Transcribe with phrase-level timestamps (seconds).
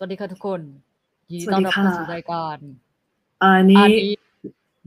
[0.00, 0.60] สวัสดีค่ะทุกคน
[1.30, 2.56] ยินดีต้อนรับเข้าสู่รายการ
[3.42, 4.14] อันอันี้นนี้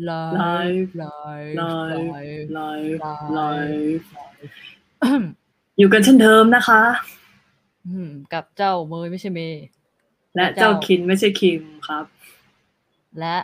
[0.05, 1.05] ไลไลฟ์ฟ์ไล
[1.57, 3.41] ไลฟ์ฟ์ไลฟ์ไลฟ์ไลไล
[3.93, 4.05] ฟ์
[5.11, 5.27] ฟ์
[5.77, 6.81] อยู่กันเช่นเดิมนะคะ
[7.87, 9.65] อืม กับเจ้าเมยไม่ใช่เมย์
[10.35, 12.05] และเจ้าคินไม่ใช่คิมครับ
[13.19, 13.35] และ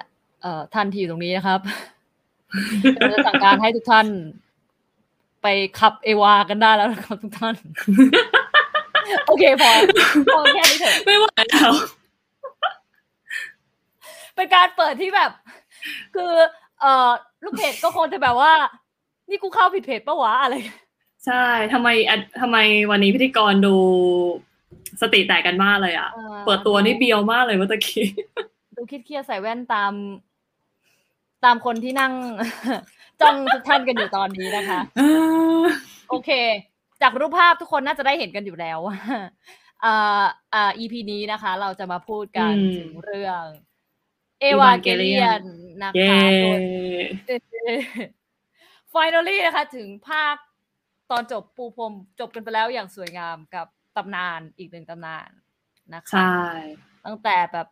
[0.42, 1.60] เอ่อท่านที่อยู่ตรงนี้นะครับ
[2.94, 4.08] เราจะสั่งการให้ทุกท่าน
[5.42, 5.48] ไป
[5.80, 7.56] ขับเอวากันได้แล้วนะครับทุกท่าน
[9.28, 9.72] โอเคพอ
[10.34, 11.72] พอแค่นี้เถอะไม่ไหวแล้ว
[14.36, 15.32] เป็นการเปิดที่แบบ
[16.16, 16.32] คือ
[16.82, 17.10] เอ่อ
[17.44, 18.52] ลูกเพจก็คงจะแบบว่า
[19.30, 20.56] นี่กูเข้าผิดเพจปะวะอะไร
[21.26, 22.58] ใช่ทำไมอะทำไม
[22.92, 23.76] วันนี้พิธีกรดู
[25.02, 28.06] สติแตกกันมากเลยอะอ่อเปิดตัวนี่เบียวมากเลยเมื่อตะกี้
[28.76, 29.94] ดูคิดเครียดๆใส่แว่นตาม
[31.46, 32.14] ตามคนที่นั่ง
[33.22, 34.80] จ้องทุกท่านกันอยู่ตอนนี้นะคะ
[36.10, 36.30] โอเค
[37.02, 38.98] จากรูปภาพทุกคนน่าจะได้เห็นกันอยู่แล้วว่า
[39.86, 43.44] อ่าอ่า EP นี้นะคะ เราจะมาพูดกันอืมถึงเรื่อง
[44.40, 46.58] เอวาเกเลียน Evangelion นะเย้คะ
[47.28, 47.80] โดย
[48.94, 50.36] finally นะคะ ถึงภาค
[51.12, 55.30] ตอนจบปูพรมจบกันไปแล้วอย่างสวยงามกับตำนานอีกหนึ่งตำนาน
[55.94, 56.38] นะคะใช่
[57.06, 57.68] ตั้งแต่แบบ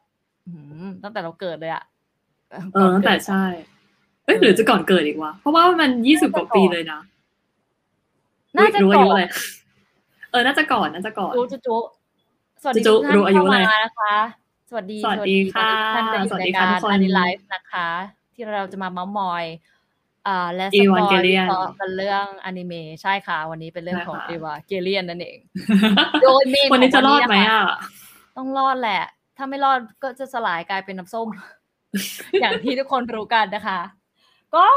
[0.47, 1.83] หืมตั้งแต่เราเกิดเลยอะ
[2.73, 3.43] เออตั้งแต่ใช่
[4.25, 7.01] เอ้ยหรือจะก่อนเกิดอีกวะเพราะว่ามันยี่สิบกว่าปีเลยนะ
[8.57, 9.23] น่าจะรู้อาก่ยุอนอะไร
[10.31, 11.77] เออ น่าจะก่อน น่าจะก่อนจุจุจุ
[12.61, 14.15] สวัสดีจุทุกท่านรู้อายุเข้าเลยมานะคะ
[14.69, 17.89] สวัสดี สวัสดีค่ะสวัสดีทุกท่านสวัสดีที่อยู่ค่ะในทุกคนการอันนี้ไลฟ์นะคะ
[18.33, 19.45] ที่เราจะมาเมาส์มอย
[20.27, 25.37] อ่า และสปอย Evangelion วิเคราะห์กันเรื่องอนิเมะใช่ค่ะ วันนี้เป็นเรื่องของใช่เอค่ะวาเกเลียนนั่นเอง
[26.21, 27.77] โดยเมนวันนี้จะรอดไหมขงวันนี้นคอะ
[28.37, 29.03] ต้องรอดแหละ
[29.37, 31.27] ถ้าไม่รอดก็จะสลายกลายเป็นน้ำส้ม
[32.41, 33.79] อย่างที่ทุกคนรู้กันนะคะ
[34.55, 34.67] ก็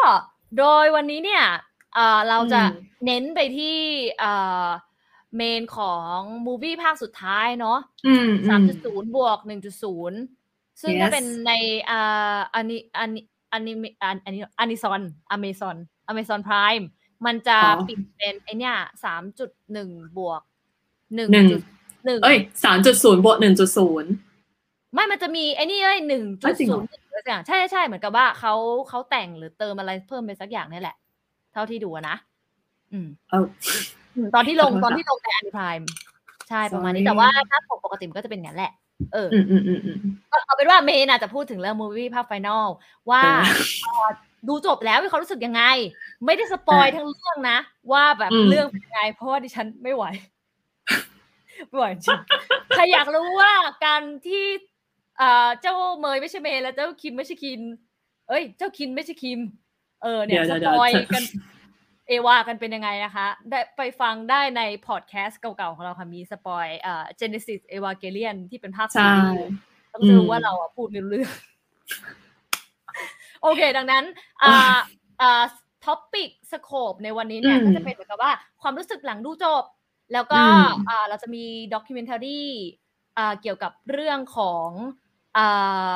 [0.59, 1.45] โดยวันนี้เนี่ย
[1.95, 3.77] เอ่อเราจะอืมเน้นไปที่
[4.19, 4.33] เอ่
[4.65, 4.67] อ
[5.37, 10.19] เมนของมูวี่ภาคสุดท้ายเนาะอืมสามอืจุดศูนย์บวกหนึ่งจุดศูนย์
[10.83, 11.53] ซึ่ง Yes ถ้าเป็นใน
[11.91, 15.77] อ่าอันนี้อันนี้อันนี้อันอันนี้อันนี้ซอนอเมซอน
[16.09, 16.73] อเมซอนพราย
[17.27, 18.75] มันจะอ๋อปิดเป็นไอเนี่ย
[19.05, 20.43] สามจุดหนึ่งบวก
[21.17, 21.63] หนึ่งหนึ่งจุด
[22.05, 24.11] หนึ่งเอ้ยสามจุดศูนย์บวกหนึ่งจุดศูนย์
[24.95, 28.55] ไม่มันจะมีไอ้นี่เอ้ยหนึ่งจุอ้าดวจริงเหรศูอนย์อะไรสักอย่างใช่ใช่เหมือนกับว่าเขา
[28.89, 30.97] เขาแต่งหรือเติมอะไรเพิ่มไปสักอย่างนี่แหละ
[31.53, 32.17] เท่าที่ดูอะนะ
[32.93, 33.47] อืมเออ
[34.17, 35.75] อืมตอนที่ลงขอโทษตอนที่ลงในอันดิพาย
[36.49, 38.73] ใช่ประมาณนี้ Sorry แต่ว่าถ้าปกปกติมันก็จะเป็นอย่างนั้นแหละ
[39.13, 39.97] เออออืมอืมอืมอืม
[40.33, 42.67] ก็เอาเป็นว่าเมย์น่ะจะพูดถึงเรื่องมูวี่ภาคไฟนอล
[43.11, 44.07] ว่าเออเอ่อ
[44.49, 45.63] ดูจบแล้วมีความรู้สึกยังไง
[46.27, 47.59] ไม่ได้สปอยอ่าทั้งเรื่องนะ
[47.93, 50.05] ว่าแบบอืมเรื่องเป็นยังไง เพราะว่าดิฉันไม่ไหว
[51.69, 52.19] ไม่ไหวจริง
[52.75, 53.53] ใครอยากรู้ว่า
[53.85, 54.45] การที่
[55.19, 57.61] เอ่อเจ้าเมย์ไม่ใช่เมย์แล้วเจ้าคิมไม่ใช่คิน
[58.29, 59.41] เอ้ย เจ้าคินไม่ใช่คิม
[60.03, 61.25] เออเนี่ยเดี๋สยวเดี๋ยวปอยเดี๋ยวกัน
[62.09, 69.49] เอวากันเป็นยังไงนะคะ ได้ไปฟังได้ในพอดแคสต์เก่าๆของเราค่ะมีสปอยเอ่อ Genesis Evangelion ที่เป็นภาคซีใช่รีส์
[69.93, 71.33] ต้องจะรู้อืมว่าเราอะพูดไม่รู้เรื่อง
[73.43, 74.05] โอเค ดังนั้น
[74.43, 74.77] อ่า
[75.21, 75.43] อ่า
[75.85, 78.33] topic scope ในวันนี้เนี่ยอืมก็จะเป็นเหมือนกับว่า
[78.63, 79.65] ความรู้สึกหลังดูจบ
[80.13, 81.45] แล้วก็อืมอ่าเราจะมี
[81.75, 82.45] documentary
[83.19, 84.69] อ่าเกี่ยวกับเรื่องของ
[85.37, 85.91] อ่า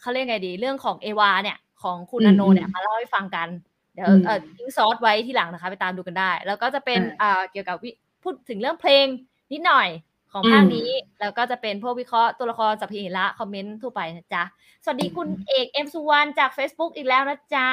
[0.00, 3.48] เขาเรียกไงดี เรื่องของเอวาเนี่ย ของคุณอันโนะเนี่ยมาเล่าให้ฟังกัน
[3.94, 7.90] เดี๋ยวอืมเอ่อทิ้งซอสไว้ที่หลังนะคะ ไปตามดูกันได้ แล้วก็จะเป็นอ่าอ่าเกี่ยวกับวิ
[8.22, 9.06] พูดถึงเรื่องเพลง
[9.52, 9.88] นิดหน่อย
[10.32, 10.90] ของภาคอืมนี้
[11.20, 14.42] แล้วก็จะเป็นพวกวิเคราะห์ตัวละครสัพเพเหระ comment ทั่วไปนะจ๊ะ
[14.84, 17.68] สวัสดีคุณเอกเอ็มสุวรรณจาก Facebook อีกแล้วนะจ๊ะ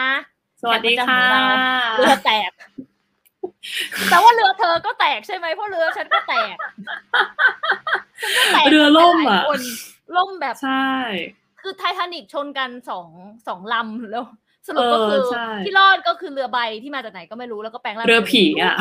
[0.62, 1.24] สวัสดีค่ะ
[1.98, 2.52] เรือแตก
[4.10, 6.56] แต่ว่าเรือเธอก็แตกใช่ไหมเพราะเรือฉันก็แตก
[8.22, 9.62] ฉันก็แตกเรือล่มหลายอะคน
[10.18, 10.90] ล่มแบบใช่
[11.66, 13.08] คือไททานิกชนกันสอง
[13.48, 14.24] สองลำแล้ว
[14.68, 18.76] สรุปก็เออคือใช่ที่รอดก็คือเรือใบที่มาจากไหนก็ไม่รู้แล้วก็แปลงร่างเรือผีอะ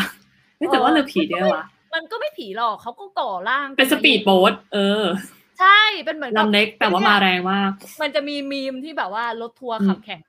[0.56, 1.64] เออแต่ว่าเรือผีเนี่ยวะ
[1.94, 5.04] มันก็ไม่ผีหรอกเขาก็ก่อร่างเป็นสปีดโบ๊ทเออ
[5.60, 10.20] ใช่เป็นเหมือนกับลำเล็กแต่ว่ามาแรงมากมันจะมีมีมที่แบบว่ารถทัวร์อืมขับแข่ง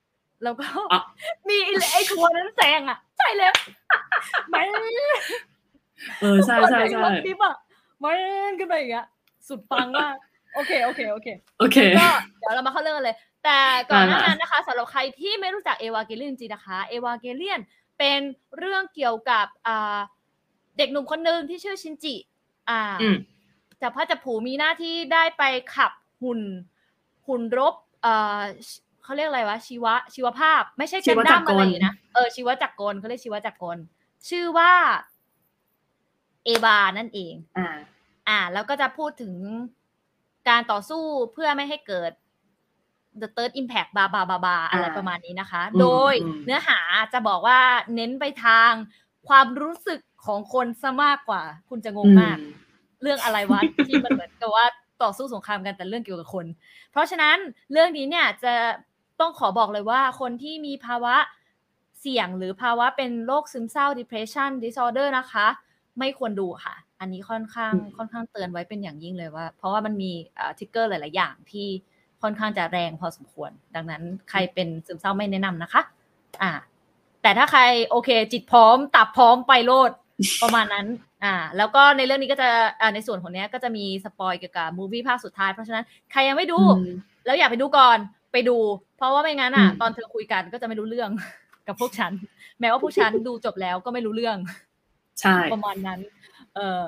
[0.44, 1.02] แล้วก็อะ
[1.50, 3.54] มีไอ้ไอ้ทัวร์นั้นแซงอะ ใช่แล้ว
[4.50, 4.64] ไม่
[6.22, 7.56] เออใช่ใช่ใช่รถดิฟอะ
[8.00, 8.14] ไม่
[8.60, 9.08] ขึ้นไปอย่างเงี้ย
[9.48, 10.16] สุดปังมาก
[10.56, 11.28] โอเคโอเคโอเค
[11.60, 12.10] โอเคก็
[12.40, 13.60] เดี๋ยวเรามาเข้าเรื่องกันเลย แต่
[13.92, 17.62] ก่อนหน้าอ่านั้นนะคะสำหรับใครที่ไม่รู้จักเอวาเกเลียนจริงๆนะคะเอวาเกเลียน
[17.98, 18.20] เป็น
[18.58, 19.98] เรื่องเกี่ยวกับอ่า
[20.78, 22.16] เด็กหนุ่มคนหนึ่งที่ชื่อชินจิ
[22.70, 23.16] อ่าอืม
[23.82, 25.44] จับพระจับผูมีหน้าที่ได้ไป
[25.76, 25.92] ขับ
[26.22, 26.42] หุ่น
[27.28, 28.42] หุ่นรบเอ่อ
[29.04, 33.78] เขาเรียกอะไรวะชีวะ ชีวภาพ ไม่ใช่ชีกันวจัดั้กมรกลอะไรอย่างงี้นะเออชีวจักรกลเขาเรียกชีวจักรกล
[34.30, 34.72] ชื่อว่า
[36.46, 37.68] เอวานั่นเอง อ่า
[38.30, 39.34] อ่า แล้วก็จะพูดถึง
[40.50, 41.04] การต่อสู้
[41.34, 42.12] เพื่อไม่ให้เกิด
[43.22, 46.80] the third impact บาบาบาบาอะไรอ่าประมาณนี้นะคะอืมโดยอืมเนื้อหา
[47.14, 47.60] จะบอกว่า
[47.96, 48.72] เน้นไปทาง
[49.28, 52.38] ความรู้สึกของคนซะมากกว่า คุณจะงงมาก
[53.02, 54.66] เรื่องอะไรวะที่มันเหมือนกับว่า
[55.04, 56.46] ต่อสู้สงครามกันแต่เรื่องเกี่ยวกับคน
[56.92, 57.38] เพราะฉะนั้น
[57.72, 58.54] เรื่องนี้เนี่ยจะ
[59.20, 61.16] ต้องขอบอกเลยว่าคนที่มีภาวะ
[62.00, 65.48] เสี่ยงหรือภาวะเป็นโรคซึมเศร้า depression disorder นะคะ
[66.00, 70.12] ไม่ควรดูค่ะ อันนี้ค่อนข้างอืมค่อนข้างเตือนไว้เป็นอย่างยิ่งเลยว่า เพราะว่ามันมี
[70.60, 71.68] ทิกเกอร์หลาย ๆ อย่างที่
[72.22, 75.82] ค่อนข้างจะแรงพอสมควร ดังนั้นใครเป็นซึมเศร้าไม่แนะนำนะคะ
[76.42, 76.52] อ่า
[77.22, 79.92] แต่ถ้าใครโอเค จิตพร้อม ตับพร้อมไปโลด
[80.44, 80.88] ประมาณนั้น
[81.24, 82.50] อ่า แล้วก็ในเรื่องนี้ก็จะ
[82.82, 86.90] อ่าในส่วนของเนี้ยก็จะมีสปอยเกี่ยวกับมูวี่ภาคสุดท้าย เพราะฉะนั้นใครยังไม่ดูอืม
[87.26, 87.98] แล้วอยากไปดูก่อน
[88.34, 88.58] ไปดู
[88.98, 91.10] เพราะว่าไม่งั้นอะอืมตอนเธอคุยกันก็จะไม่รู้เรื่อง
[91.68, 92.12] กับพวกฉัน
[92.60, 94.38] แม้ว่าพวกฉันดูจบแล้วก็ไม่รู้เรื่อง
[95.22, 96.00] ใช่ ประมาณนั้น
[96.56, 96.82] เออ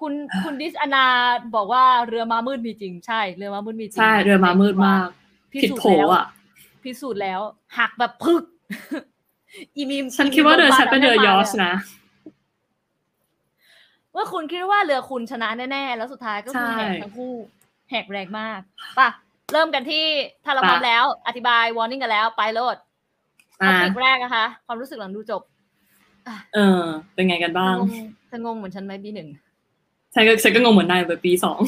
[0.00, 0.12] คุณ
[0.44, 1.06] คุณดิสอนา
[1.54, 5.06] บอกว่าเรือมามืดมีจริงใช่ เรือมามืดมีจริงใช่เรือมามืดมาก
[5.52, 6.24] พิผิดสูจโผน์แล้วอะ
[6.82, 7.40] พิสูจน์แล้ว
[7.78, 8.42] หักแบบพึก
[9.76, 11.72] อีมีมฉันคิดว่าเรือฉันเป็นเรือยอชนะนะ
[14.16, 17.34] ว่าคุณคิดว่าเรือคุณชนะแน่ๆ แล้วสุดท้ายก็คือใช่แหกทั้งคู่
[17.90, 18.60] แหกแรงมาก
[18.98, 19.08] ป่ะ
[19.52, 20.04] เริ่มกันที่
[20.44, 22.76] ถ้าเราป่ะพร้อมแล้ว อธิบายวอร์นิ่งกันแล้ว ไปโลด
[23.60, 25.42] ท็ออ่าปิกแรกนะคะ ความรู้สึกหลังดูจบ
[26.54, 26.82] เออ
[27.14, 29.28] เป็นไงกันบ้างเธองงเธองงเหมือนฉันไหมบีหนึ่ง
[30.14, 31.60] ฉันก็ฉันก็งงเหมือนนายแบบปีสอง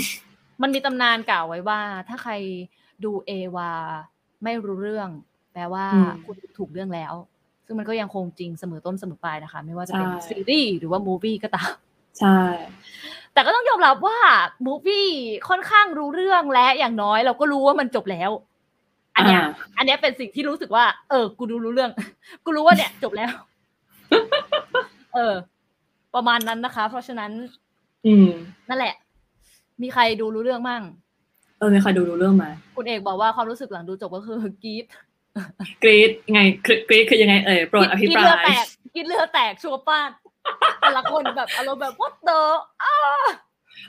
[0.62, 2.32] มันมีตำนานกล่าวไว้ว่า ถ้าใคร
[3.04, 3.70] ดูเอวา
[4.44, 5.08] ไม่รู้เรื่อง
[5.52, 7.12] แปลว่าอืมคุณถูกเรื่องแล้ว
[7.66, 11.72] ซึ่งมันก็ยังคงจริงเสมอต้นเสมอปลายนะคะ ไม่ว่าจะเป็นใช่ซีรีส์หรือว่ามูฟี่ก็ตาม
[12.18, 12.38] ใช่
[13.32, 14.18] แต่ก็ต้องยอมรับว่า
[14.64, 15.06] มูฟี่
[15.48, 18.30] ค่อนข้างรู้เรื่องและอย่างน้อย เราก็รู้ว่ามันจบแล้ว
[19.16, 21.90] อันเนี้ยอ่าอันเนี้ยเป็นสิ่งที่รู้สึกว่า เออ กูดูรู้เรื่อง
[22.44, 23.32] กูรู้ว่าเนี่ย จบแล้ว
[25.14, 25.34] เออ
[26.14, 27.30] ประมาณนั้นนะคะ เพราะฉะนั้น
[28.06, 28.28] อืม
[28.68, 28.94] นั่นแหละ
[29.82, 30.82] มีใครดูรู้เรื่องมั่ง
[31.58, 34.84] เออมีใครดูรู้เรื่องไหมคุณเอกบอกว่าความรู้สึกหลังดูจบก็คือกรี๊ด
[35.82, 38.64] กรีดไงกรีดกรีดคือยังไงเอ่ยโปรดอภิกินปราเลือยแตก
[38.96, 40.10] กินเลือแตกชัวร์ป้าน
[40.80, 42.40] แต่ละคนแบบอารมณ์แบบ what the
[42.82, 42.94] อ้า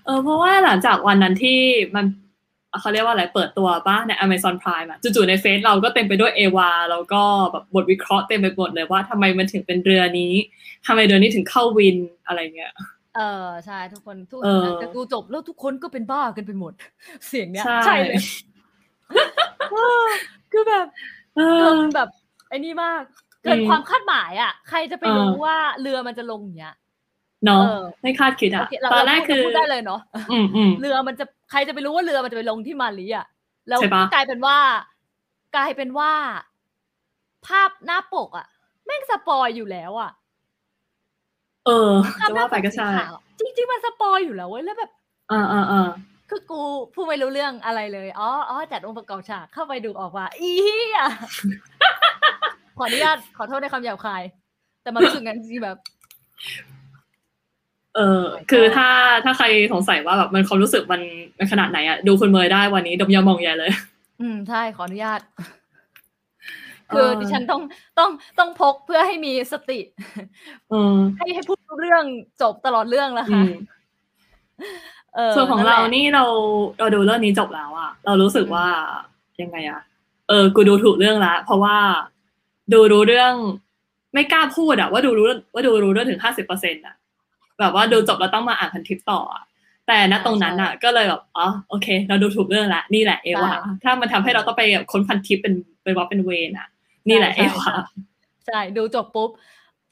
[0.05, 1.59] เออเพราะว่าหลังจากวันนั้นที่
[1.95, 2.05] มัน
[2.81, 7.21] เขาเรียกว่าอะไรเปิดตัวป่ะใน Amazon Prime อะจู่ๆในเฟซเราก็เต็มไปด้วยเอวาแล้วก็
[7.51, 10.33] แบบบทวิเคราะห์เต็มไปหมดเลยว่าทำไมมันถึงเป็นเรือนี้
[10.85, 11.97] ทำไมเรือนี้ถึงเข้าวิน
[12.27, 12.73] อะไรเงี้ย
[13.15, 16.73] เออใช่ทุกคนทุกคเอนอจะดูจบแล้วทุกคนก็เป็นบ้ากันไปหมด
[17.27, 18.19] เสียงเนี้ยใช่เลย
[20.51, 20.85] คือแบบ
[21.35, 22.09] เอเกิอนแบบ
[22.49, 23.01] ไอ้นี่มาก
[23.43, 26.75] เกินอืมความคาดหมายอะ ใครจะไปเออรู้ว่าเรือมันจะลงอย่างเงี้ย
[27.45, 33.25] เนาะเออไม่คาดคิดโออะเคเราตอนแรกเราคือพูดได้เลยเนาะอืมอืมเรือมันจะ ใครจะไปรู้ว่าเรือมันจะไปลงที่มาลีอะ
[33.69, 34.57] แล้วใช่ปะกลายเป็นว่า
[35.55, 36.11] กลายเป็นว่า
[37.47, 38.45] ภาพหน้าปกอะ
[38.85, 40.11] แม่งสปอยอยู่แล้วอะ
[41.65, 41.91] เออ
[42.21, 44.91] ภาพจะหน้าว่าปไปกก็สีใช่ขาวจริง ๆ มันสปอยอยู่แล้วเว้ยแล้วแบบ
[45.31, 45.89] อ่าอ่าอ่า
[46.29, 46.61] คือกู
[46.93, 51.01] พูดไม่รู้เรื่องอะไรเลย อ๋ออ๋อจัดองค์ประกอบฉากเข้าไปดูออกว่าอีเหี้ย
[52.77, 54.23] ขออนุญาตขอโทษในคำหยาบคาย
[54.81, 55.77] แต่มันรู้สึกงั้นจริงๆแบบ
[57.95, 58.87] เออคือถ้า
[59.23, 61.01] ถ้าใครสงสัยว่าแบบมันความรู้สึกมัน
[61.37, 63.71] มันขนาดไหนอะดูคุณเมย์ได้วันนี้ดมยามองใหญ่เลย
[64.21, 65.21] อืมใช่ขออนุญาต
[66.93, 67.61] คือเออดิฉันต้อง
[67.99, 68.09] ต้อง
[68.39, 69.79] ต้องพกเพื่อให้มีสติ
[70.69, 72.03] เออให้ให้พูดรู้เรื่อง
[72.41, 73.51] จบตลอดเรื่องแล้วอืค่ะม
[75.15, 76.23] เออส่วนของแหเราละนี่เรา
[76.79, 78.65] เราดูเรื่องนี้จบแล้วอะเรารู้สึกว่า
[79.41, 79.81] ยังไงอะ
[80.29, 81.77] เออ กูดูถูกเรื่องละเพราะว่า
[82.73, 83.33] ดูรู้เรื่อง
[84.13, 86.95] ไม่กล้าพูดอะว่าดูรู้ว่าดูรู้เรื่องถึงห้าสิบเปอร์เซ็นต์อะ
[87.59, 89.43] แบบว่าดูจบแล้วต้องมาอ่านพันทิปต่ออะ
[89.87, 93.51] แต่ณตรงนั้นอะก็เลยแบบอ๋อโอเค เราดูถูกเรื่องละนี่แหละเอวา
[93.83, 96.67] ถ้ามันทำให้เราต้องไปแบบค้นพันทิปเป็นเป็นว่าเป็นเวนอะ
[97.09, 97.71] นี่แหละเอวา
[98.47, 99.29] ใช่ดูจบปุ๊บ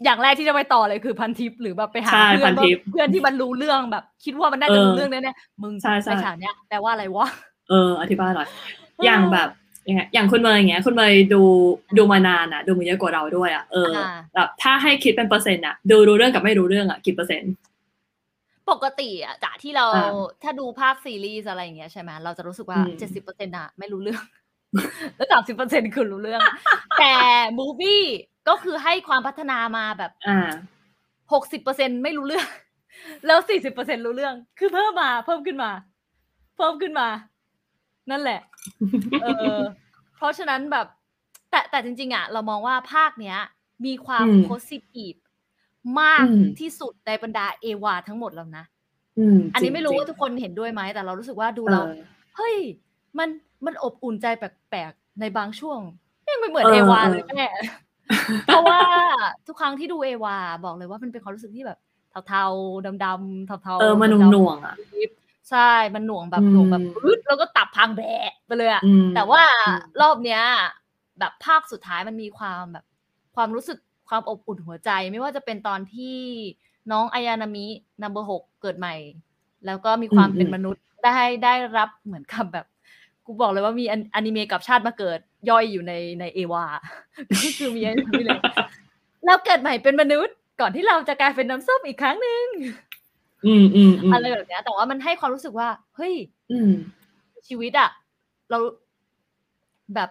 [0.04, 7.28] อย่างแรกที่จะไปต่อเลยคือพันทิปหรือแบบไปหาใช่เพื่พัอนนทิปว่าเพื่อนที่มันรู้เรื่องแบบ คิดว่ามันน่าจะเออรู้เรื่องแน่ๆมึงใช่ใช่ไปฉากเนี้ยแปลว่าอะไรวะ
[7.70, 8.48] เออ อธิบายหน่อย
[9.06, 9.50] อย่างแบบ
[9.90, 11.42] ยังไงอย่างคุณเมย์อย่างเงี้ยคุณเมย์ดู
[11.98, 17.54] ดูมานานอะดูมาเยอะกว่าเราด้วยอะเอออ่าแบบถ้าให้คิดเป็นเปอร์เซ็นต์อะดูรู้เรื่องกับไม่รู้เรื่องอะกี่เปอร์เซ็นต์
[18.72, 20.12] ปกติอะจากที่เราอ่า
[20.44, 24.24] ถ้าดูภาคซีรีส์อะไรอย่างเงี้ยใช่ไหมเราจะรู้สึกว่าอืมเจ็ดสิบเปอร์เซ็นต์อะไม่รู้เรื่อง
[25.16, 26.42] แล้วสามสิบเปอร์เซ็นต์คือรู้เรื่อง
[27.00, 27.14] แต่
[27.58, 28.04] มูฟี่
[28.48, 30.50] ก็คือให้ความพัฒนามาแบบอ่า
[31.34, 32.48] หกสิบเปอร์เซ็นไม่รู้เรื่อง
[33.26, 35.72] แล้วสี่สิบเปอร์เซ็นรู้เรื่อง คือเพิ่มมา เพิ่มขึ้นมา
[36.58, 37.08] เพิ่มขึ้นมา
[38.10, 38.40] นั่นแหละ
[39.22, 39.58] เออ
[40.18, 40.88] เพราะฉะนั้นแบบ
[41.52, 43.38] แต่แต่จริง ๆอะเรามองว่าภาคเนี้ย
[43.86, 45.14] มีความอืมโพสิทีฟ
[46.02, 48.64] มากอืมที่สุดในบรรดาเอวาทั้งหมดแล้วนะ
[49.18, 51.86] อืมอันนี้ไม่รู้จงๆว่าทุกคนเห็นด้วยไหมแต่เรารู้สึกว่าดูเอเราอ
[52.36, 52.56] เฮ้ย
[53.20, 53.30] มัน
[53.66, 55.80] มันอบอุ่นใจแปลกๆในบางช่วง
[56.30, 57.46] ยังไม่เหมือนเออเอวาเออเลยแม่
[58.48, 58.80] เพราะว่า
[59.48, 61.80] ทุกครั้งที่ดูเอวาบอกเลยว่ามันเป็นความรู้สึกที่แบบ
[62.28, 64.76] เทาๆดำๆเทาๆเออมันดำๆหน่วงๆอะ
[65.52, 70.42] ใช่ มันหน่วงแบบอืมหน่วงแบบปึ๊ดแล้วก็ตับพังแบะไปเลยอะอืมแต่ว่าอืมรอบเนี้ย
[71.20, 72.86] แบบภาคสุดท้ายมันมีความแบบ
[73.36, 73.78] ความรู้สึก
[74.10, 76.18] ความอบอุ่นหัวใจ ไม่ว่าจะเป็นตอนที่
[76.92, 77.66] น้องอายานามิ
[78.02, 78.96] นัมเบอร์หกเกิดใหม่
[79.66, 82.66] แล้วก็มีความอืมเป็นอืมมนุษย์ได้ได้รับเหมือนกับแบบ
[83.26, 86.66] กูบอกเลยว่ามีอนิเมะกับชาติมาเกิดย่อยอยู่ในในเอวา
[87.44, 88.40] ก็คือมีอันนี้เลย
[89.26, 92.46] แล้วเกิดใหม่เป็นมนุษย์ก่อนที่เราจะกลายเป็นน้ำส้มอีกครั้งหนึ่ง
[93.46, 96.14] อืมอืมอืมอะไรแบบเนี้ย แต่ว่ามันให้ความรู้สึกว่า เฮ้ย
[96.52, 96.72] อืม
[97.48, 97.90] ชีวิตอะ
[98.50, 98.60] เรา
[99.96, 100.10] แบบ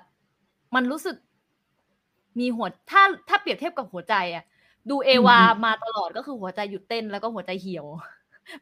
[0.74, 1.16] มันรู้สึก
[2.40, 4.44] มีหัวถ้าถ้าเปรียบเทียบกับหัวใจอะ
[4.90, 7.86] ดูเอวาอืมอืมมาตลอดก็คือหัวใจหยุดเต้นแล้วก็หัวใจเหี่ยว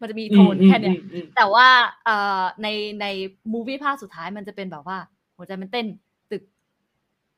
[0.01, 1.67] มันจะมีอืโทมนอืมแค่เนี้ยอืมอืมแต่ว่า
[2.05, 2.69] เอ่อใน
[3.01, 3.07] ใน
[3.53, 4.99] มูวี่ภาคสุดท้ายมันจะเป็นแบบว่า
[5.37, 5.87] หัวใจมันเต้น
[6.31, 6.43] ตึก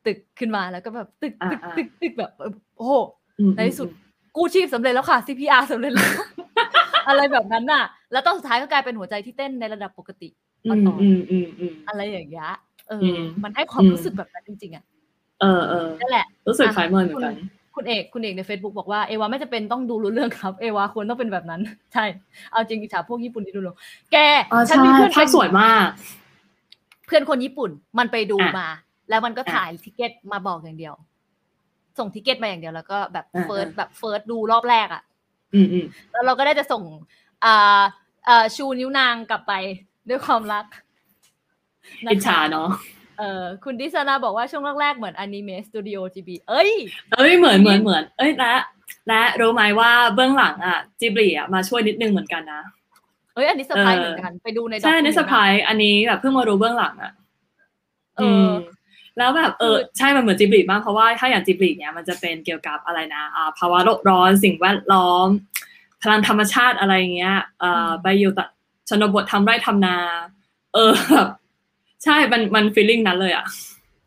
[0.06, 2.94] ตึกขึ้นมาแล้วก็แบบตึกตึกอ่าๆตึกตึกแบบเออโอ้โห
[3.38, 3.88] อืมในที่สุด
[4.36, 6.10] กู้ชีพสำเร็จแล้วค่ะ CPR สำเร็จแล้ว
[7.08, 10.28] อะไรแบบนั้นน่ะ แล้วตอนสุดท้ายก็กลายเป็นหัวใจที่เต้นในระดับปกติ
[10.66, 12.50] อืมอืมอืมอืมอะไรอย่างเงี้ย
[12.88, 14.84] เอออือมมันให้ความอืมรู้สึกแบบนั้นจริงๆอะ
[15.40, 17.34] เออเออนั่นแหละ รู้สึกอะคล้ายเมินเหมือนกัน
[17.74, 21.60] คุณเอกคุณเอกใน Facebook บอกว่าเอวาไม่จะเป็นต้องดูรู้เรื่องครับ เอวาควรต้องเป็นแบบนั้น
[21.94, 22.04] ใช่
[22.52, 23.76] เอาจริงอิจฉาพวกญี่ปุ่นที่ดูลง
[24.12, 24.16] แก
[24.52, 25.88] อ๋อฉันใช่มีเพื่อนภาพเป็นสวยมาก
[27.06, 28.68] เพื่อนคนญี่ปุ่นมันไปดูอะมา
[29.10, 30.94] แล้วมันก็อะถ่าย ticket มาบอกอย่างเดียว
[31.98, 35.09] ส่ง ticket มาอย่างเดียวแล้วก็แบบอะ first อะแบบ first ดูรอบแรกอะอืมอืม
[36.12, 36.82] แล้วเราก็ได้จะส่ง
[37.44, 37.80] อ่า
[38.28, 39.52] อ่าชูนิ้วนางกลับไป
[40.08, 40.66] ด้วยความรัก
[42.06, 42.68] นะคะอิจฉาเนาะ
[43.18, 46.70] เออคุณดิซานาบอกว่าช่วงแรกๆเหมือนอนิเมะสตูดิโอจิบลิเอ้ย
[47.12, 48.54] เอ้ยเหมือนเหมือนเหมือน เอ้ยและ
[49.08, 52.62] และรู้ไหมว่าเบื้องหลังอะจิบลีอะมาช่วยนิดนึงเหมือนกันนะ
[53.34, 57.12] เอ้ยอันนี้เซอร์ไพรส์เออเหมือนกันไปดูในใช่ใน document สปายอันนี้แบบเพิ่งมารู้เบื้องหลังอะ
[58.16, 58.50] เออม
[59.18, 65.28] แล้วแบบเออคือใช่มันเหมือนจิบลีมากเพราะว่าถ้าอย่างจิบลีเนี่ยมันจะเป็นเกี่ยวกับอะไรนะอ่าภาวะโลกร้อนสิ่งแวดล้อม
[66.02, 68.44] พลังธรรมชาติอะไรเงี้ยเอ่อไปอยู่แต่
[68.88, 69.96] ชนบททำไร่ทำนา
[70.74, 71.28] เออแบบ
[72.04, 73.44] ใช่มันมัน feeling นั้นเลยอะ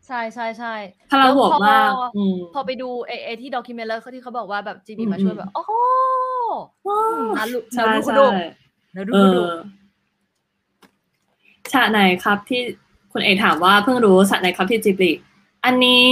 [0.06, 0.74] ใช่ใช่ใช่
[1.10, 5.72] พลังบวกมากแล้วพออืมพอไปดูไอไอที่ document แล้วที่เขาบอกว่าแบบจิบีอืมมาช่วยอืมแบบโอ้โห
[6.88, 8.20] ว้าวนารุใช่นารุใช่โด
[8.96, 9.52] นารุเอโดอ
[11.72, 12.62] ฉากไหนครับที่
[13.16, 15.12] คุณเอกถามว่าเพิ่งรู้ฉากไหนครับที่จิบลิ
[15.64, 16.08] อันนี้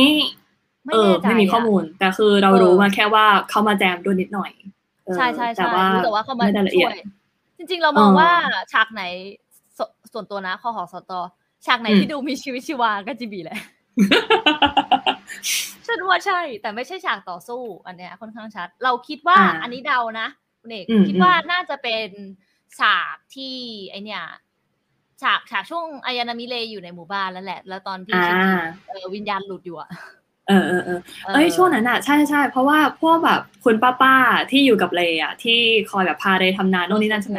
[0.84, 4.50] ไม่เออแน่ใจไม่มีข้อมูล แต่คือเราเออรู้มาแค่ว่าเขามาแจมด้วยนิดหน่อย
[5.06, 6.98] เออใช่ใช่แต่ใช่ว่ารู้แต่ว่าเขามาไม่ได้ละเอีช่ยดวย
[7.58, 8.30] จริง ๆ เรามองเออว่า
[8.72, 9.02] ฉากไหน
[9.78, 9.80] ส
[10.12, 11.12] ส่วนตัวนะคอหอสต
[11.66, 13.58] ฉากไหนอืมที่ดูมีชีวิตชีวาก็จีบีแหละ
[15.86, 20.28] ฉันว่าใช่ แต่ไม่ใช่ฉากต่อสู้ อันเนี้ยค่อนข้างชัด เราคิดว่าอ่าอันนี้เดานะ
[20.60, 22.08] คุณเอกอืมคิดว่าอืมน่าจะเป็น
[22.78, 23.56] ฉากที่
[23.90, 24.24] ไอเนี่ย
[25.22, 28.48] ฉากฉากช่วงอายานามิเรอยู่ในหมู่บ้านแล้วแหละ แล้วตอนที่อ่าชินจิ
[28.88, 29.90] เออวิญญาณหลุดอยู่อะ
[30.48, 31.00] เออเออเออ
[31.34, 35.60] เอ้ยช่วงนั้นอะใช่ใช่เพราะว่าพวกแบบคุณป้าป้าๆที่อยู่กับเรอะที่
[35.90, 37.38] คอยแบบพาเรทำนานโน่นนี่นั่นใช่ไหม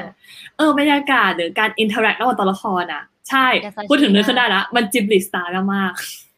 [0.58, 5.92] เออบรรยากาศหรือการ interact ระหว่างตัวละครอะ ใช่ やさし พูดถึงนึกขึ้นได้ละมันจิบลิสตาร์มาก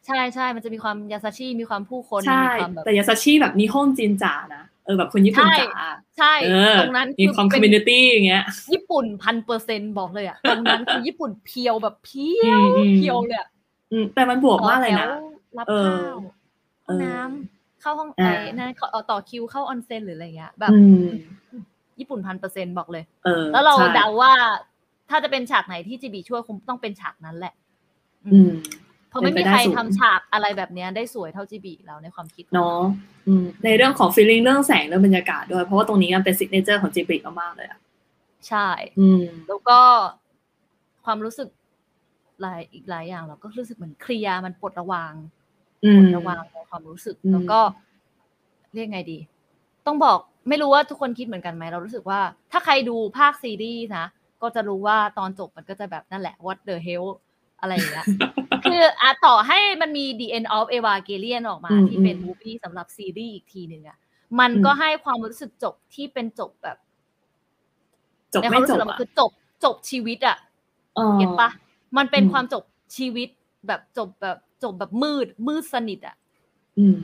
[0.08, 13.50] ใช่ใช่มันจะมีความやさしมีความผู้คนใช่มีความแบบแต่やาซาชิแบบนิฮงจินจ๋านะ เออแบบคนญี่ปุ่นใช่จ๋าใช่เออตรงนั้นมีความ community อย่างเงี้ย ญี่ปุ่นพันเปอร์เซ็นบอกเลยอะตรงนั้นคือญี่ปุ่นเพียวแบบเพียวอืมอืม pure เลยอะ
[13.92, 16.16] อืมแต่มันบวกมากเลยนะต่อแถวรับเออข้าว
[16.86, 21.06] ห้องน้ำเข้าห้องอ่าไอ้นั่นเขาเอาต่อคิวเข้าออนเซ็นหรืออะไรเงี้ยแบบอืม
[22.00, 24.32] ญี่ปุ่นพันเปอร์เซ็นบอกเลยเออแล้วเราใช่เดาว่า
[25.10, 27.54] ถ้าจะเป็นฉากไหนที่จิบลิช่วยคงต้องเป็นฉากนั้นแหละ
[28.26, 28.52] อือืมม
[28.84, 28.85] เพ
[29.16, 32.82] ราะไม่เป็นมีไปได้ใครสูงทำฉากอะไรแบบเนี้ยได้สวยเท่าจิบลิแล้วในความคิดของเนาะ
[33.28, 37.80] อืมในเรื่องของ feeling เรื่องแสงเรื่องบรรยากาศด้วย เพราะว่าตรงนี้มันเป็น signature ของจิบลิมากๆเลยอะ
[38.48, 38.68] ใช่
[39.00, 39.80] อืม แล้วก็
[41.06, 41.50] ความรู้สึก
[42.42, 45.14] หลายอีกหลายอย่างเราก็รู้สึกเหมือน clear มันปลดระวาง
[45.86, 47.60] อืปลมดระวางในความรู้สึกอืมแล้วก็
[48.74, 49.20] เรียกไงดี
[49.86, 50.18] ต้องบอก
[50.50, 52.20] ไม่รู้ว่าทุกคนคิดเหมือนกันไหมเรารู้สึกว่า
[52.52, 54.06] ถ้าใครดูภาคซีรีส์นะ
[54.42, 57.08] ก็จะรู้ว่าตอนจบมันก็จะแบบนั่นแหละ what the hell
[57.62, 58.06] อะไรอย่างเงี้ย
[58.76, 63.98] คืออะต่อให้มันมี The End of Evangelion ออกมาอืมที่เป็นอืมมูฟี่สำหรับซีรีส์อีกทีหนึ่งอะ
[64.40, 66.78] มันอืมก็ให้ความรู้สึกจบที่เป็นจบแบบ
[68.34, 69.32] จบในคไม่วามรู้จสึกบเรามันอะคือจบ
[69.64, 70.38] จบชีวิตอะ
[70.98, 71.50] อ๋อเก็ตปะ
[71.98, 72.64] มันเป็นอืมความจบ
[72.98, 73.30] ชีวิต
[73.68, 76.16] แบบจบแบบจบแบบมืด มืดสนิทอะ
[76.78, 76.96] อืม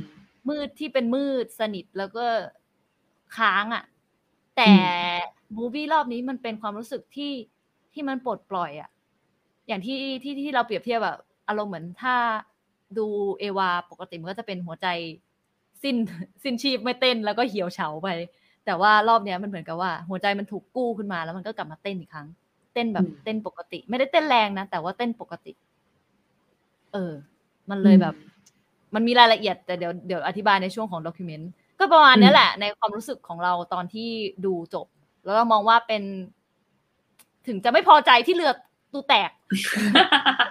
[0.49, 2.25] มืดที่เป็นมืดสนิทแล้วก็
[3.37, 3.83] ค้างอะ่ะ
[4.57, 4.73] แต่อื
[5.55, 7.33] มูวี่รอบนี้มันเป็นความรู้สึกที่
[7.93, 8.89] ที่มันปลดปล่อยอะ่ะ
[9.67, 11.19] อย่างที่ที่ที่เราเปรียบเทียบแบบ
[11.51, 12.15] อารมณ์เหมือนถ้า
[12.97, 13.07] ดู
[13.39, 14.87] เอวาปกติมันก็จะเป็นหัวใจ
[15.83, 15.95] สิ้น
[16.43, 18.07] สิ้นชีพไม่เต้นแล้วก็เหี่ยวเฉาไป
[18.65, 22.27] แต่ว่ารอบเนี้ยมันเหมือนกับว่า หัวใจมันถูกกู้ขึ้นมาแล้วมันก็กลับมาเต้นอีกครั้ง
[22.73, 25.53] เต้นแบบอืมเต้นปกติ ไม่ได้เต้นแรงนะแต่ว่าเต้นปกติ
[26.93, 27.13] เออ
[27.69, 28.15] มันเลยแบบ
[28.95, 34.09] มันมีรายละเอียด แต่เดี๋ยวเดี๋ยวอธิบายในช่วงของด็อกิเมนต์ก็ประมาณอืมเนี้ยแหละ ในความรู้สึกของเราตอนที่
[34.45, 34.87] ดูจบ
[35.23, 36.03] แล้วเรามองว่าเป็น
[37.47, 38.51] ถึงจะไม่พอใจที่เรือ
[38.93, 39.31] ตูแตก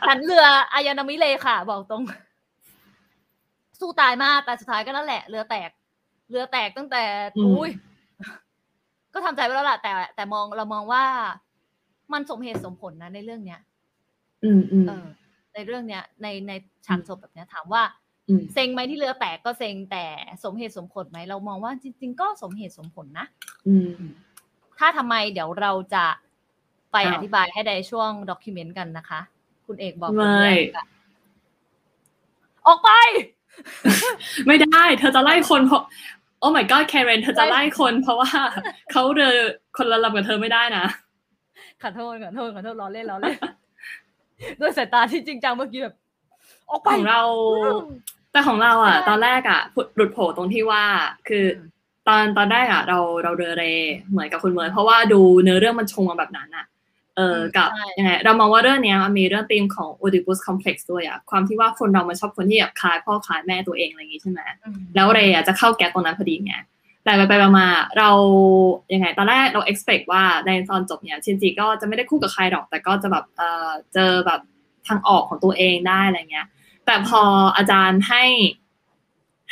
[0.07, 2.03] ฉันเรืออายานามิเลค่ะ บอกตรง
[3.81, 5.71] สู้ตายมากแต่สุดท้ายก็นั่นแหละ เรือแตก
[6.31, 7.03] เรือแตกตั้งแต่
[7.37, 7.71] อืมอุ้ย
[9.13, 11.05] ก็ทำใจไว้แล้วล่ะแต่ แต่มองเรามองว่า
[12.13, 13.61] มันสมเหตุสมผลนะในเรื่องเนี้ย
[14.45, 15.07] อืมอืมเออ
[15.55, 16.53] ในเรื่องเนี้ย ในใน
[16.87, 17.83] ฉากจบแบบเนี้ย ถามว่า
[18.29, 20.05] อืมเซ็งไหมที่เรือแตกก็เซ็งแต่
[20.45, 23.27] สมเหตุสมผลไหมเรามองว่าจริง ๆ ก็สมเหตุสมผลนะ
[23.69, 23.93] อืม
[24.79, 26.05] ถ้าทำไมเดี๋ยวเราจะ
[26.93, 29.21] ไปอ้าวอธิบายให้ในช่วงด็อกิเมนต์กันนะคะ
[29.67, 30.87] คุณเอกบอกไม่คนแรกอะ
[32.67, 32.91] ออกไป
[34.47, 35.83] ไม่ได้ เธอจะไล่คนเพราะ
[36.39, 38.31] โอ้ my god แคเรนเธอจะไล่คนเพราะว่า
[38.93, 39.33] เขาเรือ
[39.77, 40.85] คนละลำกับเธอไม่ได้นะ
[41.83, 43.37] ขอโทษขอโทษขอโทษล้อเล่นล้อเล่น
[44.61, 45.95] ด้วยสายตาที่จริงจังเมื่อกี้แบบ
[46.71, 47.23] ออกไปของเรา
[48.33, 49.61] แต่ของเราอะใช่ตอนแรกอะ
[49.97, 50.83] หลุดโผล่ตรงที่ว่า
[51.29, 51.61] คืออ
[52.09, 53.65] ตอนตอนแรกอะ เราเราเรือเร
[54.11, 56.67] เหมือนกับคุณเมย์เพราะว่าดูเนื้อเรื่องมันชงมาแบบนั้นอะ
[57.17, 66.55] เอออืมกับใช่ยังไงเรามองว่าเรื่องเนี้ยมันมีเรื่องธีมของ Oedipus Complex ด้วยอะความที่ว่าคนเรามันชอบคนที่แบบคล้ายพ่อคล้ายแม่ตัวเองอะไรอย่างงี้ใช่ไหมอืมแล้วเรย์อะจะเข้าแก๊ปตรงนั้นพอดีไง
[67.05, 68.11] แต่ไปไปๆมาๆเรา
[68.95, 74.41] ยังไง ตอนแรกเรา expect ว่าในตอนจบเนี่ยชินจิก็จะไม่ได้คู่กับใครหรอก แต่ก็จะแบบเออเจอแบบ
[74.89, 76.47] ทางออกของตัวเองได้อะไรเงี้ย
[76.87, 77.23] แต่พอ
[77.57, 78.25] อาจารย์ให้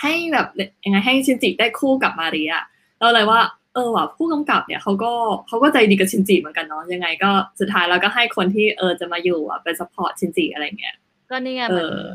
[0.00, 0.46] ให้แบบ
[0.84, 2.64] ยังไงให้ชินจิได้คู่กับมาริอะ
[2.98, 5.12] เราเลยว่าเออว่ะผู้กำกับเนี่ยเขาก็
[5.48, 7.30] เขาก็ใจดีกับชินจิเหมือนกันเนาะยังไงก็
[7.60, 10.94] สุดท้ายเราก็ให้คนที่เออจะมาอยู่อะเป็น support ชินจิอะไรเงี้ย
[11.30, 12.06] ก็นี่ไงเอเหมือนอ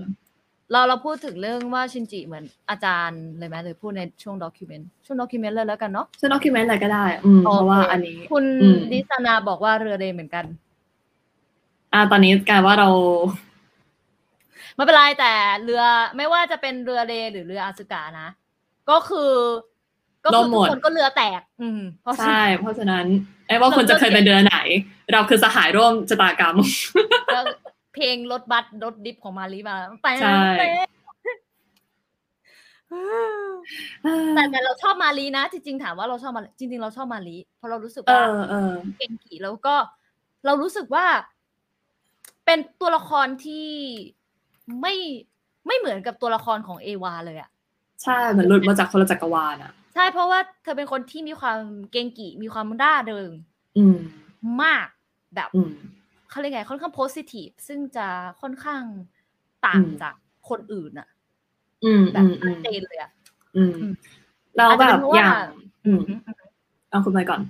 [0.71, 10.45] เราเราพูดถึงเรื่องว่าชินจิเหมือนอาจารย์เลยไหมหรือพูดในช่วงด็อกิเมนต์ช่วงด็อกิเมนต์เลยแล้วกันเนาะช่วยด็อกิเมนต์อะไรก็ได้อืมโอเคเพราะว่าอันนี้ คุณอืมดิสนาบอกว่าเรือเรเหมือนกัน
[11.93, 12.89] อ่า ตอนนี้กลายว่าเรา
[14.75, 15.83] ไม่เป็นไรแต่เรือ
[16.17, 18.27] ไม่ว่าจะเป็นเรือเรหรือเรืออาสึกะนะ
[18.89, 19.31] ก็คือ
[20.23, 23.05] ก็คือล่มหทุมกดคนก็เรือแตก อืมเพราะฉะใช่นั้นเพราะฉะนั้น
[23.47, 24.57] ไอ้ว่าคนจะเคยเป็นเดือนไหน
[25.11, 26.55] เราคือสหายร่วมชะตากรรม
[27.33, 27.39] ก็
[27.93, 30.43] เพลงรถบัสรถดิฟของมารีมาไปใช่
[34.35, 39.75] แต่แต่เราชอบมารีนะ จริงๆถามว่าเราชอบมาจริง ๆ เราชอบมารีเพราะเรารู้สึกเอว่าอเออเก่งกี่แล้วก็
[40.45, 41.05] เรารู้สึกว่า
[42.45, 43.69] เป็นตัวละครที่
[44.81, 44.95] ไม่
[45.67, 47.49] ไม่เหมือนกับตัวละครของเอวาเลยอะ
[48.03, 51.59] ใช่เหมือนหลุดมาจากคนละจักรวาลอะ ใช่เพราะว่าเธอเป็นคนที่มีความ
[51.91, 53.31] เก่งกี่มีความร่าเริง
[53.77, 53.97] อืม
[54.61, 54.87] มาก
[55.35, 55.71] แบบอืม
[56.29, 58.07] เขาเรียกไงค่อนข้างโพสิทีฟซึ่งจะ
[58.41, 58.83] ค่อนข้าง
[59.65, 60.13] ต่างอืมจาก
[60.49, 61.07] คนอื่นอะ
[61.83, 63.09] อืมแบอืบมอืชัดมเจนเลยอะ
[63.55, 63.93] อืมอืม
[64.57, 65.33] แล้วอาจแบจะเป็บนเพราะอว่าย่าง
[65.85, 66.19] อืมอืม
[66.89, 67.41] เอาคุณไปก่อน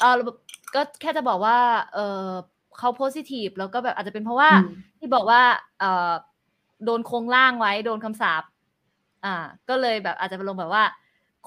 [0.00, 0.36] เออแบบ
[0.74, 1.58] ก็แค่จะบอกว่า
[1.94, 2.28] เออ
[2.78, 5.42] เขาโพสิทีฟแล้วก็แบบอาจจะเป็นเพราะว่าอืมที่บอกว่า
[5.80, 6.12] เออ
[6.84, 8.42] โดนโครงร่างไว้ โดนคำสาป
[9.24, 9.34] อ่า
[9.68, 10.84] ก็เลยแบบอาจจะเป็นลงแบบว่า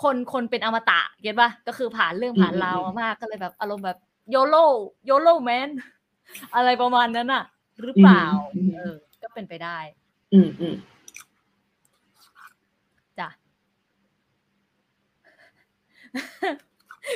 [0.03, 3.97] คนคนเป็นอมตะเก็ตป่ะก็คือผ่านเรื่องผ่านอืมราวอืมมากก็เลยแบบอารมณ์แบบ
[4.29, 4.65] โยโ o
[5.05, 5.69] โยโ o แมน
[6.55, 7.43] อะไรประมาณนั้นอะ
[7.81, 8.23] หรือเปล่า
[8.55, 9.77] อืมเออ ก็เป็นไปได้
[10.33, 10.75] อืมอืม
[13.19, 13.29] จ้ะ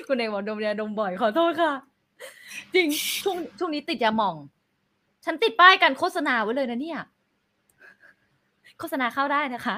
[0.08, 1.74] คุณเอกบอกดมยาดมบ่อยขอโทษค่ะ
[2.76, 2.88] จริง
[3.22, 4.36] ช่วงช่วงนี้ติดยาหม่อง
[5.26, 7.00] ฉันติดป้ายกันโฆษณาไว้เลยนะเนี่ย
[8.80, 9.76] โฆษณาเข้าได้นะคะ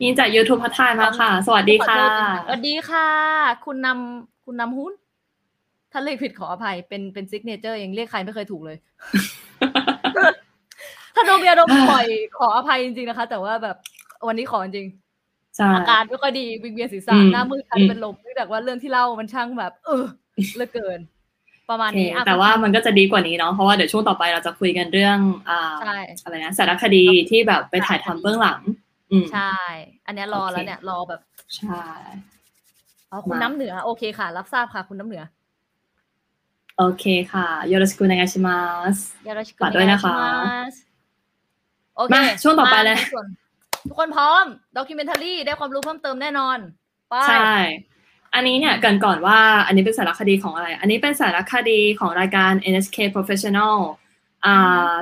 [0.00, 3.08] นี่จาก YouTube พัทายมาค่ะ สวัสดีค่ะขอโทษนสวัสดีค่ะ
[3.64, 4.92] คุณนำคุณนำหุ้น
[5.92, 8.76] ถ้าเรียกผิดขออภัย เป็นเป็นซิกเนเจอร์ยังเรียกใครไม่เคยถูกเลย
[11.14, 12.06] ถ้าดมยาดมบ่อย
[12.38, 13.76] ขออภัยจริงๆนะคะ แต่ว่าแบบ
[14.26, 14.86] วันนี้ขอจริง
[15.56, 20.04] ใช่อาการไม่ค่อยดีวิงเวียนศีรษะอืมหน้ามืดคันอืมเป็นลมเนื่องจากว่าเรื่องที่เล่ามันช่างแบบ เออ
[20.54, 20.98] เหลือเกิน
[21.70, 28.83] ประมาณโอเคนี้อะแต่ว่ามันก็จะดีกว่านี้เนาะเพราะว่าเดี๋ยวช่วงต่อไปเราจะคุยกันเรื่องอ่าใช่อะไรนะสารคดีที่แบบไปถ่ายทำเบื้องหลังอืม
[29.32, 29.54] ใช่
[30.06, 31.20] อันเนี้ยรอโอเคแล้วเนี่ย รอแบบ
[31.56, 31.84] ใช่
[33.10, 35.22] อ๋อคุณมาน้ำเหนือ โอเคค่ะ รับทราบค่ะ คุณน้ำเหนือ
[36.78, 38.58] โอเคค่ะโยโรชิคุนางาชิมั
[38.94, 38.96] ส
[39.26, 40.16] ยาราชิกุฝากด้วยนะคะ
[41.96, 43.26] โอเคมาช่วงต่อไปเลยมาในส่วน
[43.88, 44.44] ทุกคนพร้อม
[44.76, 46.58] ด็อกิเมนทารีได้ความรู้เพิ่มเติมแน่นอน
[47.10, 47.54] ไปใช่
[48.34, 54.03] อันนี้เนี่ยเกรินก่อนว่า อันนี้เป็นสารคดีของอะไร อันนี้เป็นสารคดีของรายการ NHK Professional อ่า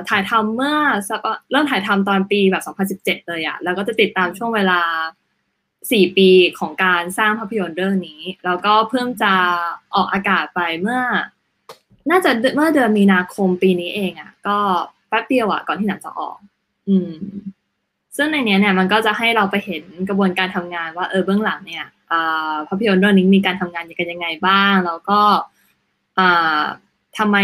[0.09, 0.75] ถ่ายทำเมื่อ
[1.09, 2.63] สักเริ่มถ่ายทำตอนปีแบบ
[3.01, 4.81] 2017 เลยอะแล้วก็จะติดตามช่วงเวลา
[5.49, 6.29] 4 ปี
[6.59, 9.33] ของการสร้างภาพยนตร์เรื่องนี้ แล้วก็เพิ่งจะ
[9.95, 11.01] ออกอากาศไปเมื่อ
[12.09, 14.57] น่าจะเมื่อเดือนมีนาคมปีนี้เองอะก็
[15.09, 16.37] แป๊บเดียวอะก่อนที่หนังจะออก
[16.87, 17.11] อืม
[18.17, 25.19] ซึ่งในเนี้ยเนี่ยมันก็จะให้เราไปเห็นกระบวนการทำงานว่าเออเบื้องหลังเนี่ยอ่าภาพยนตร์เรื่องนี้มีการทำงานกันยังไงบ้าง แล้วก็
[27.15, 27.37] อ่าทำไม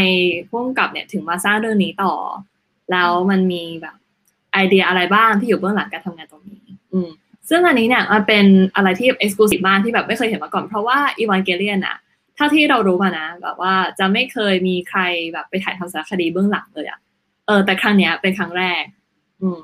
[0.50, 2.14] ผู้กำกับเนี่ยถึงมาสร้างเรื่องนี้ต่อ
[2.92, 3.96] แล้วมันมีแบบ
[4.54, 7.10] ไอเดียอะไรบ้างที่อยู่เบื้องหลังการทำงานตรงนี้ อืม
[7.50, 11.98] ซึ่งอันนี้เนี่ยมันเป็นอะไรที่เอ็กซ์คลูซีฟมากที่แบบไม่เคยเห็นมาก่อน เพราะว่าอีวานเกเลียนอะ
[12.38, 15.00] ถ้าที่เรารู้มานะ แบบว่าจะไม่เคยมีใคร
[15.34, 17.00] แบบไปถ่ายทำสารคดีเบื้องหลังเลยอะ
[17.48, 18.84] เออแต่ครั้งเนี้ยเป็นครั้งแรก
[19.42, 19.64] อืม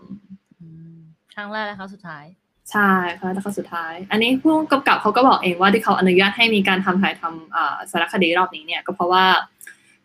[0.59, 0.97] อืม
[1.33, 2.25] ครั้งแรกและครั้งสุดท้าย
[2.71, 9.25] ใช่ค่ะแล้วก็สุดท้าย อันนี้ผู้กำกับเขาก็บอกเองว่าที่เขาอนุญาตให้มีการทำถ่ายทำอ่าสารคดีรอบนี้เนี่ย ก็เพราะว่า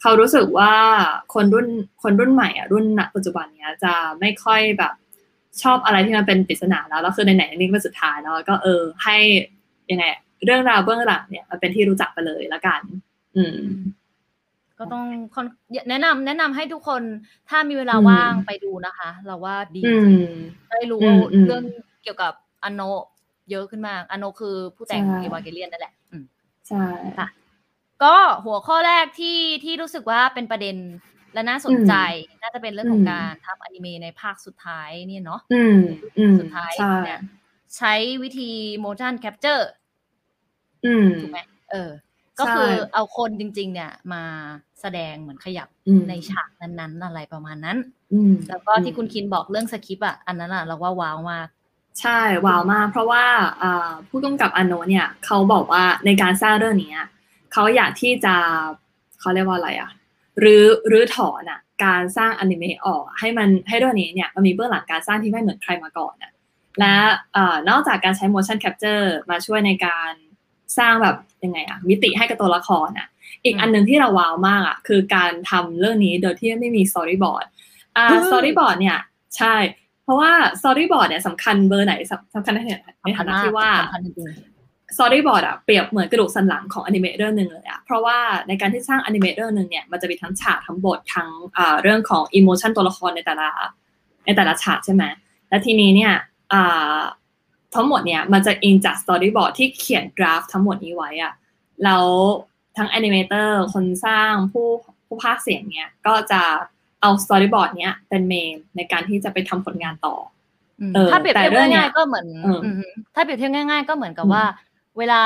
[0.00, 0.72] เขารู้สึกว่า
[1.34, 1.66] คนรุ่น
[2.02, 4.94] คนรุ่นใหม่อะรุ่นณปัจจุบันเนี้ยจะไม่ค่อยแบบ
[5.62, 9.16] ชอบอะไรที่มันเป็นปริศนาแล้วแล้วคือในไหนๆนี่เป็นสุดท้ายเนาะก็เออให้
[9.90, 10.04] ยังไง
[10.44, 12.80] เรื่องราวเบื้องหลังเนี่ยมันเป็นที่รู้จักไปเลยละกัน
[13.36, 13.58] อืม
[14.78, 15.46] ก็ต้องค่อน
[15.90, 17.02] แนะนำแนะนำให้ทุกคน
[17.48, 20.24] ถ้ามีเวลาอืมว่างไปดูนะคะ เราว่าดีอืม
[20.70, 21.64] ได้รู้อืมอืมเรื่อง
[22.02, 22.32] เกี่ยวกับ
[22.64, 22.82] อโน
[23.50, 26.24] เยอะขึ้นมากอโนคือผู้แต่งใช่เอวาเกเลียนนั่นแหละอืม
[26.68, 26.84] ใช่
[27.18, 27.26] ค่ะ
[28.02, 30.76] ก็หัวข้อแรกที่ที่รู้สึกว่าเป็นประเด็น
[31.34, 31.94] และน่าสนใจ
[32.42, 35.78] น่าจะเป็นเรื่องของการทำอนิเมะในภาคสุดท้ายเนี่ยเนาะอืม
[36.18, 37.20] อืมสุดท้ายใช่เนี่ย
[37.76, 38.50] ใช้วิธี
[38.84, 39.64] motion capture
[40.86, 41.38] อืมถูกไหม
[41.70, 41.90] เออ
[42.38, 44.22] ก็ใช่คือเอาคนจริง ๆ เนี่ย มา
[44.80, 47.78] แสดงเหมือนขยับอืมในฉากนั้นๆ อะไรประมาณนั้น
[48.12, 51.48] อืมแล้วก็ที่คุณคินบอกเรื่องสคริปต์อะอันนั้นอะเราว่าว้าวมาก
[52.00, 53.24] ใช่ว้าวมาก เพราะว่า
[53.62, 57.08] อ่าผู้กำกับอโนเนี่ย เขาบอกว่าในการสร้างเรื่องนี้อะ
[57.52, 58.34] เขาอยากที่จะ
[59.20, 59.90] เขาเรียกว่าอะไรอะ
[60.40, 66.32] หรือหรือถอนอะการสร้างอนิเมะออกอะให้มันให้เรื่องนี้เนี่ยมันมีเบื้องหลังการสร้างที่ไม่เหมือนใครมาก่อนอะ
[66.80, 66.94] และ
[67.34, 70.12] เอ่อนอกจากการใช้ motion capture มาช่วยในการ
[70.78, 73.08] สร้างแบบยังไงอะมิติให้กับตัวละครอะ
[73.44, 77.44] อีกอืมอันหนึ่งที่เราว้าวมากอะคือการทำเรื่องนี้โดยที่ไม่มี storyboard
[77.96, 78.98] อ่าเฮ้ย storyboard เนี่ย
[79.36, 79.54] ใช่
[80.04, 82.60] เพราะว่า storyboard เนี่ยสำคัญเบอร์ไหนสำสำคัญใน
[83.02, 83.68] ในฐานะที่ว่า
[84.96, 93.48] สำคัญจริง storyboard อะเปรียบเหมือนกระดูกสันหลังของอนิเมะเรื่องหนึ่งเลยอะเพราะว่าในการที่สร้างอนิเมะเรื่องหนึ่งเนี่ยมันจะมีทั้งฉากทั้งบททั้งอ่าเรื่องของ emotion ตัวละครในแต่ละ
[94.26, 95.04] ในแต่ละฉากใช่ไหม
[95.48, 96.12] และทีนี้เนี่ย
[96.52, 96.98] อ่า
[97.74, 101.32] ทั้งหมดเนี่ยมันจะอิงจาก storyboard ที่เขียน draft ทั้งหมดนี้ไว้อะ
[101.84, 102.04] แล้ว
[102.76, 104.68] ทั้งแอนิเมเตอร์คนสร้างผู้
[105.06, 106.42] ผู้พากย์เสียงเนี่ยก็จะ
[107.00, 110.14] เอา storyboard เนี้ยเป็นเมนในการที่จะไปทำผลงานต่อ
[110.80, 114.44] อืมเออถ้าเปรียบเทียบแต่เรื่องเนี้ยง่ายๆก็เหมือนเอออืมถ้าเปรียบเทียบง่าย ๆ ก็เหมือนกับอืมว่า
[114.98, 115.22] เวลา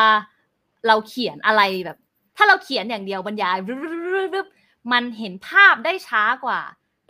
[0.87, 1.99] เราเขียนอะไรแบบ
[2.37, 6.61] ถ้าเราเขียนอย่างเดียวบรรยายรึบๆๆมันเห็นภาพได้ช้ากว่า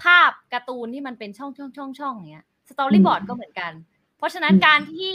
[0.02, 3.72] ภาพการ์ตูนที่มันเป็นช่องช่องช่องช่องอย่างเงี้ย storyboard ก็เหมือนกัน
[4.18, 5.14] เพราะฉะนั้นอืมการที่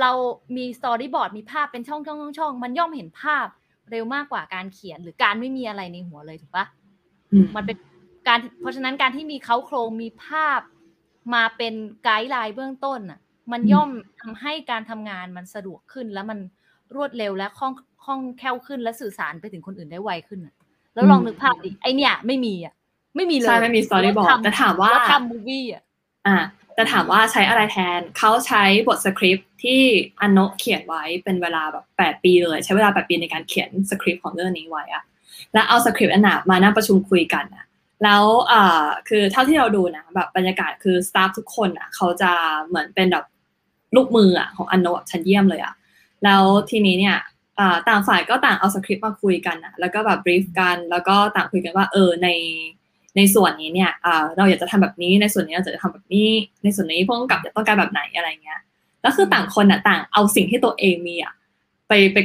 [0.00, 0.10] เรา
[0.56, 3.46] มี storyboard มีภาพเป็นช่องช่องช่องช่องมันย่อมเห็นภาพ
[3.90, 6.66] เร็วมากกว่าการเขียนหรือการไม่มีอะไรในหัวเลยถูกปะ
[7.32, 7.76] อืมมันเป็น
[8.28, 10.60] การเพราะฉะนั้นการที่มีเขาโครงมีภาพ
[11.34, 11.74] มาเป็น
[12.04, 13.20] guideline เบื้องต้นน่ะ
[13.52, 16.38] มันย่อมทำให้การทำงานมันสะดวกขึ้น แล้วมัน
[16.94, 17.72] รวดเร็วและคล่อง
[18.04, 20.54] คล่องแคล่วขึ้นและสื่อสารไปถึงคนอื่นได้ไวขึ้นน่ะ
[20.94, 22.74] แล้วลองนึกภาพดิไอเนี่ยไม่มีอะ
[23.16, 25.82] ไม่มีเลยใช่ไม่มี storyboard แล้วทำแต่ถามว่าแล้วทำ movie อะ
[26.26, 26.36] อ่า
[26.74, 29.80] แต่ถามว่าใช้อะไรแทน เขาใช้บทสคริปต์ที่
[30.20, 35.04] อันโนะเขียนไว้เป็นเวลาแบบแปดปีเลย ใช้เวลาแปดปีในการเขียนสคริปต์ของเรื่องนี้ไว้อะ
[35.52, 37.64] แล้วเอาสคริปต์อันน่ะมานั่งประชุมคุยกันอะ
[38.04, 42.30] แล้วอ่าคือเท่าที่เราดูนะแบบบรรยากาศคือ staff ทุกคนอะเขาจะ
[42.66, 43.24] เหมือนเป็นแบบ
[43.96, 45.74] ลูกมืออะของอันโนะชั้นเยี่ยมเลยอะ
[46.24, 47.16] แล้วทีนี้เนี่ย
[47.58, 52.28] อ่าต่างฝ่ายก็ต่างเอาสคริปต์มาคุยกันอะแล้วก็แบบบรีฟกัน แล้วก็ต่างคุยกันว่าเออใน
[53.16, 56.28] ในส่วนนี้เนี่ยอ่าเราอยากจะทำแบบนี้ในส่วนนี้เราจะทำแบบนี้
[56.62, 58.60] ในส่วนนี้ผู้กำกับจะต้องการแบบไหนอะไรเงี้ย
[59.02, 61.32] แล้วคือต่างคนอะต่างเอาสิ่งที่ตัวเองมีอะ
[61.88, 62.18] ไปไป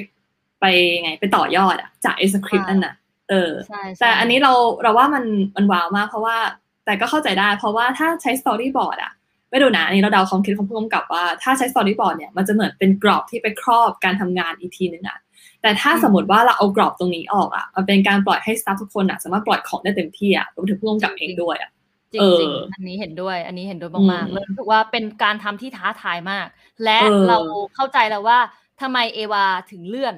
[0.62, 0.66] ไป
[1.02, 2.94] ไงไปต่อยอดอะจากไอ้สคริปต์นั่นน่ะ
[3.30, 5.24] เออใช่ใช่แต่อันนี้เราเราว่ามัน
[5.56, 6.38] มันว้าวมากเพราะว่า
[6.86, 9.14] แต่ก็เข้าใจได้ เพราะว่าถ้าใช้ storyboard อะ
[9.50, 15.18] ไม่ดูนะอันนี้เราเดาความคิดของผู้กำกับว่า ถ้าใช้ storyboard เนี่ยมันจะเหมือนเป็นกรอบที่ไปครอบการทำงานอีกทีหนึ่งอะ
[15.62, 21.72] แต่ถ้าสมมติว่าเราเอากรอบตรงนี้ออกอะมันเป็นการปล่อยให้ staff ทุกคนอะสามารถปล่อยของได้เต็มที่อะรวมถึงผู้กำกับเองด้วยอะ
[22.14, 26.48] จริงเอจริงออันนี้เห็นด้วย อันนี้เห็นด้วยอืมากมๆเลยรู้สึกว่าเป็นการทำที่ท้าทายมาก
[26.84, 27.38] และเออเรา
[27.76, 28.40] เข้าใจแล้วว่า
[28.82, 30.16] ทำไมเอวาถึงเลื่อน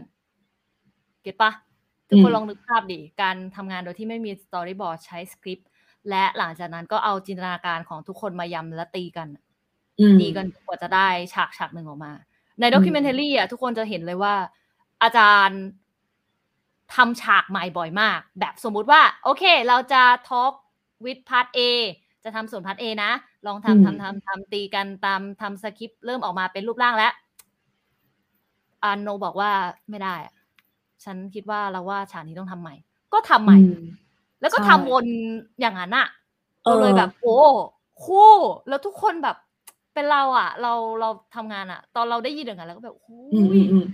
[1.24, 1.52] get ปะ
[2.10, 5.70] ทุกคนอืมลองนึกภาพดิ การทำงานโดยที่ไม่มี storyboard ใช้สคริปต์
[6.10, 9.28] และหลังจากนั้นก็เอาจินตนาการของทุกคนมายำและตีกัน
[10.00, 12.12] อืมตีกันกว่าจะได้ฉากฉากหนึ่งออกมา
[12.60, 14.34] ใน documentary อะทุกคนจะเห็นเลยว่า
[15.04, 15.62] อาจารย์
[16.96, 20.54] ทำฉากใหม่บ่อยมาก แบบสมมุติว่า โอเค เราจะ talk
[21.06, 21.60] with part A
[22.24, 23.12] จะทำส่วน part A นะ
[23.46, 27.14] ลองอืมทำทำทำทำตีกันตามทำสคริปต์เริ่มออกมาเป็นรูปร่างแล้ว
[28.84, 29.52] อันโนบอกว่า
[29.90, 30.34] ไม่ได้อะ
[31.04, 32.76] ฉันคิดว่าเราว่าฉากนี้ต้องทำใหม่
[33.14, 33.86] ก็ทำใหม่อืม
[34.42, 35.06] แล้วก็ใช่ทำวน
[35.60, 36.08] อย่างนั้นอะ
[36.64, 37.38] เออเราเลยแบบโอ้
[38.04, 38.32] คู่
[38.70, 39.38] แล้วทุกคนแบบ
[39.94, 43.86] เป็นเราอะเราเราทำงานอะตอนเราได้ยินอย่างนั้นแล้วก็แบบโอ้อืมยอืมอืม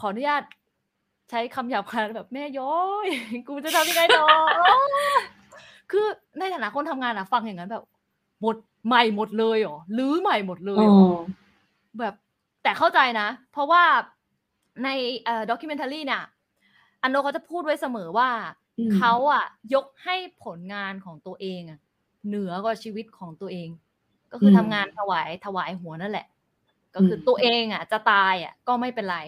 [0.00, 0.42] ขออนุญาต
[1.30, 3.06] ใช้คำหยาบคายแบบแม่ย้อย
[3.48, 4.26] กูจะทำยังไงต่อ
[5.90, 6.06] คือ
[6.38, 7.84] ในฐานะคนทำงานอะฟังอย่างนั้นแบบ
[8.42, 11.18] หมดใหม่หมดเลยเหรอรื้อใหม่หมดเลยอ๋เหรออ
[11.98, 12.14] แบบ
[12.62, 13.82] แต่เข้าใจนะ เพราะว่า
[14.84, 14.88] ใน
[15.24, 16.22] เอ่อ documentary เนี่ย
[17.06, 18.30] อันโนะเขาจะพูดไว้เสมอว่า
[18.78, 21.78] อืมเขาอะยกให้ผลงานของตัวเองอะ
[22.26, 23.68] เหนือกว่าชีวิตของตัวเอง
[24.32, 26.26] ก็คืออมทำงานถวายถวายหัวนั่นแหละ
[26.94, 29.18] ก็คืออมตัวเองอะจะตายอะก็ไม่เป็นไร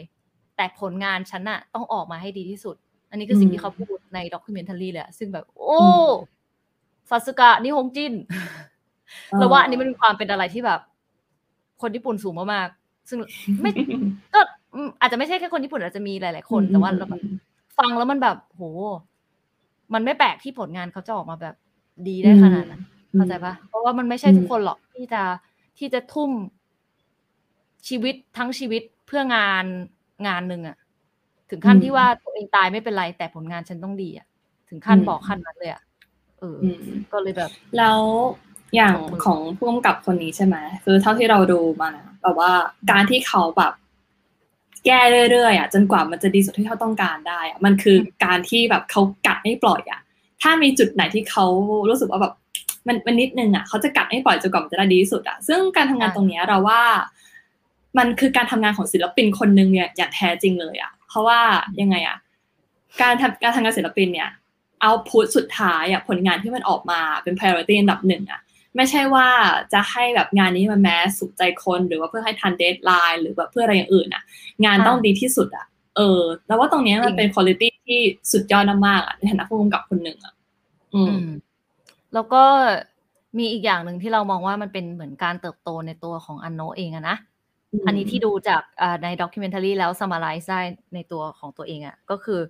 [0.57, 2.77] แต่ผลงานฉันอะต้องออกมาให้ดีที่สุด
[3.11, 5.83] อันนี้คือสิ่งอืมที่เขาพูดใน documentary เลยอะซึ่งแบบ โอ้
[7.11, 8.13] ซาสึกะนิฮงจิน
[9.39, 10.81] เราว่าอันนี้มันมีความเป็นอะไรที่แบบ
[11.83, 13.19] คนญี่ปุ่นสูงมากๆซึ่ง
[13.61, 13.71] ไม่
[14.35, 14.41] ก็
[14.75, 17.21] อืมอาจจะไม่ใช่แค่คนญี่ปุ่นอาจจะมีหลาย ๆ คนแต่ว่าเราแบบ
[17.79, 18.63] ฟังแล้วมันแบบโห
[19.95, 21.55] มันไม่แปลกที่ผลงานเขาจะออกมาแบบ
[22.09, 25.23] ดีได้ขนาดนั้นเข้าใจปะเพราะว่ามันไม่ใช่ทุกคนหรอกที่จะ
[25.79, 26.31] ที่จะทุ่ม
[27.89, 29.65] ชีวิตทั้งชีวิตเพื่องาน
[30.29, 30.77] งานหนึ่งอะ
[31.51, 34.27] ถึงขั้นอืมที่ว่าตัวเองตายไม่เป็นไร แต่ผลงานฉันต้องดีอะ
[34.69, 35.83] ถึงขั้นอืมบอกขั้นนั้นเลยอะ
[36.41, 38.01] เออออืมก็เลยแบบ แล้ว
[38.75, 42.51] อย่างของมือของผู้กำกับคนนี้ใช่ไหมคือเท่าที่เราดูมานะแบบว่า
[42.91, 43.73] การที่เขาแบบ
[44.87, 50.01] แก้เรื่อยๆอะจนกว่ามันจะดีสุดที่เขาต้องการได้อะมันคือการที่แบบเขากัดไม่ปล่อยอะ
[50.43, 51.45] ถ้ามีจุดไหนที่เขา
[51.89, 52.35] รู้สึกว่าแบบ
[52.87, 56.83] มันมันนิดนึงอะเขาจะกัดไม่ปล่อยจนกว่ามันจะได้ดีที่สุดอะซึ่งการทำงานใช่ตรงเนี้ยเราว่า
[57.99, 61.41] มันคือการทำงานของศิลปินคนหนึ่งเนี่ยอย่างแท้จริงเลยอะ เพราะว่า
[61.81, 62.17] ยังไงอะ
[63.03, 64.31] การทำการทำงานศิลปินเนี่ย
[64.83, 68.41] เอาพุทสุดท้ายอะผลงานที่มันออกมาเป็น priority อันดับหนึ่งอะ
[68.77, 69.27] ไม่ใช่ว่า
[69.73, 74.23] จะให้แบบงานนี้มันแมสสุขใจคนหรือว่าเพื่อให้ทันเดทไลน์หรือแบบเพื่ออะไรอย่างอื่นอะ
[74.65, 78.01] งานอ่าต้องดีที่สุดอะ เออ แล้วว่าตรงเนี้ยมันจริงเป็นคุณภาพที่
[78.33, 80.35] สุดยอดมากๆอะในฐานะผู้กำกับคนหนึ่งอะ
[80.95, 81.29] อืมอืม
[82.15, 82.43] แล้วก็
[83.39, 87.17] มีอีกอย่างหนึ่งที่เรามองว่ามันเป็นเหมือนการเติบโตในตัวของอันโนเองอะนะ
[87.87, 90.61] อันนี้ที่ดูจากอ่าในด็อกิเมนทารีแล้วสมา r i z e ได้
[90.95, 92.41] ในตัวของตัวเองอะ่ะก็คือ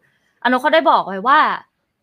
[0.43, 1.39] อโนเขาได้บอกไว้ว่า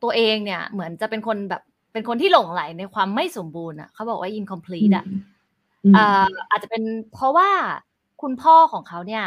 [0.04, 1.62] ตัวเองเนี่ยเหมือนจะเป็นคนแบบ
[1.96, 5.06] เป็นคนที่หลงไหลในความไม่สมบูรณ์อะ่ะเขาบอกว่า incomplete อะ
[5.86, 7.50] อืมอ่าอาจจะเป็นเพราะว่า
[8.22, 9.26] คุณพ่อของเขาเนี่ย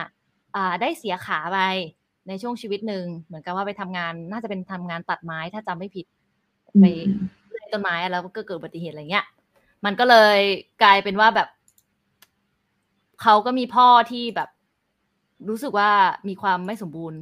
[0.57, 1.59] อ่าได้เสียขาไป
[2.29, 6.07] ในช่วงชีวิตหนึ่งเหมือนกับว่าไปทำงาน น่าจะเป็นทำงานตัดไม้ถ้าจำไม่ผิด
[6.81, 6.85] ไป
[7.49, 9.27] เลื่อยต้นไม้แล้วก็เกิดอุบัติเหตุอะไรเงี้ย
[9.85, 10.39] มันก็เลย
[10.83, 11.49] กลายเป็นว่าแบบ
[13.23, 14.49] เขาก็มีพ่อที่แบบ
[15.49, 15.91] รู้สึกว่า
[16.29, 17.19] มีความไม่สมบูรณ์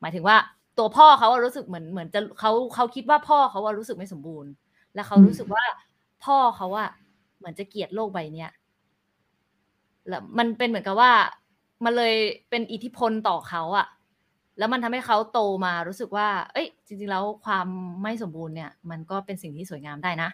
[0.00, 0.36] หมายถึงว่า
[0.78, 4.50] ตัวพ่อเขาอะรู้สึกเหมือนเหมือนจะเขาเขาคิดว่าพ่อเขาอะรู้สึกไม่สมบูรณ์
[4.94, 5.64] และเขาอืมรู้สึกว่า
[6.24, 6.90] พ่อเขาอะ
[7.38, 8.50] เหมือนจะเกลียดโลกใบเนี้ย
[10.08, 11.12] แล้วมันเป็นเหมือนกับว่า
[11.84, 12.14] มันเลย
[12.50, 13.86] เป็นอิทธิพลต่อเขาอะ
[14.58, 17.66] แล้วมันทำให้เขาโตมารู้สึกว่า เอ้ย จริง ๆ แล้วความ
[18.02, 20.30] ไม่สมบูรณ์เนี่ย มันก็เป็นสิ่งที่สวยงามได้นะ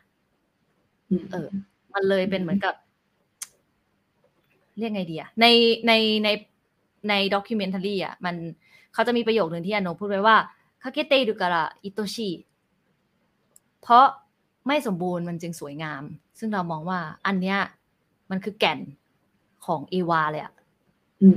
[1.33, 1.49] เออ
[1.95, 2.75] มันเลยเป็นเหมือนกับ
[4.79, 5.47] เรียกไงดีอะใน
[5.87, 5.93] ใน
[6.25, 6.29] ใน
[7.09, 8.35] ใน documentary อะมัน
[8.95, 10.37] เขาจะมีประโยคหนึ่งที่อันโนะพูดไว้ว่า
[10.83, 12.29] 欠けてるから愛おしい
[13.83, 14.07] เพราะ
[14.71, 16.03] ไม่สมบูรณ์มันจึงสวยงาม
[16.39, 17.59] ซึ่งเรามองว่าอันเนี้ย
[18.31, 18.79] มันคือแก่น
[19.67, 20.55] ของเอวาเลยอะ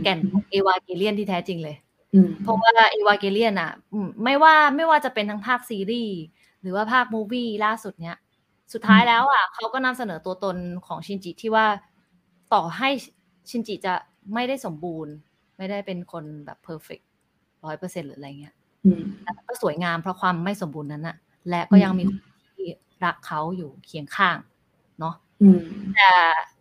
[0.04, 1.76] แก่นของเอวาเกเลียนที่แท้จริงเลย
[2.14, 6.18] อืมเพราะว่าเอวาเกเลียนอะอืมไม่ว่าไม่ว่าจะเป็นทั้งภาคซีรีส์
[6.62, 8.18] หรือว่าภาค movie ล่าสุดเนี้ย
[8.74, 11.66] สุดท้ายแล้วอะเขาก็นำเสนอตัวตนของชินจิที่ว่า
[12.54, 12.90] ต่อให้
[13.50, 13.94] ชินจิจะ
[14.34, 15.14] ไม่ได้สมบูรณ์
[15.58, 17.00] ไม่ได้เป็นคนแบบ perfect
[17.66, 21.18] ร้อยเปอร์เซ็นหรืออะไรเงี้ยอืมแต่ก็สวยงามเพราะความไม่สมบูรณ์นั้นอะ
[21.50, 22.33] และก็ยังมีคนที่
[23.06, 24.38] รักเขาอยู่เคียงข้าง
[25.00, 25.60] เนาะอืม
[25.96, 26.12] แต่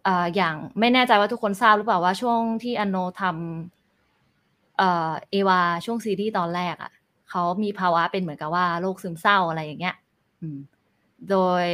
[0.05, 6.92] เอ่ออย่างไม่แน่ใจว่าทุกคนทราบหรือเปล่าว่าช่วงที่อันโนทำเอ่อเอวาช่วงซีรีส์ตอนแรกอะ่ะ
[7.31, 9.96] เขามีภาวะเป็นเหมือนกับว่าโรคซึมเศร้าอะไรอย่างเงี้ย
[10.40, 10.59] อืม
[11.31, 11.66] โดย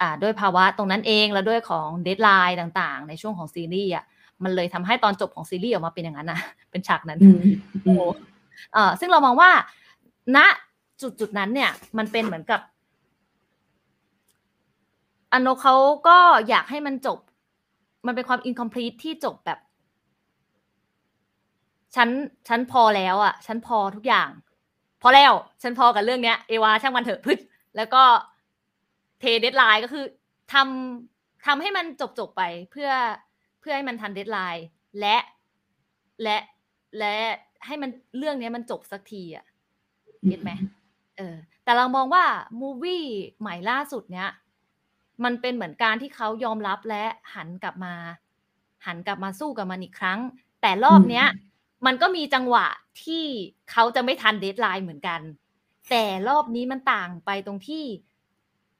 [0.00, 4.04] อ่าด้วยภาวะตรงนั้นเองแล้วด้วยของ deadline ต่าง ๆ ในช่วงของซีรีส์อะ
[4.42, 7.38] มันเลยทำให้ตอนจบของซีรีส์ออกมาเป็นอย่างนั้นนะเป็นฉากนั้นอืม
[7.86, 8.06] อืม
[8.72, 9.50] เอ่อซึ่งเรามองว่า
[10.36, 10.38] ณ
[11.00, 12.60] จุดจุดๆนั้นเนี่ย มันเป็นเหมือนกับ
[15.32, 15.74] อันโนเขา
[16.08, 17.18] ก็อยากให้มันจบ
[18.06, 19.58] มันเป็นความ incomplete ที่จบแบบ
[21.96, 22.08] ฉัน
[22.48, 24.28] ฉันพอแล้วอะ ฉันพอทุกอย่าง
[25.02, 27.38] พอแล้ว ฉันพอกับเรื่องเนี้ย เอวาช่างมันเถอะพรืด
[27.76, 28.02] แล้วก็
[29.20, 30.04] เท deadline ก็คือ
[30.52, 32.90] ทำทำให้มันจบจบไปเพื่อ
[33.60, 34.66] เพื่อให้มันทัน deadline
[35.00, 35.16] และ
[36.22, 36.38] และ
[36.98, 37.14] และ
[37.66, 39.44] ให้มันเรื่องเนี้ยมันจบสักทีอะ
[40.28, 40.50] get ไหม
[41.16, 42.24] เออ แต่เรามองว่า
[42.60, 43.04] movie
[43.40, 44.30] ใหม่ล่าสุดเนี้ย
[45.24, 47.04] มันเป็นเหมือนการที่เขายอมรับและ
[47.34, 47.94] หันกลับมา
[48.86, 50.20] หันกลับมาสู้กับมันอีกครั้ง
[50.62, 51.26] แต่รอบเนี้ย
[51.86, 52.66] มันก็มีจังหวะ
[53.04, 53.24] ที่
[53.70, 55.20] เขาจะไม่ทัน deadline เหมือนกัน
[55.90, 57.84] แต่รอบนี้มันต่างไปตรงที่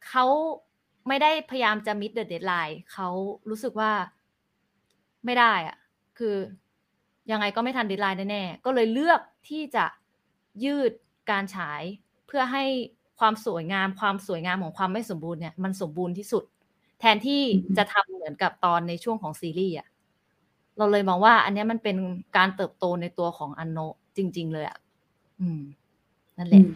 [0.07, 0.25] เขา
[1.09, 3.09] ไม่ได้พยายามจะ meet the deadline เขา
[3.49, 3.93] รู้สึกว่า
[5.25, 5.77] ไม่ได้อะ
[6.19, 6.37] คือ
[7.31, 9.85] ยังไงก็ไม่ทัน deadline แน่ๆก็เลยเลือกที่จะ
[10.65, 10.93] ยืด
[11.31, 11.83] การฉาย
[12.27, 12.65] เพื่อให้
[13.21, 16.45] ความสวยงาม ความสวยงามของความไม่สมบูรณ์เนี่ยมันสมบูรณ์ที่สุด
[17.01, 19.89] แทนที่อืมจะทำเหมือนกับตอนในช่วงของซีรีส์อะ
[20.79, 21.97] เราเลยมองว่า อันเนี้ยมันเป็น
[22.37, 24.79] การเติบโตในตัวของอันโนะจริง ๆ เลยอะ
[25.41, 25.61] อืม
[26.39, 26.67] นั่นแหอืม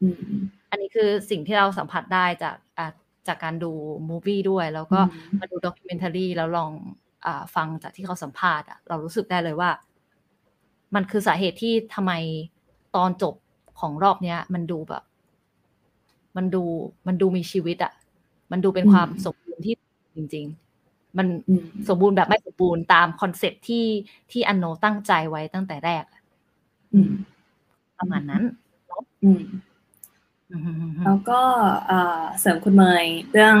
[0.00, 2.92] อืมอืมอันนี้คือสิ่งที่เราสัมผัสได้จากอ่า
[3.28, 3.72] จากการดู
[4.08, 6.72] movie ด้วย แล้วก็อืมมาดู documentary แล้วลอง
[7.26, 9.70] อ่าฟังจากที่เขาสัมภาษณ์อะเรารู้สึกได้เลยว่า
[10.94, 12.12] มันคือสาเหตุที่ทำไม
[12.96, 13.34] ตอนจบ
[13.80, 15.02] ของรอบเนี้ย มันดูแบบ
[16.36, 16.62] มันดู
[17.06, 17.92] มันดูมีชีวิตอะ
[18.52, 19.74] มันดูเป็นความสมบูรณ์ที่
[20.16, 20.46] จริง
[20.82, 23.86] ๆ มันอืมสมบูรณ์แบบไม่สมบูรณ์ตามคอนเซ็ปต์ที่
[24.30, 26.20] ที่อันโนตั้งใจไว้ตั้งแต่แรกอะ
[26.94, 27.10] อืม
[27.98, 28.42] ประมาณนั้น
[29.22, 29.42] อืม
[30.50, 31.40] อืมอืมอืมแล้วก็
[31.86, 33.56] เอ่อเสริมคุณเมย์เรื่อง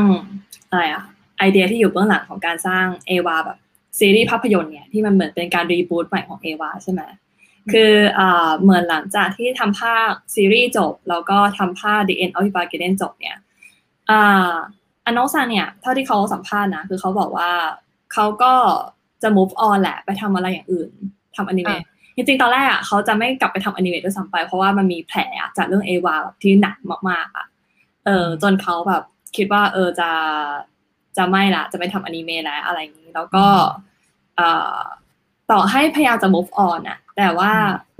[0.70, 1.04] อะไรอะ
[1.38, 3.58] ไอเดียที่อยู่เบื้องหลังของการสร้างเอวาแบบ
[3.98, 7.02] ซีรีส์ภาพยนตร์เนี่ยที่มันเหมือนเป็นการรีบูตใหม่ของเอวาใช่ไหม
[7.72, 13.38] คือเอ่อเหมือนหลังจากที่ทำภาคซีรีส์จบ แล้วก็ทำภาค The End of the Bargain จบเนี่ย
[14.10, 14.52] อ่า
[15.04, 17.50] อันน้องซันเนี่ย เท่าที่เขาสัมภาษณ์นะ คือเขาบอกว่า
[18.12, 18.52] เขาก็
[19.22, 20.90] จะ move on แหละ ไปทำอะไรอย่างอื่น
[21.36, 21.82] ทำอนิเมะ
[22.16, 26.76] จริงๆ ตอนแรกอะเขาจะไม่กลับไปทำอนิเมะด้วยซ้ำไป เพราะว่ามันมีแผลอะจากเรื่องเอวาแบบที่หนัก
[27.10, 27.46] มากๆอะ
[28.06, 29.02] เออจนเขาแบบ
[29.36, 30.10] คิดว่า เออจะ
[31.16, 33.46] จะไม่ละ จะไม่ทำอนิเมะแล้วอะไรอย่างนี้ แล้วก็
[34.36, 34.78] เอ่อ
[35.50, 37.50] ต่อให้พยายามจะ move on อะแต่ว่า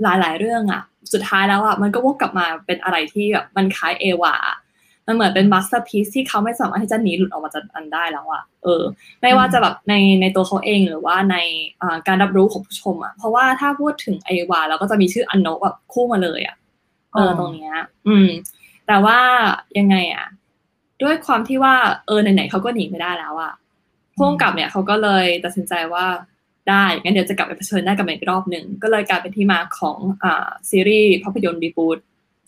[0.03, 0.81] หลายๆ เรื่องอะ
[1.13, 4.57] สุดท้ายแล้วอะมันก็วกกลับมาเป็นอะไรที่แบบมันคล้ายเอวาอะ
[5.07, 8.83] มันเหมือนเป็นมาสเตอร์พีซที่เขาไม่สามารถที่จะหนีหลุดออกมาจากมันได้แล้วอะเออ
[9.21, 11.37] ไม่ว่าจะแบบในในตัวเขาเองหรือว่าใน
[11.81, 16.55] อ่าการรับรู้ของผู้ชมอะเพราะว่าถ้าพูดถึงเอวาเราก็จะมีชื่ออันโนแบบคู่มาเลยอะ
[17.13, 17.75] เออตรงเนี้ย
[18.07, 18.27] อืม
[18.87, 19.17] แต่ว่า
[19.79, 20.25] ยังไงอะ
[21.01, 21.75] ด้วยความที่ว่า
[22.07, 23.53] เออไหนๆเขาก็หนีไม่ได้แล้วอะ
[24.17, 26.05] พ่วงกับเนี่ยเขาก็เลยตัดสินใจว่า
[26.69, 31.99] ได้งั้นเดี๋ยวจะกลับไปเผชิญหน้ากับมันอีกรอบหนึ่งก็เลยกลายเป็นที่มาของอ่าซีรีส์ภาพยนตร์รีบูท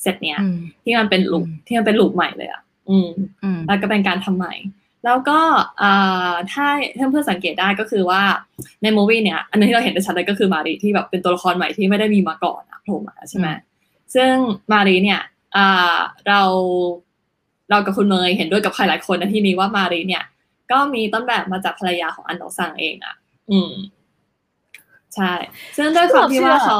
[0.01, 3.09] เสร็จเนี้ยอืมที่มันเป็นลูปอืมที่มันเป็นลูปใหม่เลยอะอืม
[3.43, 4.53] อืมแล้วก็เป็นการทำใหม่
[5.05, 5.39] แล้วก็
[5.81, 8.21] อ่าถ้าเพื่อนๆสังเกตได้ก็คือว่า
[8.83, 13.59] ในมูวี่เนี่ย อันนึงที่เราเห็นได้ชัดเลยก็คือมารีที่แบบเป็นตัวละครใหม่ที่ไม่ได้มีมาก่อนอะโผล่มาใช่ไหมอืม
[14.15, 14.33] ซึ่ง
[14.71, 15.21] มารีเนี่ย
[15.55, 15.97] อ่า
[16.27, 16.41] เรา
[17.69, 20.23] เรากับคุณเมย์เห็นด้วยกับใครหลายคนนะที่นี้ว่ามารีเนี่ย
[20.71, 23.15] ก็มีต้นแบบมาจากภรรยาของอันโนซังเองอะ
[23.51, 23.71] อืม
[25.15, 25.33] ใช่
[25.77, 26.79] ซึ่งด้วยความที่ว่าเขา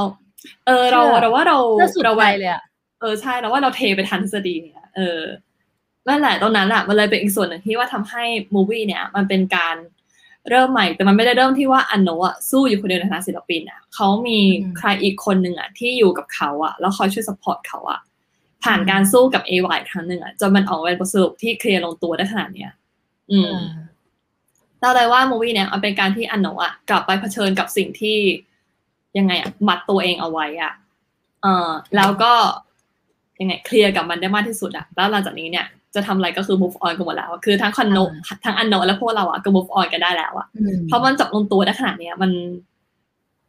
[0.68, 2.64] เออเราเราว่าเราเชื่อสุดเราใจเลยอะ
[3.00, 5.22] เออใช่แล้วว่าเราเทไปทันทฤษฎีเนี่ยเออ
[6.08, 9.76] นั่นแหละตรงนั้นแหละมันเลยเป็นอีกส่วนหนึ่งที่ว่าทำให้มูวี่เนี่ย มันเป็นการ
[10.50, 14.40] เริ่มใหม่ แต่มันไม่ได้เริ่มที่ว่าอันโนะอะสู้อยู่คนเดียวในฐานะศิลปินอะเขามี
[14.78, 18.00] ใครอีกคนหนึ่งอะที่อยู่กับเขาอะแล้วคอยช่วย support เขาอะ
[18.64, 22.72] ผ่านการสู้กับเอวาอีกครั้งหนึ่งอะจนมันออกมาเป็นบทสรุปที่ clear ลงตัวได้ขนาดเนี้ย
[23.32, 23.54] อืม
[24.84, 28.18] เราเลยว่า movie เนี่ยมันเป็นการที่อันโนะอะกลับไปเผชิญกับสิ่งที่
[29.18, 30.74] ยังไงอะมัดตัวเองเอาไว้อะ
[31.44, 32.32] เออแล้วก็
[33.40, 35.66] ยังไง clear กับมันได้มากที่สุดอะแล้วหลังจากนี้เนี่ย
[35.96, 37.98] จะทำอะไรก็คือ move on กันหมดแล้วอะคือทั้งคอนโน
[38.46, 42.32] ทั้งอันโนะและพวกเราอะก็ move on กันได้แล้วอะอืมเพราะมันจบลงตัวได้ขนาดเนี้ยมัน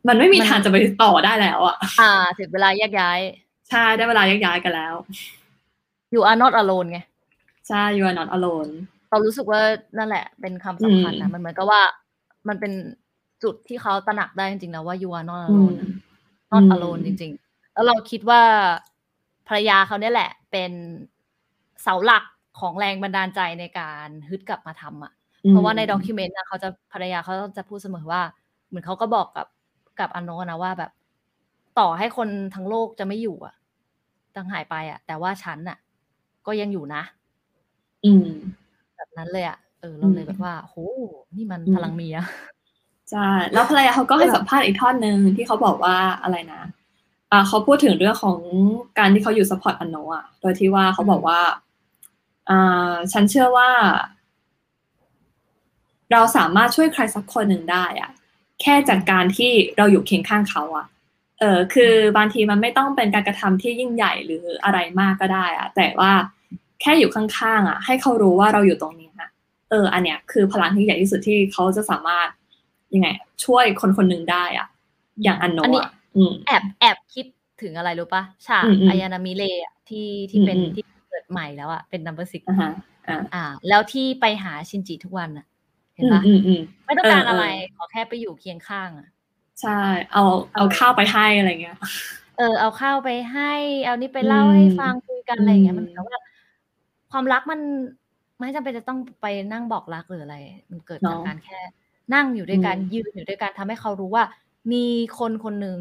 [0.08, 3.18] มันไม่มีมันทางจะไปต่อได้แล้วอะอ่าถึงเวลาแยกย้าย
[3.70, 4.94] ใช่ได้เวลาแยกย้ายกันแล้ว
[6.12, 6.98] อยู่ are not alone ไง
[7.68, 8.70] ใช่ you are not alone
[9.14, 9.62] เรารู้สึกว่า
[9.98, 11.82] นั่นแหละ เป็นคำสำคัญอืนะมมันเหมือนกับว่า
[12.48, 12.72] มันเป็น
[13.42, 15.88] จุดที่เขาตระหนักได้จริงๆนะว่า you are not อืม alone นะ
[16.52, 18.42] not อืม alone จริง ๆ แล้วเราคิดว่า
[19.48, 20.72] ภรรยาเขาเนี่ยแหละ เป็น
[21.82, 22.24] เสาหลัก
[22.60, 25.12] ของแรงบันดาลใจในการฮึดกลับมาทำอะ
[25.48, 28.22] เพราะว่าใน document นะเขาจะภรรยาเขาจะพูดเสมอว่า
[28.68, 29.46] เหมือนเขาก็บอกกับ
[30.00, 30.90] กับอันโนะนะว่าแบบ
[31.78, 33.54] ต่อให้คนทั้งโลกจะไม่อยู่ อัน
[34.36, 35.78] ตรธานหายไปอะ แต่ว่าฉันอะ
[36.46, 37.02] ก็ยังอยู่นะ
[38.04, 38.34] อืมแบบ
[39.18, 40.76] นั้นเลยอะเออเราเลยแบบว่าโห
[41.36, 42.16] นี่มันอืมพลังเมีย
[43.10, 46.62] ใช่แล้วภรรยาเขาก็ให้สัมภาษณ์อีกท่อนหนึ่งที่เขาบอกว่าอะไรนะ
[47.32, 48.38] อ่าเขาพูดถึงเรื่องของ
[48.98, 51.40] การที่เขาอยู่ support อันโนะอะโดยที่ว่าเขาบอกว่า
[52.50, 53.70] อ่าฉันเชื่อว่า
[56.12, 58.10] เราสามารถช่วยใครสักคนหนึ่งได้อะ
[58.60, 60.86] แค่จากการที่เราอยู่เคียงข้างเขาอะ
[61.40, 66.12] เออคือบางทีมันไม่ต้องเป็นการกระทำที่ยิ่งใหญ่หรืออะไรมากก็ได้อะแต่ว่า
[66.80, 69.28] แค่อยู่ข้างๆอะให้เขารู้ว่าเราอยู่ตรงนี้นะ
[69.70, 72.28] เออ อันเนี้ยคือพลังที่ใหญ่ที่สุดที่เขาจะสามารถ
[72.94, 73.08] ยังไง
[73.44, 74.66] ช่วยคนคนหนึ่งได้อะ
[75.22, 77.26] อย่างอันโนะอันนี้อะอืมแอบแอบคิด
[77.62, 82.70] ถึงอะไรรู้ปะฉากอืมอืมอายานามิเลอะที่ที่เป็นอืมอืมที่เกิดใหม่แล้วอะเป็นนัมเบอร์ซิกอ่าฮะ
[83.08, 85.46] อ่าอ่า แล้วที่ไปหาชินจิทุกวันอะ
[85.94, 87.44] เห็นอืมปะอืมอืมไม่ต้องการเออเออออะไร
[87.76, 89.08] ขอแค่ไปอยู่เคียงข้างอะ
[89.60, 89.80] ใช่
[90.12, 91.76] เอาเอาข้าวไปให้อะไรเงี้ย
[92.38, 93.52] เออ เอาข้าวไปให้
[93.84, 96.18] เอานี่ไปเล่าอืมให้ฟังคุยกันอะไรอย่างเงี้ยอืมมันเหมือนกับว่า
[97.14, 97.60] ความรักมัน
[98.40, 100.36] ไม่จำเป็นจะต้องไปนั่งบอกรักหรืออะไร
[100.70, 101.58] มันเกิดจากการแค่
[102.14, 104.24] นั่งอยู่ด้วยกันอืมยืนอยู่ด้วยกันทำให้เขารู้ว่า
[104.72, 104.84] มี
[105.18, 105.78] คนคนหนึ่ง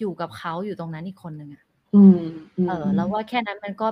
[0.00, 2.18] อยู่กับเขาอยู่ตรงนั้นอีกคนหนึ่งอะอืม
[2.64, 3.88] มเออ แล้วว่าแค่นั้นมันก็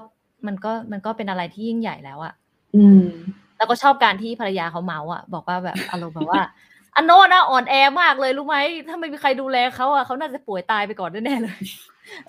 [0.46, 2.34] มันก็มันก็เป็นอะไรที่ยิ่งใหญ่แล้วอะ
[2.76, 3.00] อืม
[3.56, 6.42] แล้วก็ชอบการที่ภรรยาเขาเมาส์อะบอกว่าแบบอารมณ์แบบว่า
[6.96, 8.56] อันโนนะอ่อนแอมากเลยรู้ไหม
[8.88, 11.58] ถ้าไม่มีใครดูแลเขาอะเขาน่าจะป่วยตายไปก่อนแน่ๆเลย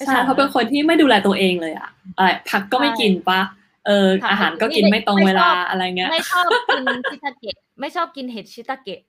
[0.06, 3.42] ใช่เขาเป็นคนที่ไม่ดูแลตัวเองเลยอะอะไรพักก็ไม่กินปะ
[3.88, 9.02] เออผักอาหารก็กินไม่ไม่ตรงไม่เวลาชอบอะไรเงี้ย ไม่ชอบกินชิตาเกะไม่ชอบกินเห็ดชิตาเกะ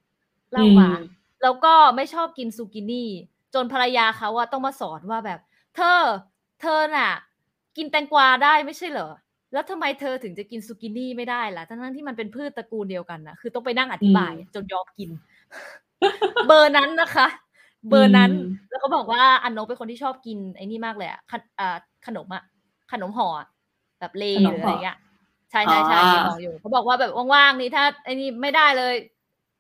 [0.52, 0.90] เล่ามาอืม
[1.42, 3.10] แล้วก็ไม่ชอบกินซูกินี
[3.54, 5.40] จนภรรยาเขาอะต้องมาสอนว่าแบบ
[5.76, 6.00] เธอ
[6.60, 7.10] เธอน่ะ
[7.76, 9.10] กินแตงกวาได้ไม่ใช่เหรอ
[9.52, 15.10] แล้วทำไมเธอถึงจะกินซูกินีไม่ได้ล่ะ ทั้งๆที่มันเป็นพืชตระกูลเดียวกันนะคือต้องไปนั่งอธิบายอืมจนยอมกิน
[16.46, 17.26] เบอร์นั้นนะคะ
[17.88, 22.42] เบอร์นั้นอืมแล้วก็บอกว่าอันโนเป็นคนที่ชอบกินไอ้นี่มากเลยอะขนอ่าขนมอะ
[22.92, 23.46] ขนมห่ออะ
[24.00, 24.96] แบบเลขนมหรือห่อะอไรเงี้ย
[25.50, 28.94] ใช่ใช่ใช่อ่าที่บอกอยู่เขาบอกว่าแบบว่างๆนี่ถ้าไอ้นี่ไม่ได้เลย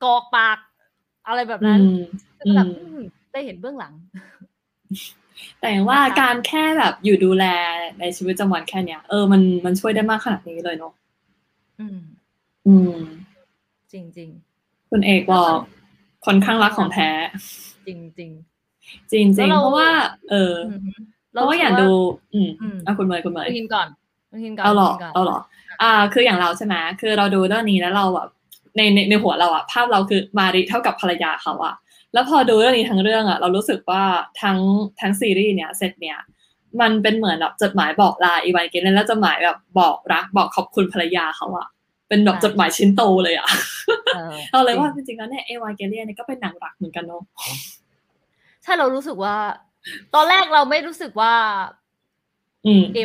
[0.04, 0.58] กอกปาก
[1.26, 1.98] อะไรแบบนั้นอืม
[2.38, 3.92] ก็แบบอืมอืมได้เห็นเบื้องหลัง
[5.62, 7.44] แต่ว่านะคะการแค่แบบอยู่ดูแล
[8.00, 10.92] ในชีวิตประจำวันแค่เนี้ยเออมันมันช่วยได้มากขนาดนี้เลยเนาะ
[11.80, 11.98] อืม
[12.66, 12.96] อืม
[13.92, 14.30] จริงจริง
[14.90, 15.56] คุณเอกบอก
[16.26, 17.10] คนข้างรักของแท้
[17.86, 18.30] จริงจริง
[19.12, 19.90] จริงจแล้ริงวเราเพราะว่า
[20.30, 20.80] เออๆอืม
[21.32, 21.90] เพราะว่าอยากดู
[22.34, 23.88] อืมอืมอะคุณเมย์คุณเมคุย์ณฮินก่อน
[24.30, 25.38] คุณฮินก่อนเอาหรอคุณฮินก่นเอาหรอ
[25.82, 28.28] อ่า คืออย่างเราใช่ไหมคือเราดูเรื่องนี้แล้วเราแบบ
[28.76, 31.74] ในในในหัวเราอะภาพเราคือมาริเท่ากับภรรยาเขาอะ
[32.12, 34.02] แล้วพอดูเรื่องนี้ทั้งเรื่องอะเรารู้สึกว่า
[34.42, 34.58] ทั้ง
[35.00, 36.18] ทั้งซีรีส์เนี้ยเสร็จเนี้ย
[36.80, 41.66] มันเป็นเหมือนแบบจดหมายบอกลาอีวานเกเลนแล้วจดหมายแบบบอกรักบอกขอบคุณภรรยาเขาอะ
[42.08, 43.48] เป็นแบบใช่จดหมายชิ้นโตเลยอะ
[44.14, 47.22] เออเราเลยว่าจจริงริงๆแล้วเนี่ยเอวานเกเลียนเนี่ยก็เป็นหนังรักเหมือนกันเนาะ
[48.62, 49.36] ใช่เรารู้สึกว่า
[50.14, 51.34] ตอนแรกเราไม่รู้สึกว่า
[52.66, 52.98] อืมเออ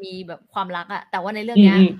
[0.04, 1.90] มีแบบความรักอะแต่ว่าในเรื่องเนี้ยอืม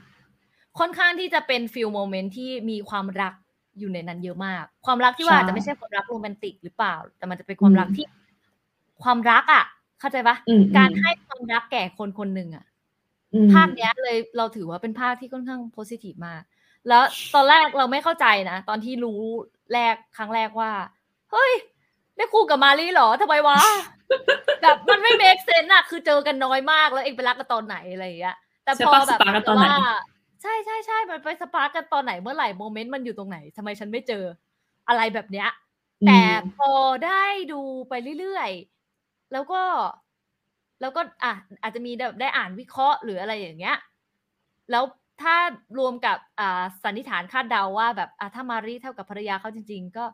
[0.79, 3.35] ค่อนข้างที่จะเป็น feel moment ที่มีความรัก
[3.79, 8.07] อยู่ในนั้นเยอะมาก ความรักที่ว่าใช่อาจจะไม่ใช่ความรักโรแมนติกหรือเปล่า แต่มันจะเป็นความรักอืมที่
[9.03, 9.65] ความรักอะ
[10.01, 12.65] เข้าใจปะอืมการให้ความรักแก่คนคนหนึ่งอะ
[13.35, 16.43] อืมภาคเนี้ยเลยเราถือว่าเป็นภาคที่ค่อนข้าง positive มาก
[16.89, 17.03] แล้ว
[17.35, 19.21] ตอนแรกเราไม่เข้าใจนะ ตอนที่รู้
[19.73, 20.73] แรกครั้งแรกว่า
[21.33, 21.53] เฮ้ย
[22.17, 23.59] ได้คู่กับมารีเหรอทำไมวะ
[24.63, 29.97] แบบมันไม่ make sense อะคือเจอกันน้อยมากแล้วเอ็งไปรักกันตอนไหนอะไรอย่างเงี้ยแต่ใช่พอปะแบบ spark กันตอนไหนวะ
[30.43, 34.25] ใช่ใช่ใช่มันไป spark กันตอนไหนเมื่อไหร่ moment มันอยู่ตรงไหนทำไมฉันไม่เจอ
[34.89, 35.49] อะไรแบบเนี้ย
[36.07, 36.21] แต่
[36.57, 36.71] พอ
[37.07, 39.63] ได้ดูไปเรื่อยๆ แล้วก็
[40.81, 43.77] แล้วก็อะอาจจะมีแบบได้อ่านวิเคราะห์หรืออะไรอย่างเงี้ย
[44.71, 44.85] แล้ว
[45.23, 45.37] ถ้า
[45.79, 50.05] รวมกับอ่าสันนิษฐานคาดเดาว่าแบบอะถ้ามารีเท่ากับภรรยาเขาจริง ๆ ก็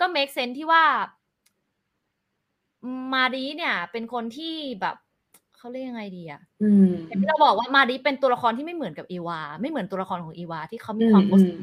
[0.00, 0.84] ก็ make sense ที่ว่า
[3.12, 4.96] มารีเนี่ย เป็นคนที่แบบ
[5.56, 11.50] เขาเรียกยังไงดีอะอืมอย่างที่เราบอกว่ามารีเป็นตัวละครที่ไม่เหมือนกับเอวา ไม่เหมือนตัวละครของเอวา ที่เขามีอืมความอืม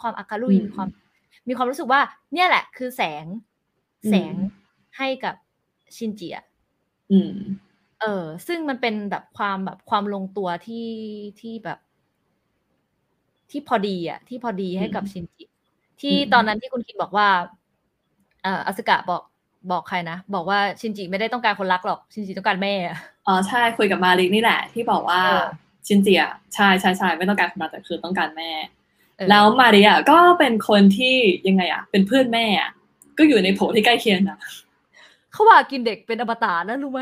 [0.00, 0.88] ความอาการุยอืมมีความ
[1.48, 2.00] มีความรู้สึกว่า
[2.32, 3.24] เนี่ยแหละ คือแสง
[4.04, 4.34] อืมแสง
[4.98, 5.34] ให้กับ
[5.96, 6.44] ชินจิอะ
[7.10, 7.32] อืม
[8.00, 10.88] เออ ซึ่งมันเป็นแบบความแบบความลงตัวที่
[11.40, 11.78] ที่แบบ
[13.50, 15.44] ที่พอดีอะ ที่พอดีให้กับอืมชินจิ
[16.00, 17.28] ที่อืมตอนนั้นที่คุณคิดบอกว่า
[18.42, 19.22] เอ่ออสกะบอก
[19.70, 25.46] บอกใครนะ บอกว่าชินจิไม่ได้ต้องการคนรักหรอก ชินจิต้องการแม่อะอ๋อใช่คุยกับมาริกนี่แหละ ที่บอกว่าเออ
[25.86, 26.22] ชินเจีย
[26.54, 28.50] ใช่ใช่ใช่ไม่ต้องการคนรักแต่คือต้องการแม่
[29.16, 31.16] เออแล้วมาริอะก็เป็นคนที่
[31.48, 32.70] ยังไงอะ เป็นเพื่อนแม่อะ
[33.18, 34.38] ก็อยู่ในโผที่ใกล้เคียงนะ
[35.32, 37.00] เขาว่ากินเด็กเป็นอมตะนะรู้ไหม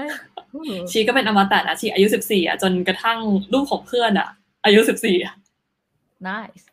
[0.53, 3.19] เออชีก็เป็นอมตะนะชีอายุสิบสี่อะจนกระทั่ง
[3.53, 4.29] ลูกของเพื่อนอะ
[4.65, 5.35] อายุสิบสี่อะ
[6.29, 6.65] nice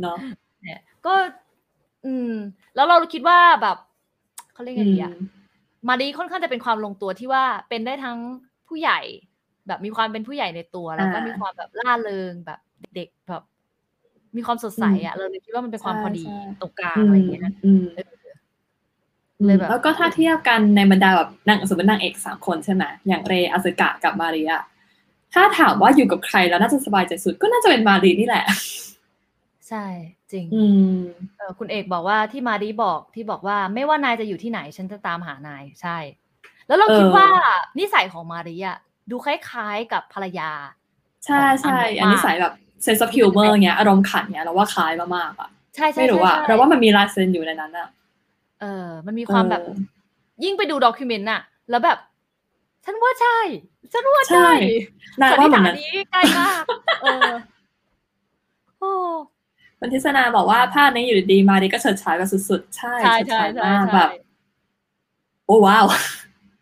[0.00, 0.18] เนาะ
[0.62, 1.14] เนี่ยก็
[2.06, 2.32] อืม
[2.74, 3.76] แล้วเราคิดว่าแบบ
[4.54, 5.12] เขาเรียกไงดีอะ
[5.88, 8.18] มารีค่อนข้างจะเป็นความลงตัวที่ว่าเป็นได้ทั้ง
[8.68, 9.00] ผู้ใหญ่
[9.66, 12.60] แบบมีความเป็นผู้ใหญ่ในตัวแล้วก็อ่ามีมีความแบบล่าเริงแบบ
[12.96, 13.42] เด็กๆแบบ
[14.36, 18.12] มีความสดใสอะเราเลยคิดว่ามันเป็นความใช่พอดีใช่ตรงกลางอะไรอย่างเงี้ยนะอืมเออ
[19.46, 24.62] เลยแบบแล้วก็ถ้าเทียบกันในบรรดาแบบนางสมมตินางเอกสามคนใช่ไหมอย่างเรอาสึกะกับมาริอะ
[25.34, 28.44] ถ้าถามว่าอยู่กับใครแล้วน่าจะสบายใจสุดก็น่าจะเป็นมารินี่แหละ
[29.68, 29.84] ใช่
[30.32, 30.98] จริง อืม
[31.38, 35.96] เออคุณเอกบอกว่าที่มารีบอกที่บอกว่าไม่ว่านายจะอยู่ที่ไหน ฉันจะตามหานายใช่
[36.68, 37.26] แล้วเราเออคิดว่า
[37.78, 38.78] นิสัยของมารีอะ
[39.10, 40.50] ดูคล้ายๆกับภรรยา
[41.24, 47.88] ใช่ใช่ของอันอันนี้สายแบบเซนส์ of humor เงี้ย อารมณ์ขันเงี้ยเราว่าคล้ายมากๆอะ ใช่ใช่ไม่รู้อะ ใช่เราว่ามันมีลายเซ็นอยู่ในนั้นอะ
[48.60, 49.76] เออ มันมีความแบบเออ
[50.44, 51.40] ยิ่งไปดูด็อกิเมนต์อะ
[51.70, 51.98] แล้วแบบ
[52.84, 53.38] ฉันว่าใช่
[53.92, 54.48] ฉันว่าใช่
[55.20, 56.62] ใช่นายสันว่านิษเหมือฐานนนั้น นี้ใกล้มาก
[57.02, 57.32] เออ
[58.80, 58.92] โอ้
[59.84, 64.08] คุณทิศนาบอกว่าภาพนี้อยู่ดีๆมาริก็เฉิดฉายแบบสุดๆ ใช่ใช่เฉิดใช่ฉายใช่มากใช่แบบ
[65.46, 65.84] โอ้ว้าว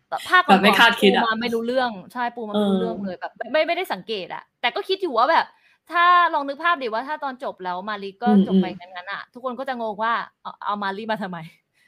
[0.09, 5.45] แต่ภาคแบบไม่ก่อนๆคาดคิดอะปูมาไม่รู้เรื่องใช่ปูมาไม่รู้เออเรื่องเลยแบบไม่ไม่ไม่ได้สังเกตอะแต่ก็คิดอยู่ว่าแบบ
[5.91, 11.37] ถ้าลองนึกภาพดิว่าถ้าตอนจบแล้วมารีก็จบไปงั้นๆอะทุกคนก็จะงงว่าเอาเอามารีมาทำไม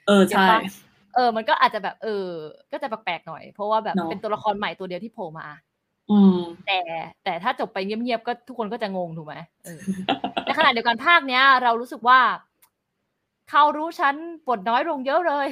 [0.08, 0.60] เออใช่เก็บปะ
[1.16, 2.28] เออ มันก็อาจจะแบบ เออ
[2.72, 5.64] ก็จะแปลกๆหน่อย เพราะว่าแบบเนอะเป็นตัวละครใหม่ตัวเดียวที่โผล่มาอืม
[6.68, 6.80] แต่
[7.24, 9.36] แต่ถ้าจบไปเงียบๆก็ทุกคนก็จะงงถูกไหม
[9.66, 9.80] เออ
[10.45, 12.20] ในขณะเดียวกันภาคเนี้ย เรารู้สึกว่า
[13.49, 14.16] เขารู้ฉัน
[14.47, 15.47] บทน้อยลงเยอะเลย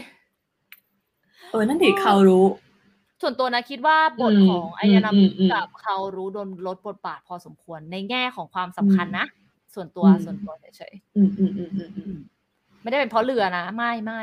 [1.51, 2.45] เออนั่นดิเขารู้
[3.22, 9.26] ส่วนตัวนะคิดว่าบทอืมของอายานามิอืมอืมกับเขารู้โดนลดบทบาทพอสมควรในแง่ของความสำคัญนะ
[9.76, 14.22] ส่วนตัวอืมส่วนตัวเฉยอืมอืมอืมอืมอืมๆไม่ได้เป็นเพราะเรือนะไม่ไม่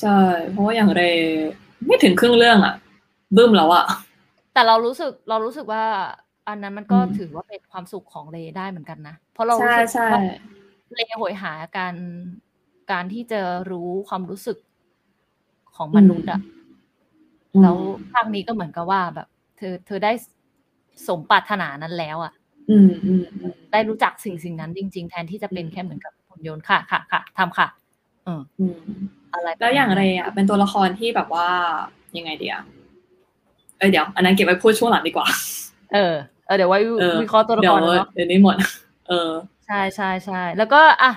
[0.00, 0.18] ใช่
[0.50, 1.02] เพราะว่าอย่างเร
[1.86, 2.74] ไม่ถึงครึ่งเรื่องอะ
[3.36, 3.84] บึ้มแล้วอะ
[4.52, 5.84] แต่เรารู้สึกเรารู้สึกว่า
[6.48, 10.20] อันนั้นมันก็อืมถือว่าเป็นความสุขของเลได้เหมือนกันนะเพราะเราใช่รู้สึกใช่ว่า
[10.92, 11.94] เลโหยหาการ
[12.92, 13.40] การที่จะ
[13.70, 14.58] รู้ความรู้สึก
[15.76, 16.40] ของมนุษย์อะ
[17.54, 17.76] อืมแล้ว
[18.12, 20.12] ภาคนี้ก็เหมือนกับว่าแบบ เธอ เธอได้
[21.08, 22.32] สมปรารถนานั้นแล้วอะ
[22.70, 27.66] อืมอืมอืมได้รู้จักสิ่งสิ่งนั้นจริง ๆ แทนที่จะเป็นแค่เหมือนกับหุ่นยนต์ค่ะค่ะค่ะทำค่ะ
[28.24, 28.78] เอออืม
[29.34, 31.48] อะไรประมณแล้วอย่างเรย์อะ เป็นตัวละครที่แบบว่า
[32.16, 35.26] ยังไงดีอะเอ้ยเดี๋ยว อันนั้นเก็บไว้พูดช่วงหลังดีกว่า
[35.92, 36.14] เออ
[36.46, 38.56] เออเดี๋ยวไว้เออวิเคราะห์ตัวละครเนาะเดี๋ยวเดี๋ยวนี้หมด
[39.08, 39.30] เออ
[39.66, 41.08] ใช่ใช่ใช่แล้วก็อะ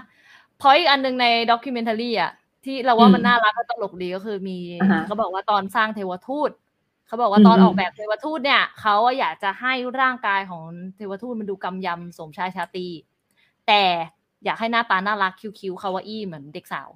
[0.57, 2.31] point อีกอันหนึ่งใน documentary อะ
[2.63, 6.51] ที่เราว่าอืมมันน่ารักก็ตลกดีก็คือมีอ่าฮะเขาบอกว่าตอนสร้างเทวทูต
[7.07, 10.63] เขาบอกว่าตอนอืมออกแบบเทวทูตเนี่ยเขาอะอยากจะให้ร่างกายของ
[10.95, 12.87] เทวทูตมันดูกำยำสมชายชาตรี
[13.67, 13.83] แต่
[14.45, 16.89] อยากให้หน้าตาน่ารักคิ้วท์ๆคาวาอี้เหมือนเด็กสาว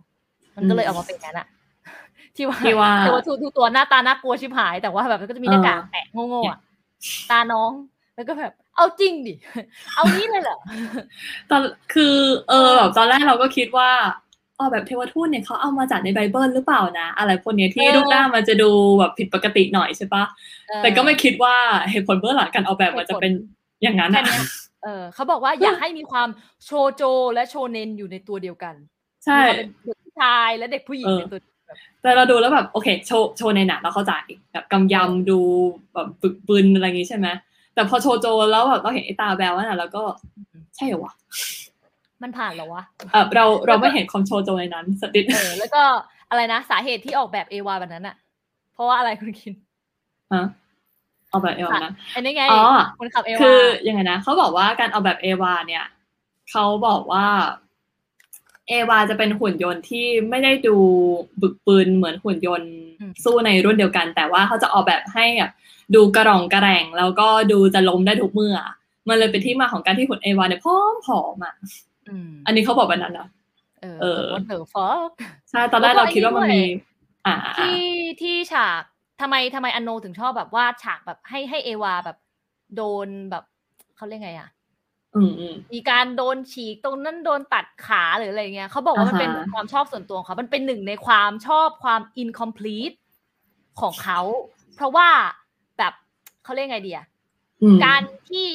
[0.56, 1.48] มันก็เลยออกมาเป็นอย่างนั้นอะ
[2.38, 6.60] ที่ว่าที่ว่าเทวทูตทุกตัวหน้าตาน่ากลัวชิบหาย แต่ว่าแบบมันก็จะมีหน้ากากเออแปะโง่ๆอะ
[7.32, 7.72] ตาน้อง
[8.16, 9.34] แล้วก็แบบเอาจริงดิ
[9.96, 10.58] เอานี้เลยเหรอ
[11.50, 11.62] ตอน
[11.94, 12.16] คือ
[12.50, 13.90] เออแบบตอนแรกเราก็คิดว่า
[14.60, 18.70] อ๋อแบบเทวทูตเนี่ยเขาเอามาจากในไบเบิลหรือเปล่านะ อะไรพวกเนี้ยที่เออรูปร่างมันจะดู
[19.00, 20.24] แบบผิดปกติหน่อยใช่ปะ
[20.70, 21.56] เออแต่ก็ไม่คิดว่า
[21.92, 23.32] เหตุผลเบื้องหลังการออกแบบมันจะเป็น
[23.84, 24.42] อย่างนั้นแค่อะเนี้ย
[24.84, 26.30] เออเขาบอกว่าอยากให้มีความ
[26.66, 27.04] โชโจ
[27.34, 28.76] และโชเนนอยู่ในตัวเดียวกัน
[29.26, 31.59] ใช่มีความเป็นเด็กผู้ชายและเด็กผู้หญิงเออในตัวเดียวกัน
[32.02, 34.14] แต่เราดูแล้วแบบโอเค โชว์โชว์ในหนังเราเข้าใจ
[34.52, 35.40] แบบกำยำดู
[35.94, 37.28] แบบปึกปืนอะไรอย่างงี้ใช่ไหม
[37.74, 40.02] แต่พอโชว์โจแล้วแบบเราเห็นไอ้ตาแบวนั่นน่ะแล้วก็
[40.76, 41.14] ใช่เหรอวะ
[42.22, 45.84] มันผ่านเหรอวะเออเราเราไม่เห็นความโชว์โจในนั้นสักนิดเออแล้วก็
[46.30, 48.16] อะไรนะสาเหตุที่ออกแบบเอวาแบบนั้นอะ
[48.74, 49.54] เพราะว่าอะไรคุณคิน
[50.34, 50.46] ฮะ
[51.30, 52.64] เอาแบบเอวานะอันนี้ไงอ๋อ
[53.00, 55.86] คนขับเอวาคือยังไงนะเขาบอกว่าการเอาแบบเอวาเนี่ย
[56.52, 57.26] เขาบอกว่า
[58.70, 60.76] เอวาจะเป็นหุ่นยนต์ที่ไม่ได้ดู
[61.42, 62.72] บึกปืนเหมือนหุ่นยนต์
[63.24, 65.52] สู้ในรุ่นเดียวกัน แต่ว่าเขาจะออกแบบให้แบบ
[65.96, 68.56] ดูกระรองกระแรงแล้วก็ดูจะล้มได้ทุกเมื่อ
[69.08, 71.56] มันเลยเป็นที่มาของการที่หุ่นเอวาเนี่ยผอมผอมๆอะ
[72.10, 73.28] อืมอันนี้เขาบอกแบบนั้นนะ
[73.82, 75.12] เออเออ what the fuck
[75.50, 77.82] ใช่ตอนแรกแล้วก็เราคิดว่ามันไอ้นี่มีด้วยอ่าที่
[78.22, 78.82] ที่ฉาก
[79.22, 82.18] ทำไมทำไมอันโนถึงชอบแบบวาดฉากแบบให้ให้เอวาแบบ
[82.76, 83.44] โดนแบบ
[83.96, 84.59] เขาเรียกไงอะอืมอืม
[85.74, 92.96] มีการโดนฉีกตรงนั้นโดนตัดขาหรืออะไรเงี้ยเขาบอกว่ามันอ่าฮะเป็นความชอบส่วนตัวของเขา มันเป็นหนึ่งในความชอบความ incomplete
[93.82, 94.20] ของเขา
[94.76, 95.10] เพราะว่า
[95.78, 95.94] แบบ
[96.44, 97.06] เขาเรียกไงดีอะ
[97.62, 98.50] อืมการที่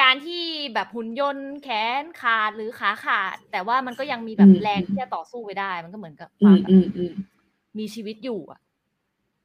[0.00, 0.44] การที่
[0.74, 1.68] แบบหุ่นยนต์แข
[2.00, 7.12] นขาดหรือขาขาด แต่ว่ามันก็ยังมีแบบอืมแรงที่จะต่อสู้ไปได้ มันก็เหมือนกับคอืวามมแบบอืมอืม
[7.78, 8.60] มีชีวิตอยู่อะ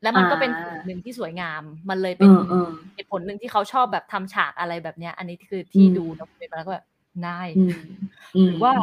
[0.01, 6.85] แล้วมันก็เป็นอ่าสิ่งหนึ่งที่สวยงาม มันเลยอืเป็นมอืมเหตุผลหนึ่งที่เขาชอบแบบทำฉากอะไรแบบเนี้ย อันนี้คือที่อืมดูแล้วเป็นมาแล้วก็แบบ
[7.25, 7.79] นายอืม
[8.35, 8.73] อืหมรือว่า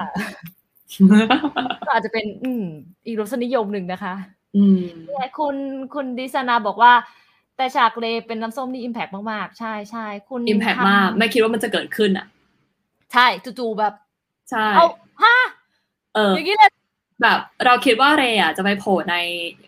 [1.86, 2.64] ก็อาจจะเป็น อืม
[3.06, 4.14] อีกรสนิยมหนึ่งนะคะ
[4.56, 5.56] อืมเนี่ยคุณ
[5.94, 6.92] คุณดิสนาบอกว่า
[7.56, 12.26] แต่ฉากเลเป็นน้ำส้มนี่อิมแพกมากๆ ใช่ใช่คุณอิมแพกทำมาก ไม่คิดว่ามันจะเกิดขึ้นอะ
[13.12, 13.26] ใช่
[13.58, 13.94] จู่ๆแบบ
[14.50, 14.86] ใช่ เอา
[15.22, 15.36] ฮะ
[16.14, 16.70] เอออย่างนี้เลย
[17.22, 19.16] แบบเราคิดว่าเรย์อะจะไปโผล่ใน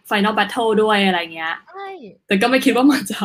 [0.09, 1.89] Final Battle ด้วยอะไรเงี้ยใช่
[2.27, 3.19] แต่ก็ไม่คิดว่ามันจะ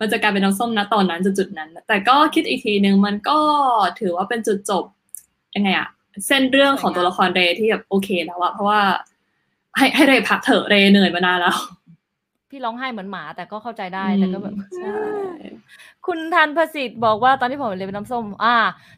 [0.00, 3.38] มันจะกลายเป็นน้ำส้มนะตอนนั้นจุดๆนั้น แต่ก็คิดอีกทีนึงมันก็
[4.00, 4.84] ถือว่าเป็นจุดจบ
[5.56, 5.88] ยังไงอะ
[6.26, 8.80] เส้นเรื่องของตัวละครเรย์ที่แบบโอเคแล้วอะเพราะว่า
[9.76, 11.56] ให้ให้เรย์พักเถอะเรย์เหนื่อยมานานแล้ว
[12.50, 14.98] พี่ร้องไห้เหมือนหมา แต่ก็เข้าใจได้แต่ก็แบบใช่
[16.06, 18.56] คุณทันประสิทธิ์บอกว่าตอนที่ผมเรียนเป็นน้ำส้ม อ่า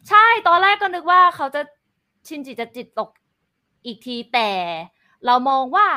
[0.09, 1.61] ใช่ตอนแรกก็นึกว่าเขาจะ
[2.27, 3.09] ชินจิจะจิตตก
[3.85, 4.49] อีกทีแต่
[5.25, 5.87] เรามองว่า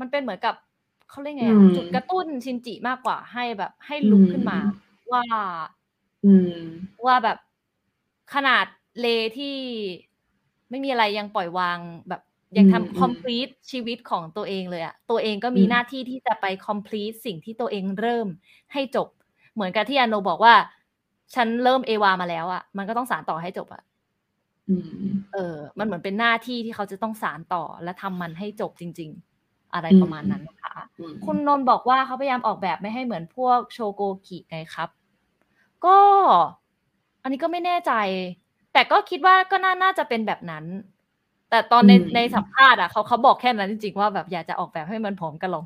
[0.00, 0.54] มันเป็นเหมือนกับ
[1.08, 4.58] เขาเรียกไงอะอืมจุดกระตุ้นชินจิมากกว่าให้แบบให้ลุกขึ้นมา
[5.12, 5.22] ว่า
[6.24, 6.56] อืม
[7.06, 7.38] ว่าแบบ
[8.34, 8.66] ขนาด
[9.00, 9.06] เล
[9.38, 9.56] ที่
[10.70, 12.22] ไม่มีอะไรยังปล่อยวางแบบ
[12.58, 18.26] ยังอืมทำ complete ชีวิตของตัวเองเลยอะตัวเองก็มีอืมหน้าที่ที่จะไป complete สิ่งที่ตัวเองเริ่ม
[18.72, 19.08] ให้จบ
[19.54, 20.54] เหมือนกับที่อาโนบอกว่า
[21.34, 23.95] ฉันเริ่มเอวามาแล้วอะมันก็ต้องสารต่อให้จบอะอืม
[25.34, 29.10] เออ มันเหมือนเป็นหน้าที่ที่เขาจะต้องสารต่อและทำมันให้จบจริง
[29.42, 34.88] ๆ อะไรอืมประมาณนั้นนะคะอืมคุณนนท์บอกว่าเขาพยายามออกแบบไม่ให้เหมือนพวกโชโกกิไงครับ
[35.84, 35.98] ก็
[37.22, 37.92] อันนี้ก็ไม่แน่ใจ
[38.72, 40.64] แต่ก็คิดว่าก็น่าน่าจะเป็นแบบนั้น
[41.50, 45.64] แต่ตอนในอืมในสัมภาษณ์อะเขาเขาบอกแค่นั้นจริงๆว่าแบบอยากจะออกแบบให้มันผอมกะหร่อง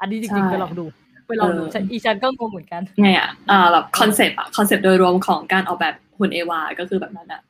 [0.00, 0.84] อันนี้จริงๆใช่ไปลองดู
[1.26, 7.42] ไปลองดูเออฉันอีฉันก็งงเหมือนกันไงอะอ่าแบบ concept อะ concept โดยรวมของการออกแบบหุ่นเอวา ก็คือแบบนั้นอะ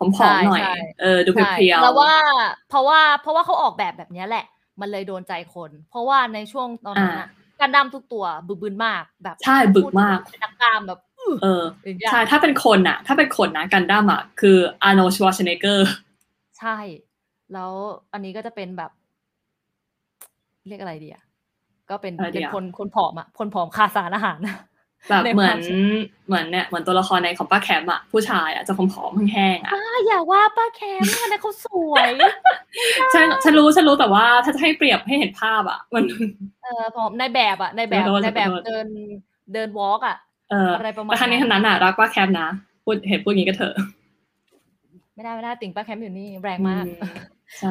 [0.00, 2.12] ผอมใช่ๆหน่อยใช่เออดูเพใช่เพรียวๆแล้วว่า
[2.68, 4.44] เพราะว่าเพราะว่าเขาออกแบบแบบเนี้ยแหละ
[4.80, 7.28] มันเลยโดนใจคน เพราะว่าในช่วงตอนนั้นอ่าอะ
[7.60, 15.88] การดั้มทุกตัวบึกบึนมากแบบใช่บึกมากเป็นนักกล้ามแบบอื้อเอออย่างเงี้ยใช่ถ้าเป็นคนอะถ้าเป็นคนนะกันดั้มอะคืออาร์โนชวาชเนเกอร์
[16.58, 16.76] ใช่
[17.52, 17.72] แล้ว
[18.12, 18.90] อันนี้ก็จะเป็นแบบ
[20.68, 21.22] เรียกอะไรดีอะ
[21.90, 24.56] ก็เป็นอะไรดีเป็นอะคนคนผอมอะคนผอมขาดสารอาหารนะ
[25.08, 25.58] แบบในเหมืคอวาน
[25.92, 25.94] ม
[26.26, 32.10] เหมือนเนี่ยเหมือนตัวละครในของป้าแคมอะผู้ชายอะจะผอมๆแห้งๆอะป้าอย่าว่าป้าแคมอันนั้นเขาสวย
[33.14, 36.04] ฉันฉันรู้ฉันรู้แต่ว่าถ้าจะให้เปรียบให้เห็นภาพอะมัน
[36.62, 38.86] เออผอมในแบบอะในแบบขอโทษในแบบขอโทษเดิน
[39.54, 40.16] เดินวอล์กอะ
[40.50, 42.48] เอออะไรประมาณแต่ทั้งนี้นั้นทั้งนั้นอะรักป้าแคมนะ
[42.84, 43.74] พูดเห็นพูดอย่างนี้ก็เถอะ
[45.14, 47.08] ไม่ได้ไม่ได้ติ่งป้าแคมอยู่นี่แรงมากอืใช่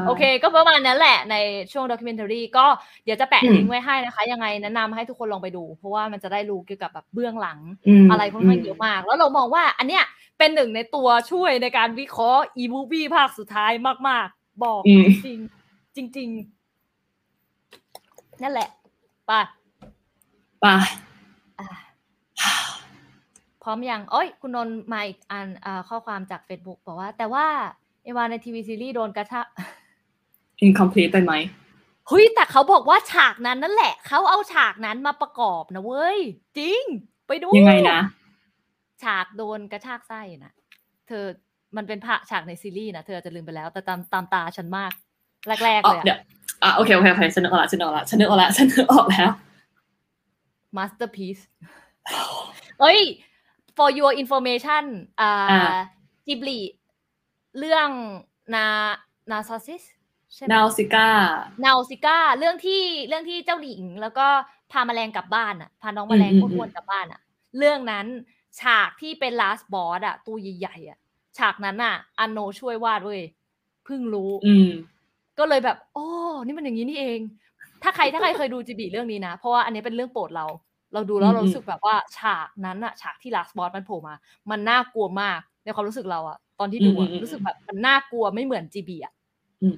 [0.08, 1.36] โอเค ก็ประมาณนั้นแหละใน
[1.72, 2.66] ช่วงด็อกิเมนทารีก็
[3.04, 7.60] เดี๋ยวจะแปะอืมลิงก์ไว้ให้นะคะ ยังไงแนะนำให้ทุกคนลองไปดู เพราะว่ามันจะได้รู้เกี่ยวกับแบบเบื้องหลัง
[8.04, 10.04] มอะไรค่อนข้างเยอะมาก แล้วเรามองว่าอันเนี้ย
[10.38, 13.72] เป็นหนึ่งในตัวช่วยในการวิเคราะห์อีมูฟี่ภาคสุดท้าย
[14.08, 18.70] มาก ๆ บอกอืมจริงๆจริงๆนั่นแหละ
[19.28, 19.42] ไป่ะ
[20.64, 20.76] ป่ะ
[23.64, 27.48] พร้อมยังเอ้ย คุณนนท์มาอีกอันอ่าข้อความจาก Facebook บอกว่า แต่ว่า
[28.04, 29.46] เอวาในทีวีซีรีส์โดนกระชาก
[30.66, 31.34] incomplete ไปไหม
[32.08, 36.20] เฮ้ยแต่เขาบอกว่าฉากนั้นนั่นแหละ เขาเอาฉากนั้นมาประกอบนะเว้ย
[36.58, 36.84] จริง
[37.28, 38.00] ไปดูยังไงนะ
[39.04, 40.54] ฉากโดนกระชากไส้นะ
[41.08, 41.24] เธอ
[41.78, 44.92] มันเป็นพระฉากในซีรีส์นะเธออาจจะลืมไปแล้ว แต่ตามตามตาฉันมาก
[45.64, 46.20] แรกๆอ๋อเลยเดี๋ยอะว
[46.64, 49.30] อะโอเคโอเคโอเคฉันนึกออกละฉันนึกออกละฉันนึกออกละฉันนึกออกแล้ว
[50.78, 51.42] masterpiece
[52.80, 53.00] เอ้ย
[53.78, 54.84] for your information
[55.22, 55.62] อ่าอ่า
[56.26, 56.60] จิบลี
[57.58, 57.90] เรื่อง
[58.56, 58.66] นา
[59.32, 59.84] นาซาซิส
[60.36, 61.08] ใช่ไหมนาวซิก้า
[61.64, 64.28] นาซิก้าเรื่องที่เรื่องที่เจ้าหญิง แล้วก็
[64.72, 67.20] พาแมลงกลับบ้านอะ พาน้องแมลงอืมอ้อืมวนๆกลับบ้านอะ
[67.58, 68.06] เรื่องนั้น
[68.60, 70.98] ฉากที่เป็น last boss อะตัวใหญ่ๆอะ
[71.38, 73.22] ฉากนั้นอะอันโนช่วยวาดเว้ย
[73.86, 74.70] เพิ่งรู้ อืม
[75.40, 76.06] ก็เลยแบบ โอ้
[76.46, 77.20] นี่มันอย่างนี้นี่เอง
[77.84, 80.46] ถ้าใครถ้าใครเคยดูจิบิเรื่องนี้นะ เพราะว่าอันนี้เป็นเรื่องโปรดเรา
[80.94, 84.16] เราดูแล้วอืมเรารู้สึกแบบว่าฉากนั้นอะฉากที่ last boss มันโผล่มา
[84.52, 89.14] มันน่ากลัวมาก ในความรู้สึกเราอะตอนที่ดูอะอืมอืมอืมรู้สึกแบบมันน่ากลัวไม่เหมือนจิบิอะ
[89.62, 89.76] อืม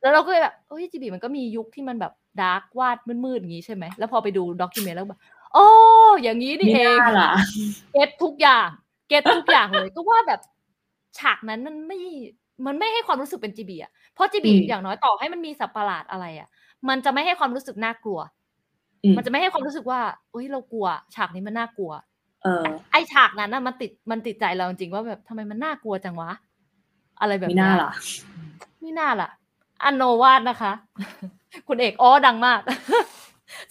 [0.00, 5.20] แล้วเราก็เลยแบบเอ้ยจิบลิมันก็มียุคที่มันแบบ dark วาดมืดๆอย่างนี้ใช่ไหมแล้วพอไปดู document แล้วแบบ
[5.54, 5.66] โอ้
[6.22, 7.30] อย่างนี้นี่ไม่เองน่าล่ะ
[7.92, 8.68] get ทุกอย่าง
[9.08, 10.40] get ทุกอย่างเลย ก็ว่าแบบ
[11.18, 11.98] ฉากนั้นมันไม่
[12.66, 16.48] มันไม่ให้ความรู้สึกเป็นจิบลิอะเพราะจิบลิอืมอย่างน้อยต่อให้มันมีสัตว์ประหลาดอะไรอะ
[16.88, 18.20] มันจะไม่ให้ความรู้สึกน่ากลัว
[19.04, 20.00] อืมมันจะไม่ให้ความรู้สึกว่า
[20.32, 21.92] เอ้ยเรากลัว ฉากนี้มันน่ากลัว
[22.44, 26.30] เออไอฉากนั้นน่ะมันติดมันติดใจเราจริงๆว่าแบบทำไมมันน่ากลัวจังวะ
[27.20, 27.90] อะไรแบบไม่เนี้น่ายล่ะ
[28.80, 29.30] ไม่น่าล่ะ
[29.84, 30.72] อันโนวาดนะคะ
[31.68, 32.60] คุณเอกอ้อดังมาก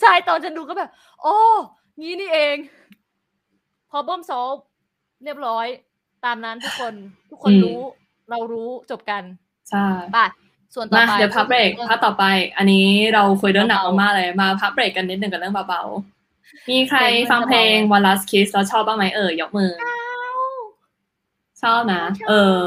[0.01, 0.89] ใช่ตอนฉันดูก็แบบ
[1.21, 1.35] โอ้
[1.99, 2.55] งี้นี่เอง
[3.91, 4.55] พอบ้อมซอฟ
[5.23, 5.67] เรียบร้อย
[6.25, 6.93] ตามนั้นทุกคน
[7.31, 7.79] ทุกคนอืมรู้
[8.29, 9.23] เรารู้จบกัน
[9.69, 10.25] ใช่ไป่ะ
[10.75, 12.23] ส่วนต่อมาไปเดี๋ยวพักเบรกรื่องพักต่อไป
[12.57, 16.22] อันนี้เราคุยเรื่องหนักเบาๆมากๆเลยมาพักเบรกกันนิดหนึ่งกับเรื่องเบาๆ
[16.69, 19.71] มีใครเพลงมันฟังเพลงจะเบา One Last Kiss แล้วชอบบ้างไหมเอ่ยยกมือ
[21.61, 22.59] ชอบนะชอบเออ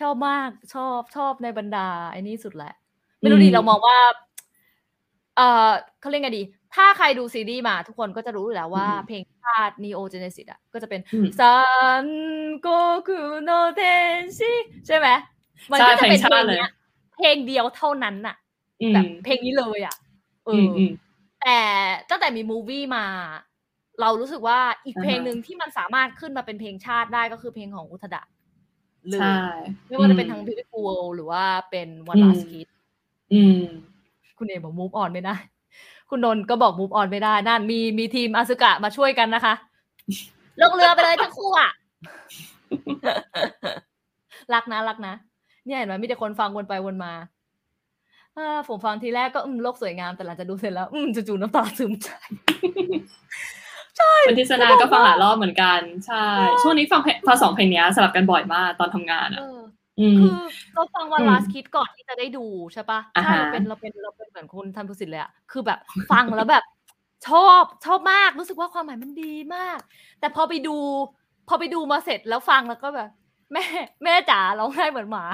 [0.00, 2.74] ชอบมากชอบชอบในบรรดาไอ้นี่สุดแหละ
[3.20, 3.96] ไม่รู้ดิอืมเรามองว่า
[5.36, 5.70] เออ
[6.00, 6.42] เขาเรียกไงดี
[6.74, 11.56] ถ้าใครดูซีรีส์มา ทุกคนก็จะรู้อยู่แล้วว่าอืมเพลงชาติ Neo Genesis อะ ก็จะเป็นอืมซั
[12.04, 12.06] น
[12.60, 12.68] โก
[13.06, 13.82] คุโนเท
[14.18, 14.52] นชิ
[14.86, 15.08] ใช่ไหม
[15.70, 16.72] มันใช่ก็จะเป็นเพลงชาติเพลงเนี้ย
[17.16, 18.36] เพลงเดียวเท่านั้นน่ะ
[18.82, 19.94] อืมแบบเพลงนี้เลยอะ
[20.46, 20.90] เออือมออืม
[21.42, 21.58] แต่
[22.10, 23.04] ตั้งแต่มีมูวี่มา
[24.00, 28.22] เรารู้สึกว่าอีกอ่าฮะเพลงหนึ่งที่มันสามารถขึ้นมาเป็นเพลงชาติได้ก็คือเพลงของอุทดะ
[29.08, 29.38] เลยใช่
[29.86, 32.68] ไม่ว่าจะเป็นอืมทาง Beautiful World หรือว่าเป็น One Last อืม Kiss
[33.32, 33.62] อืม
[34.38, 35.36] คุณเอบอก move on ไม่ได้
[36.10, 39.54] คุณนนท์ก็บอก move on ไม่ได้ นั่นมีมีทีมอาซึกะมาช่วยกันนะคะ
[40.60, 41.70] ลงเรือไปเลยทั้งคู่อะ
[44.54, 45.14] รักนะ รักนะ
[45.66, 47.12] เนี่ยเห็นไหมมีแต่คนฟังวนไปวนมา
[48.38, 52.08] อ่าผมฟังทีแรกก็อืมโลกสวยงามแต่หลังจากดูเสร็จแล้ว อืมจู่ๆน้ำตาซึมใจ
[54.26, 56.24] วันทิศนาก็ฟังหลายรอบเหมือนกัน ใช่
[56.62, 59.60] ช่วงนี้ฟังเพลงฟังสองเพลงเนี้ยสลับกันบ่อยมากตอนทำงานเออะอ
[60.00, 60.36] อืมคือ
[60.74, 65.78] เราฟังวันอืม last kiss ก่อนที่จะได้ดูใช่ปะอ่าใช่ฮะเราเป็นเราเป็นเราเป็นเหมือนคุณทันพุสิทธิ์เลยอะคือแบบ
[66.12, 66.64] ฟังแล้วแบบ
[67.28, 69.78] ชอบชอบมากรู้สึกว่าความหมายมันดีมาก
[70.20, 70.76] แต่พอไปดู
[71.48, 73.08] พอไปดูมาเสร็จแล้วฟังแล้วก็แบบ
[73.52, 73.64] แม่
[74.04, 75.24] แม่จ๋าร้องไห้เหมือนหมา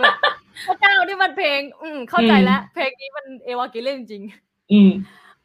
[0.00, 0.14] แบบ
[0.66, 4.22] พระเจ้านี่มันเพลง อืมเข้าใจแล้ว เพลงนี้มันเอวากิเล่นจริง
[4.72, 4.90] อืม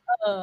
[0.08, 0.42] เออ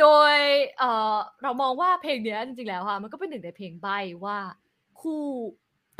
[0.00, 0.34] โดย
[0.78, 0.84] เอ
[1.14, 4.38] อเรามองว่าเพลงเนี้ยจริงๆแล้วค่ะ มันก็เป็นหนึ่งในเพลงใบ้ว่า
[5.00, 5.20] คู่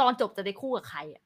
[0.01, 1.23] ตอนจบจะได้คู่กับใครอะ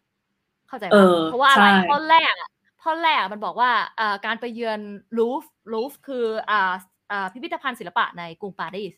[0.68, 2.50] เข้าใจเอปะอเพราะว่าอะไรใช่ท่อนแรกอะ
[2.82, 3.70] ท่อนแรกอะมันบอกว่า
[4.00, 4.80] อ่าการไปเยือน
[5.18, 6.72] ลูฟลูฟคืออ่า
[7.12, 8.94] อ่าพิพิธภัณฑ์ศิลปะในกรุงปารีส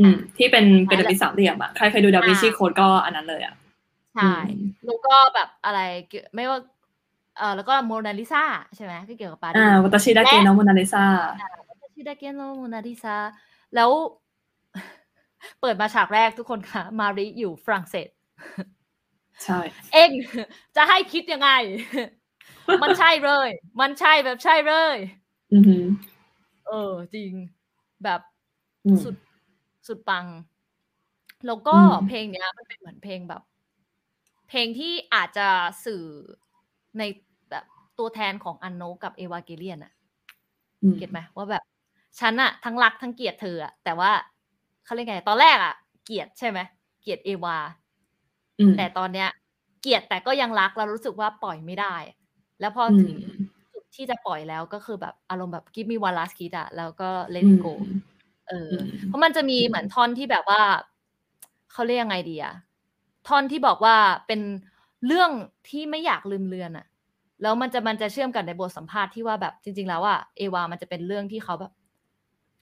[0.00, 3.54] อืมที่เป็นพีระมิดสามเหลี่ยมอะใครเคยดูดาวินชีอ่าโค้ดก็อันนั้นเลยอะ
[4.14, 6.58] ใช่อืมแล้วก็แบบอะไรเกี่ยวไม่ว่า
[7.38, 8.42] เออแล้วก็โมนาลิซา
[8.76, 11.04] ใช่ไหมที่เกี่ยวกับปารีอ่าสวัตชิดาเกโนโมนาลิซา
[11.94, 13.16] ชิดาเกโนโมนาลิซา
[13.74, 13.90] แล้ว
[15.60, 18.08] เปิดมาฉากแรกทุกคนคะมาริอยู่ฝรั่งเศส
[19.44, 19.58] ใช่
[19.92, 20.10] เอง
[20.76, 21.50] จะให้คิดยังไง
[22.82, 23.48] มันใช่เลย
[23.80, 24.96] มันใช่แบบใช่เลย
[25.52, 25.84] อือหือ
[26.66, 27.32] เออ จริง
[28.04, 28.20] แบบ
[28.84, 29.16] อืมสุด
[29.86, 30.26] สุดปัง
[31.46, 33.42] แล้วก็อืมเพลงเนี้ย มันเป็นเหมือนเพลงแบบ
[34.48, 35.48] เพลงที่อาจจะ
[35.84, 36.04] สื่อ
[36.98, 37.27] ในแบบ
[37.98, 39.92] ตัวแทนของอันโนกับเอวาเกเลียนอะ
[40.82, 41.62] อืมเก็ตไหมว่าแบบ
[42.20, 44.10] ฉันอะทั้งรักทั้งเกลียดเธออะแต่ว่า
[44.84, 45.74] เขาเรียกไง ตอนแรกอะ
[46.04, 46.58] เกลียดใช่ไหม
[47.02, 47.56] เกลียดเอวา
[48.58, 49.28] อืมแต่ตอนเนี้ย
[49.82, 51.94] เกลียดแต่ก็ยังรักแล้วรู้สึกว่าปล่อยไม่ได้
[52.60, 53.16] แล้วพออมถึง
[53.72, 57.74] จุดที่จะปล่อยแล้วก็คือแบบอารมณ์แบบ give me one last kiss อะแล้วก็ let อื it ม go
[58.48, 60.60] เอออือมเพราะมันจะมีเหมือนท่อนที่แบบว่า
[61.72, 62.54] เขาเรียกยังไงดีอะ
[63.28, 63.96] ท่อนที่บอกว่า
[64.26, 64.40] เป็น
[65.06, 65.30] เรื่อง
[65.68, 66.86] ที่ไม่อยากลืมเลือนอะ
[67.42, 71.72] แล้วมันจะมันจะเชื่อมกันในบทสัมภาษณ์ที่ว่าแบบจริง ๆ แล้วอะเอวามันจะเป็นเรื่องที่เขาแบบ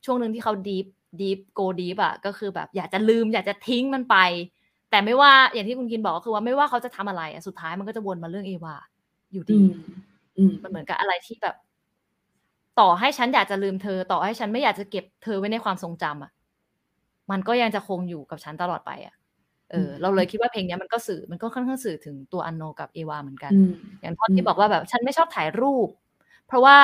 [0.05, 0.87] ช่วงหนึ่งที่เขา deep
[1.21, 4.17] deep go deep อะก็คือแบบ อยากจะลืม อยากจะทิ้งมันไป
[4.91, 8.75] แต่ไม่ว่าอย่างที่คุณคินบอกก็คือว่าไม่ว่าเขาจะทำอะไรอะสุดท้ายมันก็จะวนมาเรื่องเอวา
[9.33, 9.67] อยู่ดีอืม
[10.39, 11.57] อืมมันเหมือนกับอะไรที่แบบ
[12.81, 16.31] ต่อให้ฉันอยากจะลืมเธอ ต่อให้ฉันไม่อยากจะเก็บเธอไว้ในความทรงจำอะ
[17.31, 19.15] มันก็ยังจะคงอยู่กับฉันตลอดไปอะ
[19.71, 25.89] เอออืมเราเลยคิดว่าเพลงเนี้ยมันก็สื่อมันก็ค่อนข้างสื่อถึงตัวอันโนกับเอวาเหมือนกันอืมอย่างท่อนอืมที่บอกว่าแบบฉันไม่ชอบถ่ายรูป
[26.47, 26.77] เพราะว่า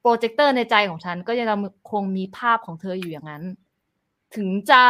[0.00, 1.48] โปรเจคเตอร์ในใจของฉันก็ยัง
[1.90, 3.42] คงมีภาพของเธออยู่อย่างนั้น
[4.36, 4.82] ถึงจะ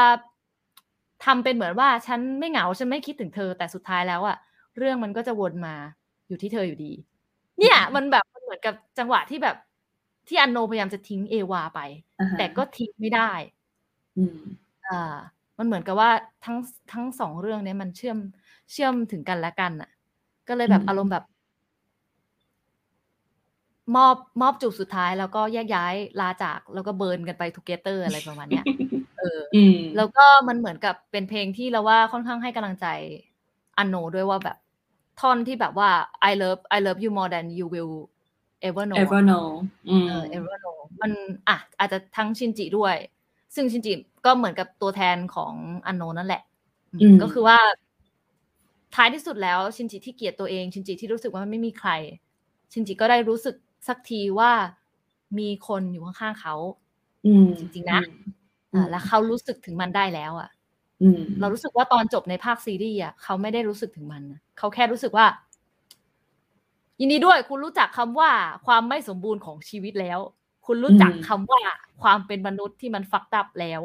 [1.24, 4.36] ทำเป็นเหมือนว่าฉันไม่เหงาฉันไม่คิดถึงเธอแต่สุดท้ายแล้วอะ
[4.76, 5.74] เรื่องมันก็จะวนมา
[6.28, 6.92] อยู่ที่เธออยู่ดี
[7.58, 9.56] เนี่ย มันแบบมันเหมือนกับจังหวะที่แบบ
[10.28, 11.80] ที่อันโนพยายามจะทิ้งเอวาไป
[12.20, 13.30] อ่าฮะแต่ก็ทิ้งไม่ได้
[14.18, 14.38] อืม
[14.86, 15.16] อ่า
[15.58, 16.10] มันเหมือนกับว่า
[16.44, 16.56] ทั้ง
[16.92, 18.18] ทั้งสองเรื่องเนี้ยมันเชื่อม
[18.72, 19.90] เชื่อมถึงกันและกันอะ
[20.48, 21.24] ก็เลยแบบอืมอารมณ์แบบ
[23.96, 28.64] มอบมอบจูบสุดท้ายแล้วก็แยกย้ายลาจาก แล้วก็ burn กันไป together อะไรประมาณเนี้ย
[29.16, 32.86] เอออืมแล้วก็มันเหมือนกับเป็นเพลงที่เราว่าค่อนข้างให้กำลังใจ
[33.78, 34.56] อันโนด้วยว่าแบบ
[35.20, 35.90] ท่อนที่แบบว่า
[36.30, 37.94] I love I love you more than you will
[38.68, 39.46] ever know อะ ever know
[39.88, 41.12] อืมเออ ever know มัน
[41.48, 42.96] อะอาจจะทั้งชินจิด้วย
[43.54, 43.92] ซึ่งชินจิ
[44.24, 45.52] ก็เหมือนกับตัวแทนของ
[45.86, 46.42] อันโนนั่นแหละ
[46.92, 47.58] อืมอืมก็คือว่า
[48.94, 51.90] ท้ายที่สุดแล้วชินจิที่เกลียดตัวเอง ชินจิที่รู้สึกว่ามันไม่มีใคร
[52.72, 53.54] ชินจิก็ได้รู้สึก
[53.88, 54.52] สักทีว่า
[55.38, 56.54] มีคนอยู่ข้างๆเขา
[57.26, 58.32] อืมจริงๆนะอืม
[58.74, 60.50] อ่าแล้วเขารู้สึกถึงมันได้แล้วอะ
[61.02, 65.26] อืมเรารู้สึกว่าตอนจบในภาคซีรีส์อะเขาไม่ได้รู้สึกถึงมันนะเขาแค่รู้สึกว่า
[67.00, 68.30] ยินดีด้วยคุณรู้จักคำว่า
[68.66, 70.18] ความไม่สมบูรณ์ของชีวิตแล้ว
[70.68, 71.60] คุณรู้จักอืมคำว่า
[72.02, 73.82] ความเป็นมนุษย์ที่มันฟักดับแล้ว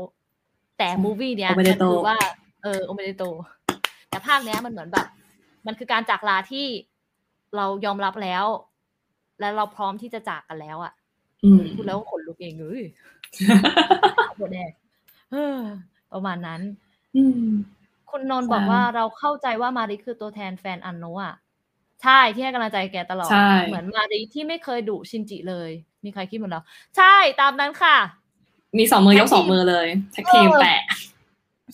[0.78, 2.18] แต่ใช่มูวี่เนี้ยโอเมเดมันโตคือว่า
[2.64, 3.24] เออโอเมเดโต
[4.10, 5.08] แต่ภาคเนี้ยมันเหมือนแบบ
[5.66, 6.66] มันคือการจากลาที่
[7.56, 8.46] เรายอมรับแล้ว
[9.40, 10.94] และเราพร้อมที่จะจากกันแล้วอะ
[11.44, 12.82] อืมพูดแล้วก็ขนลุกเองเลย
[14.38, 14.66] หมดแน่
[15.32, 15.58] เออ
[16.14, 16.62] ประมาณนั้น
[17.16, 17.48] อืม
[18.10, 21.36] คุณนนท์ใช่บอกว่าเราเข้าใจว่ามาริคือตัวแทนแฟนอันโนะอะ
[22.04, 25.72] ใช่ที่ให้กำลังใจแกตลอดใช่เหมือนมาริที่ไม่เคยดุชินจิเลย
[26.06, 26.62] มีใครคิดเหมือนเรา
[26.98, 27.96] ใช่ตามนั้นค่ะ
[28.78, 30.82] มีสองมือยกแท็กทีมสองมือเลยแท็กทีมเออแปะ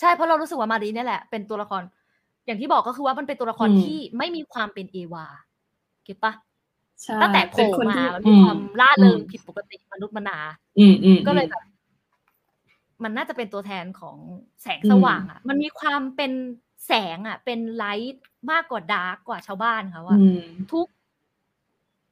[0.02, 1.82] ใช่เพราะเรารู้สึกว่ามาริเนี่ยแหละ เป็นตัวละคร
[2.46, 5.26] อย่างที่บอกก็คือว่ามันเป็นตัวละครอืมที่ไม่มีความเป็นเอวา
[6.04, 6.34] เก็ตปะ
[7.04, 10.38] ใช่ตั้งแต่โผเป็นล่คนมาที่มันมีความล่าเริงอืมผิดปกติมนุษย์มนา
[10.80, 11.64] อืมอืมก็เลยแบบ
[13.04, 14.18] มันน่าจะเป็นตัวแทนของ
[14.62, 16.32] แสงอืมสว่างอะ มันมีความเป็น
[16.88, 20.88] แสงอะ เป็น light มากกว่า dark กว่าชาวบ้านเขาอะอืมทุก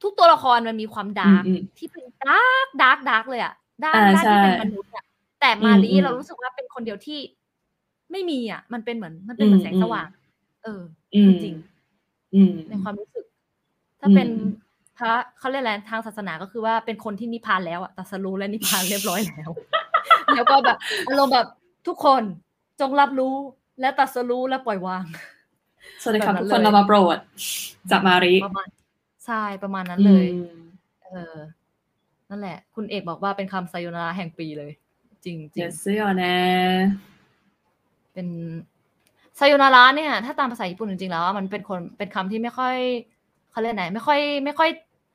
[0.02, 5.04] ทุกตัวละครมันมีความ dark อืมอืมที่เป็น dark dark dark เลยอะด้านอ่าด้านที่เป็นใช่มนุษย์อะ
[5.40, 7.20] แต่มารีอืมอืมเรารู้สึกว่าเป็นคนเดียวที่
[8.12, 10.08] ไม่มีอะมันเป็นเหมือน มันเป็นเหมือนอืมแสงสว่าง
[10.64, 10.82] เออ
[11.14, 11.54] อืมจริง
[12.34, 13.24] อืมๆในความรู้สึก
[14.00, 14.28] ถ้าอืมเป็น
[14.98, 19.50] พระเขาเรียกอะไรทางศาสนาก็คือว่าเป็นคนที่นิพพานแล้วอะตรัสรู้และนิพพานเรียบร้อยแล้ว
[20.34, 20.78] แล้วก็แบบ
[21.08, 21.46] อารมณ์แบบ
[21.86, 22.22] ทุกคน
[22.80, 23.34] จงรับรู้
[23.80, 25.04] และตรัสรู้และปล่อย วาง
[26.02, 27.18] สวัสดีครับแบบนั้ทุนกคนเลยเรามาโปรด
[27.90, 28.68] จากมาริประมาณ
[29.28, 31.36] ใช่ประมาณนั้นเลยอืมเออ
[32.30, 34.72] นั่นแหละ คุณเอกบอกว่าเป็นคำไซโยนาราแห่งปีเลย
[35.24, 36.36] จริงจริเดี๋งยวซื้อเอาแน่
[38.12, 38.28] เป็น
[39.36, 42.74] ไซโยนาราเนี่ย ถ้าตามภาษาญี่ปุ่นจริงๆแล้วอะมันเป็นคนเป็นคำที่ไม่ค่อย
[43.50, 44.68] เขาเรียกไหน ไม่ค่อย ไม่ค่อย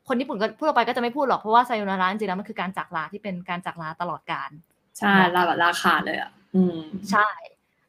[0.08, 4.52] คนญี่ปุ่นก็พูดออกไปก็จะไม่พูดหรอกเพราะว่าไซโยนาราจริงๆแล้วมันคือการจากลาที่เป็นการจากลาตลอดกาล
[5.00, 6.80] ใช่ลาแบบราขาดเลยอะอืม
[7.12, 7.28] ใช่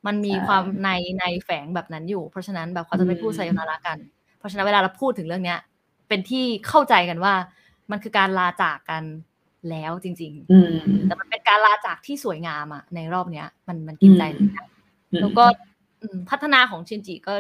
[0.07, 3.99] มันมีใช่ความในในแฝงแบบนั้นอยู่ เพราะฉะนั้นแบบเขาจะไม่พูดอืมไซโยนารากัน
[4.39, 5.59] เพราะฉะนั้นเวลาเราพูดถึงเรื่องเนี้ย
[6.09, 7.35] เป็นที่เข้าใจกันว่า
[7.91, 9.05] มันคือการลาจากกัน
[9.71, 14.67] แล้วจริงๆอืมแต่มันเป็นการลาจากที่สวยงามอะในรอบเนี้ย มันมันกินใจเลยนะ
[15.21, 15.45] แล้วก็
[16.03, 17.35] อืมพัฒนาของชินจิก็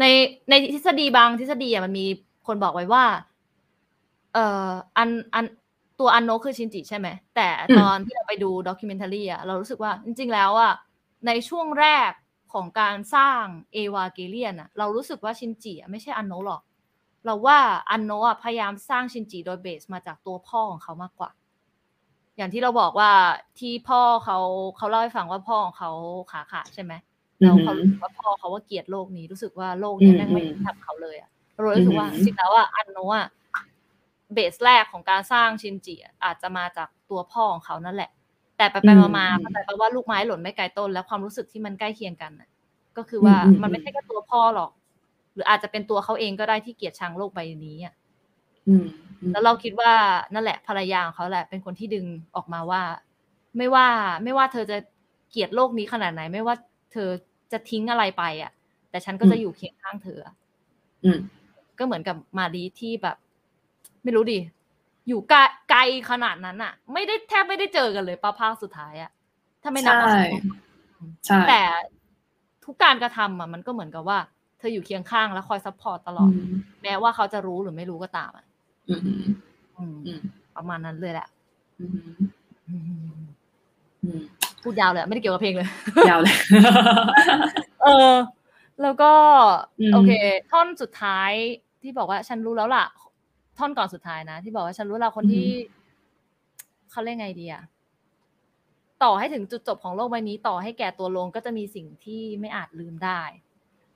[0.00, 0.04] ใน
[0.50, 2.06] ในทฤษฎีบางทฤษฎีอะมันมี
[2.46, 3.04] คนบอกไว้ว่า
[4.34, 5.44] เอ่ออันอัน
[6.00, 7.48] ตัวอันโนะคือชินจิใช่ไหม แต่
[7.78, 10.72] ตอนที่เราไปดูด็อกิเมนทารีอะเรารู้สึกว่าจริง ๆ แล้วอะ
[11.26, 12.10] ในช่วงแรก
[12.52, 16.62] ของการสร้างเอวาเกเลียนอะเรารู้สึกว่าชินจิอะไม่ใช่อันโนะหรอก
[17.24, 17.58] เราว่า
[17.90, 21.30] อันโนะอะพยายามสร้างชินจิโดยเบสมาจากตัวพ่อของเขามากกว่า
[22.36, 23.10] อย่างที่เราบอกว่า
[23.58, 24.36] ที่พ่อเขา
[24.76, 25.90] เขาเล่าให้ฟังว่าพ่อของเขา
[26.30, 26.92] ขาขาดใช่ไหม
[27.40, 33.26] อืแล้วมเขารู้สึกว่าพ่อเขาว่าเกลียดโลกนี้รู้สึกว่าโลกนี้อืมแม่งไม่อืมทำเขาเลยอะเราเลยรู้สึกว่าอืจมริงๆแล้วอะอันโนะอะ
[34.34, 38.10] เบสแรกของการสร้างชินจิอะอาจจะมาจากตัวพ่อของเขานั่นแหละ
[38.56, 42.48] แต่ไปไปอืมมาๆอืมเข้าใจปะว่าลูกไม้หล่นไม่ไกลต้น และความรู้สึกที่มันใกล้เคียงกันน่ะ
[42.96, 44.70] ก็คือว่าอืมอืมมันไม่ใช่แค่ตัวพ่อหรอก
[45.34, 47.94] หรืออาจจะเป็นตัวเขาเองก็ได้ที่เกลียดชังโลกใบนี้อะ
[48.68, 48.84] อืม
[49.20, 49.92] อืมแล้วเราคิดว่า
[50.34, 52.06] นั่นแหละภรรยาของเขาแหละ เป็นคนที่ดึง
[52.36, 52.82] ออกมาว่า
[53.56, 53.86] ไม่ว่า
[54.24, 54.78] ไม่ว่าเธอจะ
[55.30, 56.54] เกลียดโลกนี้ขนาดไหน ไม่ว่า
[56.92, 57.08] เธอ
[57.52, 58.52] จะทิ้งอะไรไป อะ
[58.90, 60.34] แต่ฉันก็จะอยู่เคียงข้างเธออะ
[61.04, 61.18] อืม
[61.78, 63.16] ก็เหมือนกับมารีที่แบบ
[64.02, 64.38] ไม่รู้ดิ
[65.08, 65.38] อยู่ไกล
[65.70, 65.80] ไกล
[66.10, 69.10] ขนาดนั้นอะ ไม่ได้แทบไม่ได้เจอกันเลยป้าภาคสุดท้ายอะ
[69.62, 70.12] ถ้าไม่นับใช่ว่า
[71.26, 71.62] ใช่แต่
[72.64, 76.52] ทุกการกระทำอะ มันก็เหมือนกับว่าเธออยู่เคียงข้างแล้วคอย support ตลอดอืม
[76.82, 78.46] แม้ว่าเขาจะรู้หรือไม่รู้ก็ตามอะ
[78.88, 80.20] อืมอืมอืม
[80.56, 81.28] ประมาณนั้นเลยแหละ
[81.80, 81.92] อืม
[82.68, 82.82] อืม
[84.02, 84.20] อืม
[84.62, 85.68] พูดยาวเลยอะไม่ได้เกี่ยวกับเพลงเลย
[86.08, 86.36] ยาวเลย
[87.82, 88.12] เออ
[88.82, 89.12] แล้วก็
[89.80, 90.12] อืมโอเค
[90.50, 91.30] ท่อนสุดท้าย
[91.82, 92.86] ที่บอกว่าฉันรู้แล้วล่ะ
[93.58, 95.48] ท่อนก่อนสุดท้ายนะ ที่บอกว่าฉันรู้แล้วคนที่
[96.90, 97.62] เขาเรียกไงดีอะ
[99.02, 103.20] ต่อให้ถึงจุดจบของโลกใบนี้ ต่อให้แก่ตัวลงก็จะมีสิ่งที่ไม่อาจลืมได้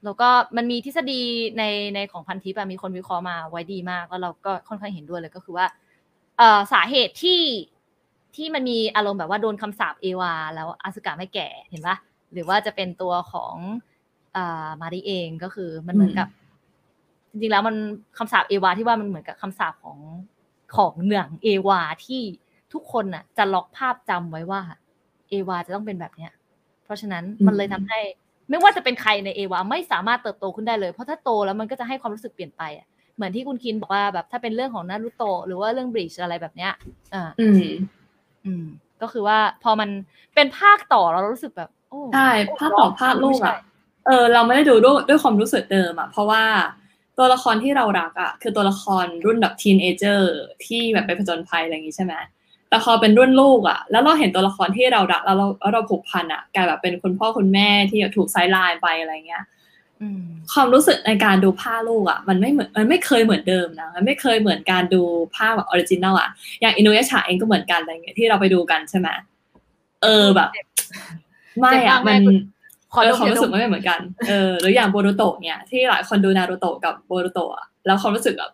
[0.07, 1.22] แล้วก็มันมีทฤษฎี
[1.59, 5.66] ในในของพันทิปมีคนวิเคราะห์มาไว้ดีมาก แล้วเราก็ค่อนข้างเห็นด้วยเลยก็คือว่า
[6.38, 7.42] เอ่อสาเหตุที่
[8.36, 11.96] ที่มันมีอารมณ์แบบว่าโดนคำสาปเอวา แล้วอาสึกะไม่แก่เห็นปะ
[12.32, 13.54] หรือว่าจะเป็นตัวของ
[14.36, 16.28] อ่ามาริเองก็คือมันเหมือนกับ
[17.30, 17.76] จริงๆแล้วมัน
[18.18, 19.98] คำสาปเอวาที่ว่ามันเหมือนกับคำสาปของ
[20.76, 22.22] ของเหนืองเอวาที่
[22.72, 24.61] ทุกคนน่ะ จะล็อกภาพจำไว้ว่า
[25.28, 26.32] เอวาจะต้องเป็นแบบเนี้ย
[26.84, 28.00] เพราะฉะนั้นมันเลยทำให้
[28.51, 32.86] ไม่ว่าจะเป็นใครในเอวาไม่สามารถเติบโตขึ้นได้เลย เพราะถ้าโตแล้วมันก็จะให้ความรู้สึกเปลี่ยนไปอะ
[33.16, 36.72] เหมือนที่คุณคินบอกว่าแบบถ้าเป็นเรื่องของนารุโตะหรือว่าเรื่องบลีชอะไรแบบเนี้ย
[37.14, 37.61] อ่าอืม
[38.44, 38.64] อืม
[39.03, 39.90] ก็คือว่าพอมัน
[40.34, 42.30] เป็นภาคต่อเรารู้สึกแบบโอ้ใช่
[42.61, 43.59] ภาคต่อภาคลูกไม่ใช่อะ
[44.07, 46.44] เออเราไม่ได้ดูด้วยด้วยความรู้สึกเดิมอะเพราะว่า
[47.18, 50.32] ตัวละครที่เรารักอะคือตัวละครรุ่นแบบ teenager
[50.66, 52.14] ที่แบบไปผจญภัยอะไรอย่างงี้ใช่ไหม
[52.69, 59.45] แต่พอเป็นรุ่นลูกอะ แล้วเราเห็นตัวละครที่เรารักแล้วเราแล้วเราผูกพันอะกลายแบบเป็นคุณพ่อคุณแม่ที่ถูก sideline ไปอะไรเงี้ย
[60.01, 65.03] อืมความรู้สึกในการดูภาคลูกอะ มันไม่เหมือนมันไม่เคยเหมือนเดิมนะมันไม่เคยเหมือนการดู
[65.35, 66.29] ภาคแบบ original อะ
[66.61, 69.09] อย่างอินุยะฉะเองก็เหมือนกันอะไรเงี้ยที่เราไปดูกันใช่ไหม
[70.03, 70.49] เออแบบ
[71.61, 72.37] ไม่เจ็บอะมากมันแม่คุณ
[72.95, 78.53] ขอเอดอมความรู้สึกยาดมันไม่เหมือนกัน เออ หรืออย่างโบรูโตะเนี่ย ที่หลายคนดูนารูโตะกับโบรูโตะอะแล้วความรู้สึกแบบ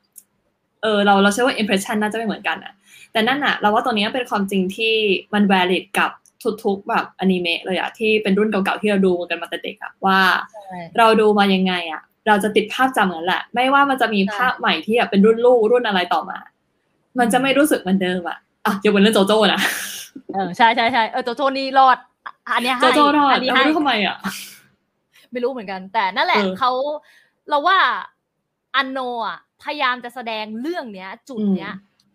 [0.83, 2.73] เออ เราเราเชื่อว่า impression น่าจะไม่เหมือนกันอะ
[3.13, 4.95] แต่นั่นอะเราว่าตัวเนี้ยเป็นความจริงที่
[5.35, 6.11] มัน valid กับ
[6.65, 10.19] ทุกๆแบบอนิเมะเลยอะที่เป็นรุ่นเก่าๆที่เราดูกันมาแต่เด็กอะว่า
[10.53, 16.39] ใช่เราดูมายังไงอะเราจะติดภาพจำเหมือนแหละ ไม่ว่ามันจะมีใช่ภาพใหม่ที่แบบเป็นรุ่นลูกรุ่นอะไรต่อมา
[17.19, 19.61] มันจะไม่รู้สึกเหมือนเดิมอะอะยกเว้นเรื่องโจโจ้นะ
[20.35, 24.17] เออใช่ใช่ใช่เออโจโจนี่รอดอะอันเนี้ยโจให้โจ้รอด อันนี้เราให้ไม่รู้ทำไมอะ
[25.33, 26.71] ไม่รู้เหมือนกัน แต่นั่นแหละเออเขา
[27.49, 27.79] เราว่า
[28.77, 31.73] อันโนอะพยายามจะแสดงเรื่องเนี้ย จุดเนี้ย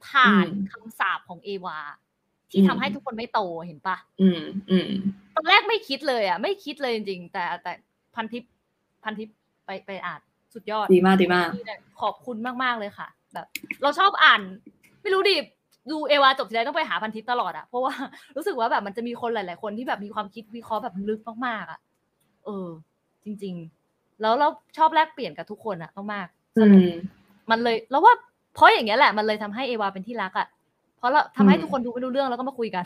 [0.08, 1.78] ผ่านอืมคำสาปของเอวา
[2.52, 4.90] ที่อืมทำให้ทุกคนไม่โตเห็นปะอืม อืม
[5.36, 7.74] ตอนแรกไม่คิดเลยอะ ไม่คิดเลยจริงๆแต่แต่
[8.16, 8.44] พันทิป
[9.04, 9.30] พันทิป
[9.66, 10.22] ไปไปอ่าน
[10.54, 13.48] สุดยอด ดีมากดีมากนี่เนี่ยขอบคุณมากๆเลยค่ะ แบบ
[13.82, 14.42] เราชอบอ่าน
[15.02, 15.36] ไม่รู้ดิ
[15.92, 17.94] ดูเอวาจบทีไรต้องไปหาพันทิปตลอดอะเพราะว่า
[18.36, 21.80] รู้สึกว่าแบบมันจะมีคนหลาย ๆ คนที่แบบมีความคิดวิเคราะห์แบบลึกมากๆอะ
[22.46, 22.68] เออ
[23.26, 23.56] จริง
[23.88, 26.94] ๆ แล้วเราชอบแลกเปลี่ยนกับทุกคนอะมากๆสอืนุกม
[27.50, 28.14] มันเลย แล้วว่า
[28.58, 30.48] เพราะอย่างเงี้ยแหละมันเลยทำให้เอวาเป็นที่รักอะ่ะ
[30.98, 32.86] เพราะเราทำให้อืมทุกคนดูไม่รู้เรื่องแล้วก็มาคุยกัน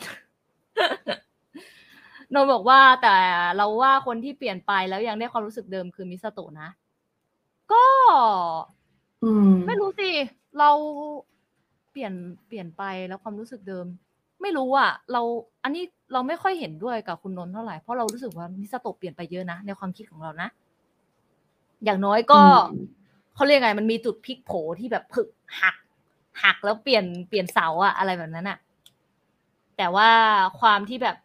[2.30, 3.16] โนนบอกว่าแต่
[3.56, 6.68] เราว่าคนที่เปลี่ยนไปแล้วยังได้ความรู้สึกเดิมคือมิสโตะนะ
[7.72, 7.84] ก็
[9.22, 10.10] อืมไม่รู้สิ
[10.58, 10.70] เรา
[11.90, 12.12] เปลี่ยน
[12.46, 13.86] เปลี่ยนไปแล้วความรู้สึกเดิม
[14.42, 15.22] ไม่รู้อะ เรา
[15.64, 20.48] อันนี้เราไม่ค่อยเห็นด้วยกับคุณนนท์เท่าไหร่เพราะเรารู้สึกว่ามิสโตะเปลี่ยนไปเยอะนะในความคิดของเรานะ
[21.84, 22.56] อย่างน้อยก็อืม
[23.34, 25.28] เขาเรียกไงมันมีจุดพลิกโผที่แบบผึก
[25.60, 25.76] หัก
[26.42, 28.58] หักแล้วเปลี่ยนเปลี่ยนเสาอะอะไรแบบนั้นอะ
[29.76, 30.08] แต่ว่า
[30.60, 31.16] ความที่แบบ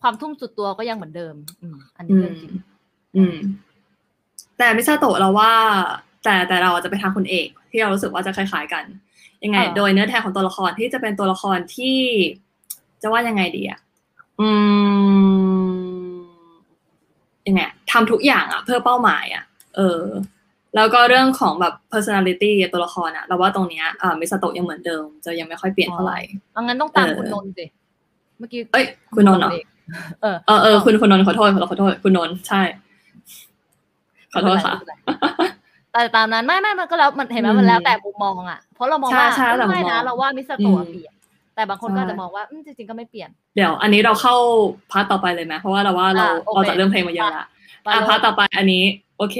[0.00, 2.52] ความทุ่มสุดตัวก็ยังเหมือนเดิม อืม อันนี้อืเรื่อมงจริง
[3.16, 3.36] อืม
[4.58, 5.52] แต่มิซาโตะเราว่า
[6.24, 8.84] แต่แต่เราจะไปทางคุณเอก ที่เรารู้สึกว่าจะคล้ายๆกัน
[9.44, 11.98] ยังไงเออโดยเนื้อแท้ของตัวละครที่จะเป็นตัวละครที่
[13.02, 13.80] จะว่ายังไงดีอะ
[14.40, 14.48] อื
[15.66, 16.16] ม
[17.46, 19.44] ยังไงทำทุกอย่างอะเพื่อเป้าหมายอะ
[19.76, 20.02] เออ
[20.76, 26.18] แล้วก็เรื่องของแบบ personality ตัวละครอะเราว่าตรงเนี้ยอ่ามิซาโตะยังเหมือนเดิม จะยังไม่ค่อยเปลี่ยนเท่าไหร่
[26.52, 27.64] เอางั้นต้องตามเออคุณนนท์สิ
[28.38, 29.50] เมื่อกี้เอ้ยคุณนนท์เหรอ
[30.22, 32.62] เออเออเออคุณคุณนนท์ขอโทษขอโทษคุณนนท์ใช่
[34.32, 35.52] ขอโทษค่ะไม่เป็นไรไม่เป็นไร
[35.92, 41.14] แต่ตามนั้นไม่ไม่มันก็แล้วมันเห็นไหมอืมมันแล้วแต่มุมมองอะเพราะเรามองว่าใช่ใช่แล้วแต่มุมไม่มองนะเราว่ามิสโตะอืมเปลี่ยน
[41.54, 44.34] แต่บางคนก็ใช่อาจจะมองว่าอืมจริงๆก็ไม่เปลี่ยน เดี๋ยว อันนี้เราเข้า
[44.90, 47.46] part ต่อไปเลยไหมเพราะว่าเราว่าเราอ่าโอเคเราจากเรื่องเพลงมาเยอะละ
[47.82, 48.84] ไปอะเลย part ต่อไปอันนี้
[49.18, 49.36] โอเค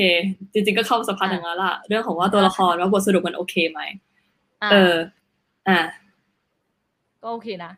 [0.53, 3.81] จริง ๆ ก็เข้าสภาพอะอย่างนั้นละเรื่องของว่าตัวละครว่าบทสรุปมันโอเคไหม
[4.62, 4.95] อะเออ
[5.68, 5.81] อะ
[7.22, 7.72] ก็โอเคนะ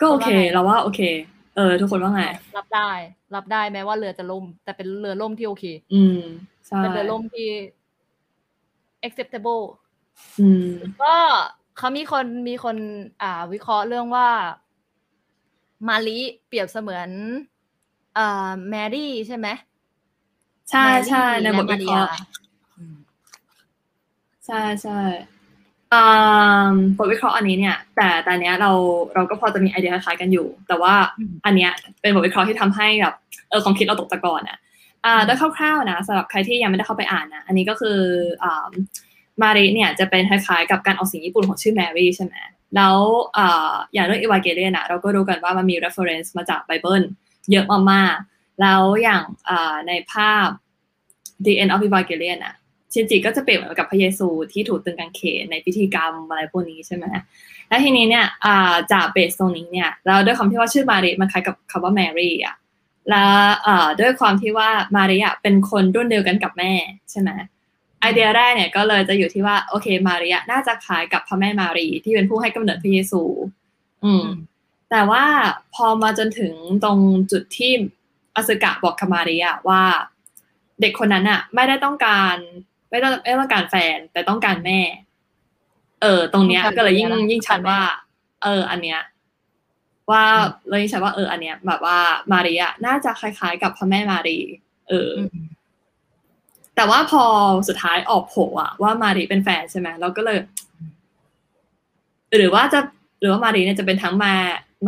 [0.00, 1.00] ก็โอเคว่าไงเราว่าโอเค
[1.56, 2.22] เออ ทุกคนว่าไง
[2.56, 2.90] รับได้
[3.34, 5.64] รับได้แม้ว่าเรือจะล่ม แต่เป็นเรือล่มที่โอเค
[5.94, 6.18] อืม
[6.66, 7.48] ใช่เป็นเรือล่มที่
[9.06, 9.62] acceptable
[10.40, 10.70] อืม
[11.02, 11.14] ก็
[11.78, 12.76] เขามีคนมีคน
[13.22, 14.28] อ่า วิเคราะห์เรื่องว่า
[15.88, 17.08] มาลิเปรียบเสมือน
[18.18, 19.48] อ่าแมรี่ใช่ไหม
[20.70, 22.26] ใช่ใช่แมรี่ในบทและวิเคราะห์มาริยา
[22.78, 22.96] อืม
[24.46, 25.00] ใช่ใช่
[25.92, 28.70] อ่าบทวิเคราะห์อันนี้เนี่ย แต่แต่อันเนี้ยเรา
[29.14, 33.14] เราก็พอจะมีไอเดียคล้ายๆกันอยู่ แต่ว่าอืมอันเนี้ยเป็นบทวิเคราะห์ที่ทำให้แบบ
[33.50, 34.58] เออความคิดเราตกตะกอนอะ
[35.04, 37.98] อ่าอืมโดยคร่าวๆนะสำหรับใครที่ยังไม่ได้เข้าไปอ่านนะอันนี้ก็คือ
[38.42, 38.66] อ่า
[39.42, 42.34] มาริเนี่ยจะเป็นคล้ายๆกับการออกเสียงญี่ปุ่นของชื่อแมรี่ใช่ไหม
[42.76, 42.96] แล้ว
[43.36, 47.02] อ่าอย่างเรื่องอีวาเกเลียนอะเราก็รู้กันว่ามันมี reference มาจากไบเบิล
[47.52, 49.22] เยอะมากๆ แล้วอย่าง
[49.88, 50.46] ในภาพ
[51.44, 52.54] The End of Evangelion อะ
[52.92, 57.04] ชินจิก็จะเปรียบเหมือนกับพระเยซูที่ถูกตรึงกางเขนในพิธีกรรมอะไรพวกนี้ใช่ไหม
[57.68, 58.26] แล้วทีนี้เนี่ย
[58.92, 62.56] จาก base ตรงนี้เนี่ยแล้วด้วยความที่ว่าชื่อมาริมันคล้ายกับคำว่าแมรี่อะ
[63.10, 63.30] แล้ว
[64.00, 66.72] ด้วยความที่ว่ามาริอะเป็นคนรุ่นเดียวกันกับแม่
[67.10, 67.30] ใช่ไหม
[68.00, 73.22] ไอเดียแรกเนี่ยก็เลยจะอยู่ที่ว่าโอเคมาริอะน่าจะคล้ายกับพระแม่มารีที่เป็นผู้ให้กำเนิดพระเยซู
[74.04, 74.26] อืม
[74.90, 75.24] แต่ว่า
[75.74, 76.52] พอมาจนถึง
[76.84, 76.98] ตรง
[77.32, 77.72] จุดที่
[78.36, 79.82] อสึกะบอกกับมาริอะว่า
[80.80, 82.36] เด็กคนนั้นอะไม่ได้ต้องการ
[82.90, 84.80] ไม่ต้องไม่ต้องการแฟน แต่ต้องการแม่
[86.02, 87.80] เออ ตรงเนี้ยต้องการก็เลยยิ่งแม่นะยิ่งชัดต้องการแม่ว่า
[88.44, 89.00] เออ อันเนี้ย
[90.10, 91.98] ว่าอืมเลยยิ่งชัดว่าเอออันเนี้ยแบบว่า
[92.32, 94.38] มาริอะน่าจะคล้าย ๆ กับพระแม่มารี
[94.88, 95.46] เออออืม
[96.76, 97.24] แต่ว่าพอ
[97.68, 100.38] สุดท้ายออกโผล่อะว่ามารีเป็นแฟนใช่ไหมเราก็เลย
[102.36, 102.80] หรือว่าจะ
[103.20, 104.34] หรือว่ามารีเนี่ยจะเป็นทั้งมา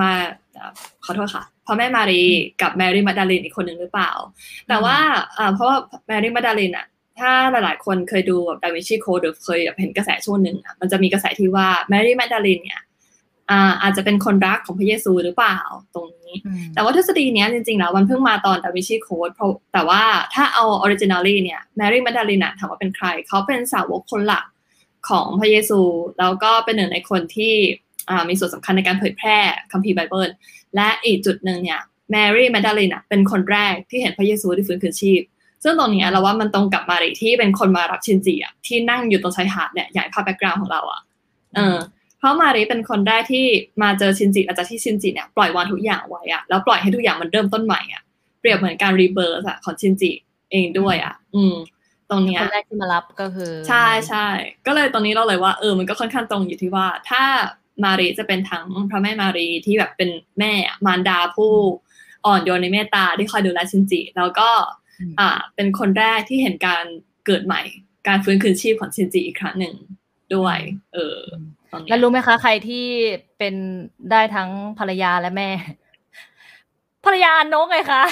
[0.00, 0.10] มา
[0.54, 0.72] เอ่อ
[1.04, 2.22] ขอโทษค่ะ พระแม่มารี
[2.62, 4.10] กับแมรี่แม็กดาลีนอีกคนหนึ่งหรือเปล่า
[4.68, 4.96] แต่ว่า
[5.38, 6.86] อ่าเพราะว่าแมรี่แม็กดาลีนอะ
[7.18, 12.82] ถ้าหลายๆคนเคยดูแบบ Da Vinci Code หรือเคยแบบเห็นกระแสช่วงหนึ่งอะมันจะมีกระแสที่ว่าแมรี่แม็กดาลีนเนี่ย
[13.50, 15.58] อ่าอาจจะเป็นคนรักของพระเยซูหรือเปล่า
[15.94, 20.02] ตรงนี้อืมแต่ว่าทฤษฎีเนี้ยจริงๆแล้วมันเพิ่งมาตอนดาวินชีโค้ดเพราะแต่ว่า
[20.34, 24.44] ถ้าเอา originally เนี่ยแมรี่มาดาลินถามว่าเป็นใคร เขาเป็นสาวกคนหลัก
[25.08, 25.80] ของพระเยซู
[26.18, 27.54] แล้วก็เป็นหนึ่งในคนที่
[28.10, 29.36] อ่ามีส่วนสำคัญในการเผยแพร่
[29.72, 30.30] คัมภีร์ไบเบิล
[30.74, 35.22] และอีกจุดหนึ่งเนี่ยแมรี่มาดาลินเป็นคนแรกที่เห็นพระเยซูที่ฟื้นคืนชีพ
[35.62, 41.00] ซึ่งตรงเนี้ยเราว่ามันตรงกับมาริที่เป็นคนมารับชินจิอะที่นั่งอยู่ตรงชายหาดเนี่ยอย่างภาพ background ของเราอะ
[41.56, 41.76] เออ
[42.18, 43.46] เพราะมาริเป็นคนแรกที่
[43.82, 48.02] มาเจอชินจิหลังจากที่ชินจิเนี่ยปล่อยวางทุกอย่างไว้อะแล้วปล่อยให้ทุกอย่างมันเริ่มต้นใหม่อะ
[48.40, 50.10] เปรียบเหมือนการรีเบิร์สอะของชินจิ
[50.52, 51.54] เองด้วยอะอืม
[52.10, 54.26] ตรงเนี้ยคนแรกที่มารับก็คือ ใช่ใช่
[54.66, 57.22] ก็เลยตรงนี้เราเลยว่าเออมันก็ค่อนข้างตรงอยู่ที่ว่า ถ้า
[57.84, 61.52] มารีจะเป็นทั้งพระแม่มารีที่แบบเป็นแม่อะมารดาผู้
[62.26, 64.48] อ่อนโยนในเมตตาที่คอยดูแลชินจิ แล้วก็
[65.20, 66.84] อ่าเป็นคนแรกที่เห็นการ
[67.26, 67.62] เกิดใหม่
[68.08, 69.74] การฟื้นคืนชีพของชินจิอีกครั้งหนึ่ง
[70.34, 70.58] ด้วย
[70.94, 71.18] เออ
[71.70, 72.86] ตรงเนี้ยแล้วรู้ไหมคะ ใครที่
[73.38, 73.54] เป็น
[74.10, 74.48] ได้ทั้ง
[74.78, 75.50] ภรรยาและแม่
[77.04, 78.02] ภรรยาอันโนกไงคะ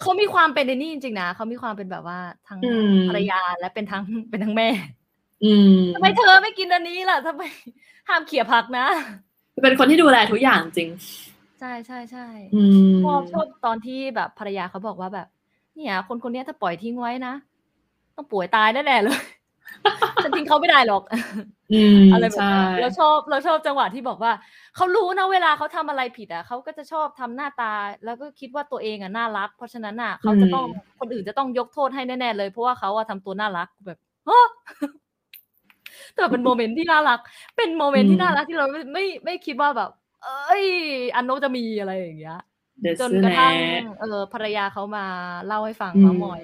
[0.00, 2.18] เขามีความเป็นในนี่จริงๆนะเขามีความเป็นแบบว่า
[2.48, 4.68] ทั้งอืมภรรยาและเป็นทั้งเป็นทั้งแม่
[5.44, 7.42] อืมทำไมเธอไม่กินอันนี้ล่ะทำไม
[8.08, 8.86] ห้ามเขี่ยผักนะ
[9.62, 10.90] เป็นคนที่ดูแลทุกอย่างจริง
[11.60, 15.28] ใช่ใช่ใช่อืมชอบชอบตอนที่แบบภรรยาเขาบอกว่าแบบ
[15.74, 17.34] เนี่ยคนคนเนี้ยถ้าปล่อยทิ้งไว้นะ
[18.16, 19.20] ต้องป่วยตายแน่ๆเลย
[20.22, 21.02] ฉันทิ้งเขาไม่ได้หรอก
[21.72, 24.32] อืมอะไรแบบใช่นี้เราชอบเราชอบจังหวะที่บอกว่า
[24.76, 27.72] เขารู้นะเวลาเขาทำอะไรผิดอะเขาก็จะชอบทำหน้าตา
[28.04, 30.66] แล้วก็คิดว่าตัวเองอะน่ารัก เพราะฉะนั้นอะเขาจะต้อง
[31.00, 34.48] คนอื่นจะต้องยกโทษให้แน่ๆเลย เพราะว่าเขาอะทำตัวน่ารักแบบฮะ
[36.14, 37.18] แต่เป็นโมเมนต์ที่น่ารัก
[37.56, 39.90] เป็นโมเมนต์ที่น่ารักที่เราไม่ไม่ไม่คิดว่าแบบ
[40.22, 40.64] เอ้ย
[41.14, 42.38] อันโนจะมีอะไรอย่างเงี้ย
[42.80, 45.04] เดี๋ยวจนซื้อกระทั่งแน่เออภรรยาเขามา
[45.46, 46.40] เล่าให้ฟังอืมมามอย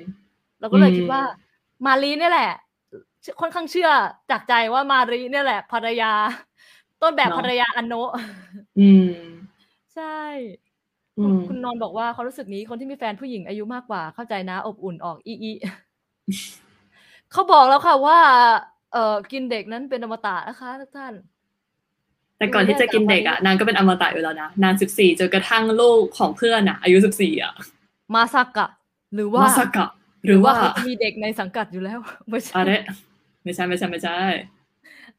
[0.61, 1.23] เราก็เลยอืมคิดว่า
[1.87, 2.51] มารีเนี่ยแหละ
[3.41, 3.91] ค่อนข้างเชื่อ
[4.31, 6.13] จากใจว่ามารีเนี่ยแหละ ภรรยา
[7.03, 8.11] ต้นแบบภรรยาอันโนะ
[8.79, 9.07] อืม
[9.95, 10.03] ใช่
[11.19, 15.53] อืคุณมคุณนอนบอกว่าเขารู้สึกนี้คนที่มีแฟนผู้หญิงอายุมากกว่าเข้าใจนะ อบอุ่นออกอีอี
[17.33, 18.19] เขาบอกแล้วค่ะว่า
[18.93, 21.15] เออกินเด็กนั้นเป็นอมตะนะคะทุกท่าน
[22.39, 27.55] แต่ก่อนที่จะกินเด็กอะนางก็เป็นอมตะอยู่แล้วนะนางสิบสี่จนกระทั่งลูกของเพื่อนอะ อายุสิบสี่อะ
[28.15, 28.69] มาซักะ
[29.15, 29.89] หรือว่ามาสกะ
[30.27, 32.73] หรือว่าเขาจะมีเด็กในสังกัดอยู่แล้วไม่ใช่อะไร
[33.43, 34.19] ไม่ใช่ไม่ใช่ไม่ใช่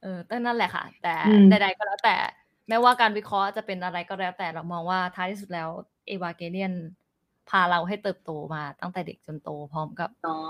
[0.01, 2.15] เออแต่นั่นแหละค่ะ แต่อืมใดๆก็แล้วแต่
[2.68, 5.70] แม้ว่าการวิเคราะห์จะเป็นอะไรก็แล้ว แต่เรามองว่าท้ายที่สุดแล้ว
[6.07, 6.74] เอวาเกเลียน
[7.49, 10.47] พาเราให้เติบโตมาตั้งแต่เด็กจนโตพร้อมกับเนาะ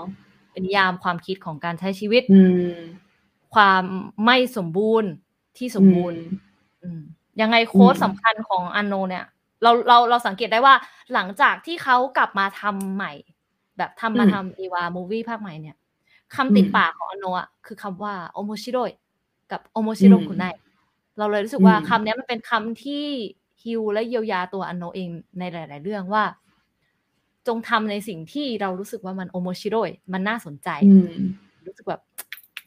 [0.52, 2.40] เป็นนิยามความคิดของการใช้ชีวิตอื
[2.70, 2.74] ม
[3.54, 3.82] ความ
[4.24, 5.10] ไม่สมบูรณ์
[5.58, 6.40] ที่สมบูรณ์อืม
[6.82, 7.00] อืม
[7.40, 9.24] ยังไงโค้ดอืมสำคัญของอันโนเนี่ย
[9.62, 10.74] เราเราเราสังเกตได้ว่า
[11.14, 13.12] หลังจากที่เขากลับมาทำใหม่
[13.78, 15.76] แบบทำมาทำเอวามูวี่ภาคใหม่เนี่ย
[16.34, 18.90] คำติดปากของอันโนอะคือคำว่าโอโมชิโรย
[19.52, 20.44] กับโอโมชิโรคุไน
[21.18, 23.04] เราเลยรู้สึกว่าคำเนี้ยมันเป็นคำที่
[23.62, 26.24] ฮิวและเยียวยาตัวอันโนเองในหลาย ๆ เรื่องว่า
[27.46, 31.12] จงทำในสิ่งที่เรารู้สึกว่ามันโอโมชิโรยมันน่าสนใจอืม
[31.66, 32.00] รู้สึกแบบ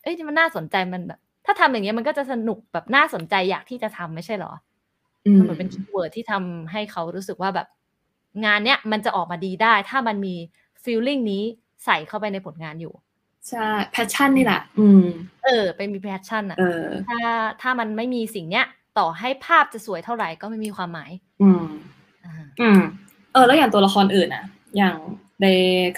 [0.04, 4.54] เอ้ยมันน่าสนใจมันแบบ ถ้าทำอย่างเงี้ยมันก็จะสนุกแบบน่าสนใจอยากที่จะทำไม่ใช่เหรอ
[5.26, 7.68] อืมมันเหมือนเป็น keyword ที่ทำให้เขารู้สึกว่าแบบ
[8.45, 10.36] งานเนี้ยมันจะออกมาดีได้ ถ้ามันมี
[10.84, 11.43] feeling นี้
[11.86, 12.93] ใส่เข้าไปในผลงานอยู่
[13.49, 15.04] ใช่ pas sion นี่แหละอืม
[15.45, 17.20] เออ เป็นมี passion อะเออถ้า
[17.62, 18.66] ถ้ามันไม่มีสิ่งเนี้ย
[18.97, 21.64] ต่อให้ภาพจะสวยเท่าไหร่ก็ไม่มีความหมาย อืม
[22.26, 22.80] อ่าอืม
[23.34, 24.43] เออ แล้วอย่างตัวละครอื่นอะ
[24.78, 24.95] อย่าง
[25.41, 25.45] เด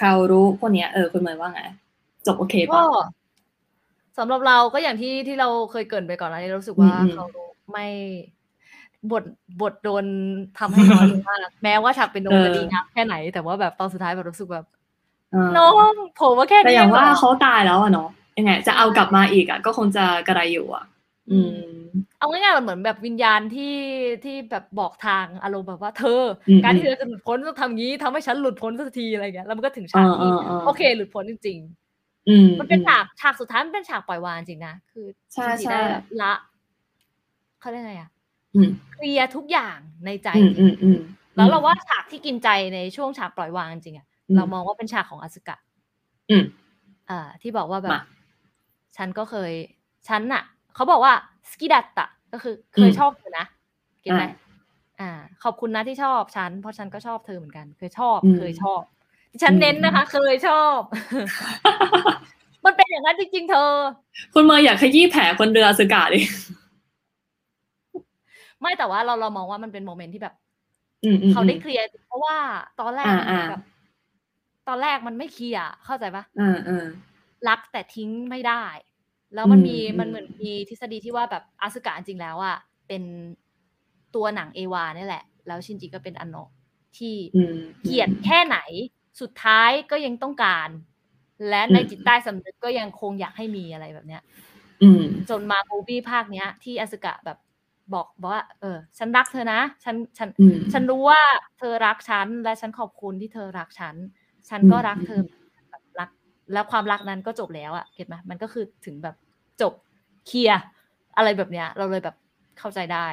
[0.01, 1.61] คารู้พวกเนี้ยเออคุณเหมยว่าไง
[2.25, 3.07] จบโอเคก็ปะ
[4.17, 7.25] สำหรับเราก็อย่างที่ที่เราเคยเกรินไปก่อนแล้วนี่เรารู้สึกว่าอืมอืมเขา
[7.71, 7.87] ไม่
[9.11, 9.23] บท
[9.61, 10.05] บทโดน
[10.59, 14.65] ทำให้น้อยลงมากแม้ว่าฉากเป็นโนจะดีงามแค่ไหน แต่ว่าแบบตอนสุดท้ายแบบรู้สึกแบบ
[15.31, 20.83] เออน้องผมว่าแค่แต่นี้อย่างว่าเหรเขาตายแล้วอะเนาะยังไง จะเอากลับมาอีกอะก็คงจะกระไรอยู่อะ
[21.31, 21.73] อืม
[22.19, 23.75] เอาง่ายๆมันเหมือนแบบวิญญาณที่
[24.23, 31.82] ที่แบบบอกทางอารมณ์แบบว่าเธออมการที่เธอจะหลุดพ้นต้องทำงี้ทำให้ฉันหลุดพ้นสักทีอะไรเงี้ยแล้วมันก็ถึงเอฉากอเอที่อเออโอเค หลุดพ้นจริงอื
[32.45, 36.33] มๆมันเป็นฉากฉากสุดท้ายมันเป็นฉากปล่อยวางจริงนะคือใช่จริงๆใช่ได้แบบละ
[37.59, 38.09] เขาเรียกไงอะ
[38.55, 40.97] อืมเคลียร์ทุกอย่างในใจอืมอืมอืม
[41.35, 45.57] แล้วเราว่าฉากที่กินใจในช่วงฉากปล่อยวางจริงๆอะอืมเรามองว่าเป็นฉากของอสึกะ
[46.29, 46.43] อืม
[47.09, 48.01] อ่า ที่บอกว่าแบบมา
[48.97, 49.51] ฉันก็เคย
[50.07, 50.43] ฉันน่ะ
[50.75, 51.13] เขาบอกว่า
[51.51, 53.45] สกิดัตตะก็คือ เคยอืมชอบเธอนะ
[54.01, 54.29] get ไหมอ่า
[55.01, 55.11] อ่า
[55.43, 58.81] ขอบคุณนะที่ชอบฉัน เพราะฉันก็ชอบเธอเหมือนกัน เคยชอบอืมเคยชอบ
[59.41, 60.79] ฉันอืมเน้นนะคะ เคยชอบ
[62.65, 63.71] มันเป็นอย่างนั้นจริง ๆ เธอ
[64.33, 66.19] คุณเมย์อยากขยี้แผลคนเรืออาสึกะดิ
[68.61, 70.35] ไม่แต่ว่าเราเรามองว่ามันเป็น moment ที่แบบ
[71.03, 72.37] อืมอืมเขาได้ clearร์เพราะว่า
[72.79, 73.61] ตอนแรกอ่ามันเหมือนอ่าแบบ
[74.67, 76.85] ตอนแรกมันไม่เคลียร์เข้าใจปะอ่าอ่า
[77.47, 78.63] รักแต่ทิ้งไม่ได้
[79.33, 82.57] แล้วมันมีอืมมันเหมือนมีทฤษฎีที่ว่าแบบอาสึกะจริงๆแล้วอะ
[82.87, 83.03] เป็น
[84.15, 86.49] ตัวหนังเอวาเนี่ยแหละ แล้วชินจิก็เป็นอันโนะ
[86.97, 88.57] ที่อืมเกลียดแค่ไหน
[89.21, 90.69] สุดท้ายก็ยังต้องการ
[91.49, 94.21] และในจิตใต้สำนึกก็ยังคงอยากให้มีอะไรแบบเนี้ย
[94.83, 97.37] อืมจนมามูบี้ภาคเนี้ย ที่อาสึกะแบบ
[97.93, 101.21] บอกบอกว่า เออ ฉันรักเธอนะ ฉันฉันอืมฉันรู้ว่า
[101.57, 103.95] เธอรักฉัน และฉันขอบคุณที่เธอรักฉัน
[104.49, 105.21] ฉันก็อืมรักเธอ
[105.69, 106.09] แบบรัก
[106.53, 109.15] แล้วความรักนั้นก็จบแล้วอะเก็ตไหมมันก็คือถึงแบบ
[109.61, 109.73] จบ
[110.27, 110.61] เคลียร์
[111.17, 112.15] อะไรแบบเนี้ย เราเลยแบบ
[112.59, 113.07] เข้าใจได้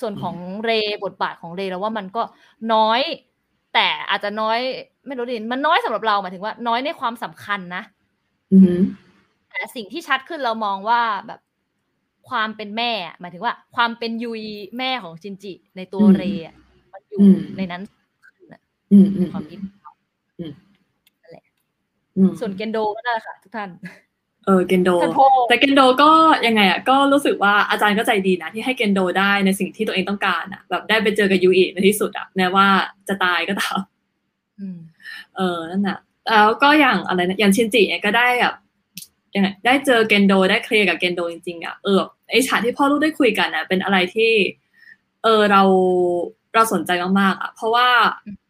[0.00, 2.22] ส่วนของเรย์บทบาทของเรย์แล้วว่ามันก็
[2.74, 3.00] น้อย
[3.74, 4.58] แต่อาจจะน้อย
[5.06, 7.82] ไม่รู้ดิมันน้อยสำหรับเราหมายถึงว่า น้อยในความสำคัญนะ
[8.52, 8.78] อืม
[9.50, 11.40] แต่สิ่งที่ชัดขึ้นเรามองว่าแบบ
[12.28, 14.42] ความเป็นแม่อะหมายถึงว่า ความเป็นยุย
[14.78, 16.54] แม่ของจินจิ ในตัวอืมเรย์อะ
[16.92, 17.82] มันอยู่อืมในนั้น
[18.92, 19.58] อืมอืในมความคิด
[20.38, 20.52] อืม
[22.40, 23.70] ส่วนเกนโดก็นั่นแหละค่ะ ทุกท่าน
[24.48, 26.10] เออเกนโดท่านโทแต่เกนโดก็
[26.46, 32.66] ยังไงอะก็รู้สึกว่าอาจารย์ก็ใจดีนะ ที่ให้เกนโดได้ในสิ่งที่ตัวเองต้องการอะ แบบได้ไปเจอกับยูอิในที่สุดอะแม้ว่า
[33.08, 33.78] จะตายก็ตาม
[34.58, 34.78] อืม
[35.36, 38.54] เออนั่นน่ะแล้วก็อย่างอะไรนะอย่างชินจิเนี่ยก็ได้แบบ
[39.34, 42.00] ยังไงได้เจอเกนโดได้เคลียร์กับเกนโดจริงๆอะเออ
[42.30, 44.32] ไอฉากที่พ่อลูกได้คุยกันอะเป็นอะไรที่
[45.22, 45.62] เออเรา
[46.54, 46.90] เราสนใจ
[47.20, 47.88] มากๆอะ เพราะว่า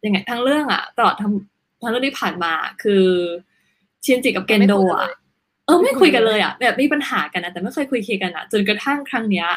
[0.05, 1.31] ยังไงทั้งเรื่องอะตลอดทั้ง
[1.81, 2.53] ทั้งเรื่องที่ผ่านมา
[2.83, 3.05] คือ
[4.05, 5.09] ชินจิกับเกนโดอะ
[5.69, 9.47] เออไม่คุยกันเลยอะแบบมีปัญหากันนะแต่ไม่เคยคุยเคลียร์กันอะ จนกระทั่งครั้งเนี้ย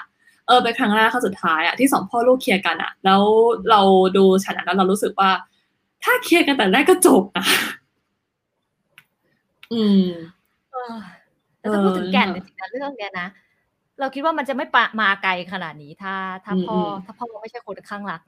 [0.47, 3.23] เออเป็นครั้งแรกครั้งสุดท้ายอะที่สองพ่อลูกเคลียร์กันอะแล้ว
[3.71, 3.81] เรา
[4.17, 5.31] ดูฉากนั้นแล้วเรารู้สึกว่า
[6.05, 7.45] ถ้าเคลียร์กันแต่แรกก็จบอะ
[9.73, 10.05] อืม
[10.73, 10.95] เออ
[11.59, 13.29] แต่ถ้าพูดถึงแก่นเอจอริงๆนะเรื่องเนี้ยนะ
[14.01, 16.15] เราคิดว่ามันจะไม่ปะมาไกลขนาดนี้ถ้า
[16.45, 18.23] ถ้าอืมพ่ออืมถ้าพ่อไม่ใช่คนข้างรัก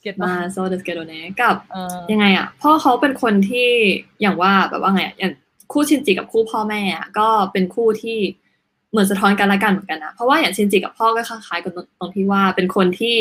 [0.00, 3.70] เก็ตมาปะโซเดสเกโดเนกับเออยังไงอะพ่อเขาเป็นคนที่
[4.20, 5.32] อย่างว่าแบบว่าไงอะอย่าง
[5.72, 8.18] คู่ชินจิกับคู่พ่อแม่อะก็เป็นคู่ที่
[8.90, 13.16] เหมือนสะท้อนกันและกันเหมือนกันนะเพราะว่าอย่างชินจิกับพ่อก็คล้ายๆกันตรงที่ว่าเป็นคนที่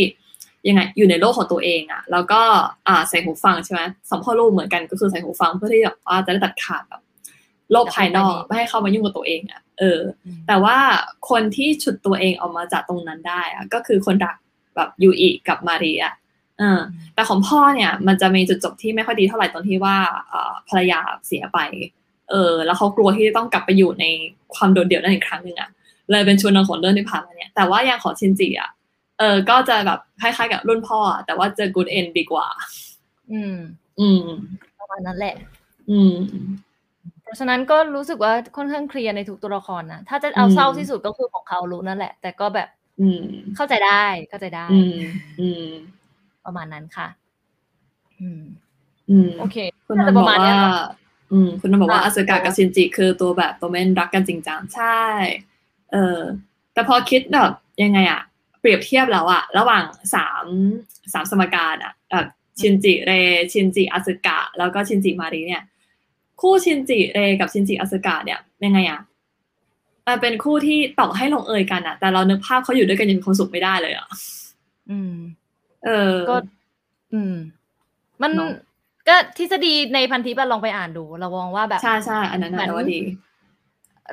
[0.67, 2.41] ยังไงอยู่ในโลกของตัวเองอะแล้วก็
[2.87, 7.01] อ่าใส่หูฟังใช่ไหมสองพ่อลูกเหมือนกันก็คือใส่หูฟังเพื่อที่แบบว่าจะได้ตัดขาดแบบ
[7.71, 10.77] โลกภายนอกไม่ให้เข้ามายุ่งกับตัวเองอะเอออืมแต่ว่า
[11.29, 14.35] คนที่ฉุดตัวเองออกมาจากตรงนั้นได้อะก็คือคนรัก
[14.75, 16.03] แบบยูอิกับมาเรีย
[16.59, 16.79] เออ
[17.15, 19.97] แต่ของพ่อเนี่ยมันจะมีจุดจบที่ไม่ค่อยดีเท่าไหร่ตอนที่ว่า
[20.29, 21.59] เอ่อภรรยาเสียไป
[22.33, 24.05] เออแล้วเขากลัวที่จะต้องกลับไปอยู่ใน
[24.55, 25.69] ความโดดเดี่ยวนั้นอีกครั้งหนึ่งอะ
[26.11, 28.69] เลยเป็นชวนนางของเรื่องที่ผ่านมาเนี่ยแต่ว่าอย่างของชินจิอะ
[29.19, 32.47] เออก็จะแบบคล้ายๆกับรุ่นพ่ออะแต่ว่าเจอ good end ดีกว่า
[33.31, 33.55] อืม
[33.99, 34.23] อืม
[34.79, 35.35] ประมาณนั้นแหละ
[35.89, 36.13] อืม
[37.23, 42.69] เพราะฉะนั้นก็รู้สึกว่าค่อนข้างเคลียร์ในทุกตัวละครนะถ้าจะเอาอืมเศร้าที่สุดก็คือของเขารู้นั่นแหละ แต่ก็แบบ
[43.01, 43.23] อืม
[43.55, 44.97] เข้าใจได้เข้าใจได้ อืม
[45.39, 45.65] อืม
[46.45, 47.07] ประมาณนั้นค่ะ
[48.21, 48.41] อืม
[49.09, 49.57] อืม โอเค
[49.87, 50.67] คุณน่านัจะนปบอระกมาณเนี้ว่ายเน
[51.33, 55.03] อะอืมคุณนันบอกว่าอะอาสึกะกับชินจิคือตัวแบบตัวเม่นรักกันจริงจังใช่
[55.91, 56.19] เออ
[56.73, 57.51] แต่พอคิดแบบ
[57.83, 58.21] ยังไงอะ
[58.59, 59.83] เปรียบเทียบแล้วอะระหว่าง
[60.15, 60.45] สาม
[61.13, 62.27] สามสมการอะแบบ
[62.59, 63.11] ชินจิเร
[63.53, 65.63] ชินจิอาสึกะ แล้วก็ชินจิมารีเนี่ย
[66.41, 68.99] คู่ชินจิเรกับชินจิอาสึกะเนี่ยยังไงอะ
[70.07, 74.07] มันเป็นคู่ที่ต่อให้ลงเอยกันอะแต่เรานึกภาพเขาอยู่ด้วยกันยังมีความสุขไม่ได้เลยอะ
[74.89, 75.15] อืม
[75.85, 76.35] เออก็
[77.13, 77.35] อืม
[78.21, 78.51] มันเนอะ
[79.07, 82.99] ก็ทฤษฎีในพันทิปอะลองไปอ่านดูเรามองว่าแบบใช่ใช่อันนั้นเหมืนะอนแต่ว่าดี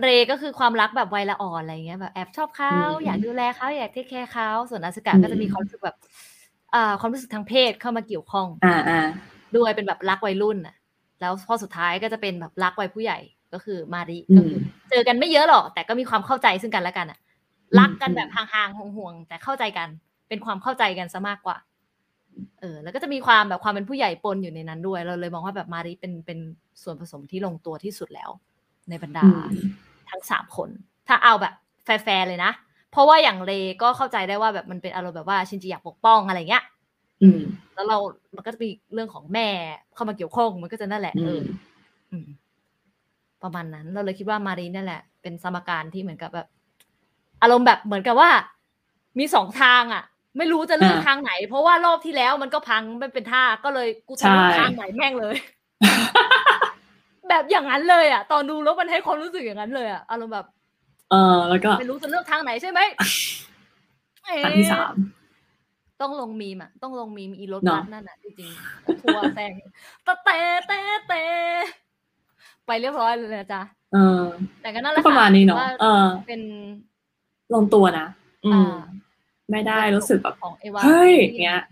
[0.02, 5.96] เรก็คือความรักแบบวัยละอ่อนอะไรเงี้ยแบบแอบชอบเขาอืมอยากดูแลเขาอยากเทคแคร์เขาส่วนอาสกะอืมก็จะมีความรู้สึกแบบ
[6.74, 9.00] อ่าความรู้สึกทางเพศเข้ามาเกี่ยวข้อง อ่าอ่า
[9.56, 10.74] ด้วยเป็นแบบรักวัยรุ่นน่ะ
[11.20, 13.18] แล้วพอสุดท้ายก็จะเป็นแบบรักวัยผู้ใหญ่
[13.52, 14.58] ก็คือมาริอืมก็คือ
[14.90, 17.18] เจอกันไม่เยอะหรอก แต่ก็มีความเข้าใจซึ่งกันและกันอะ
[17.72, 19.88] อืมรักกันแบบอืมห่างๆห่วงๆแต่เข้าใจกัน
[20.28, 21.56] เป็นความเข้าใจกันซะมากกว่า
[22.60, 26.38] เออแล้วก็จะมีความแบบความเป็นผู้ใหญ่ปนอยู่ในนั้นด้วย เราเลยมองว่าแบบมาริเป็นเป็น
[26.82, 28.30] ส่วนผสมที่ลงตัวที่สุดแล้ว
[28.88, 29.68] ในบรรดาอืม
[30.10, 30.68] ทั้งสามคน
[31.08, 31.54] ถ้าเอาแบบ
[31.84, 32.52] แฟร์ๆเลยนะ
[32.90, 33.52] เพราะว่าอย่างเร
[33.82, 36.64] ก็เข้าใจได้ว่าแบบมันเป็นอารมณ์แบบว่าชินจิอยากปกป้องอะไรเงี้ย
[37.22, 37.40] อืม
[37.74, 37.98] แล้วเรา
[38.36, 39.48] มันก็จะมีเรื่องของแม่
[39.94, 41.42] เข้ามาเกี่ยวข้องมันก็จะนั่นแหละอืเอมอ
[42.10, 42.26] อืม
[43.42, 46.48] ประมาณนั้น เราเลยคิดว่ามารีนั่นแหละ เป็นสมการที่เหมือนกับแบบ
[47.42, 48.30] อารมณ์แบบเหมือนกับว่า
[49.18, 50.04] มีสองทางอะ
[50.38, 55.34] ไม่รู้จะเลือกอ่าทางไหน เพราะว่ารอบที่แล้วมันก็พังไม่เป็นท่าก็เลยกูจะเลือกใช่ทางไหนแม่งเลย
[57.28, 60.46] แบบอย่างนั้นเลยอะ ตอนดูแล้วมันให้ความรู้สึกอย่างนั้นเลยอะอารมณ์แบบ
[61.10, 62.80] เออแล้วก็ไม่รู้จะเลือกทางไหนใช่ไหม
[64.24, 64.94] เอ๊ะอันที่สาม
[66.00, 69.52] ต้องลงมีมอะต้องลงมีมอีรถเนอะบัสนั่นอะจริงๆทัวร์แซง
[70.06, 71.22] ตะเตะเตะเตะ
[72.66, 73.62] ไปเรียบร้อยเลยนะจ๊ะ
[73.92, 74.22] เออ
[74.62, 76.40] แต่ก็นั่นแหก็ละประมาณนี้เนาะว่เออเป็น
[77.54, 78.06] ลงตัวนะ
[78.46, 78.78] อืมอ่า
[79.50, 81.12] ไม่ได้รู้สึกแบบของเอวาเฮ้ย
[81.42, 81.62] เงี้ย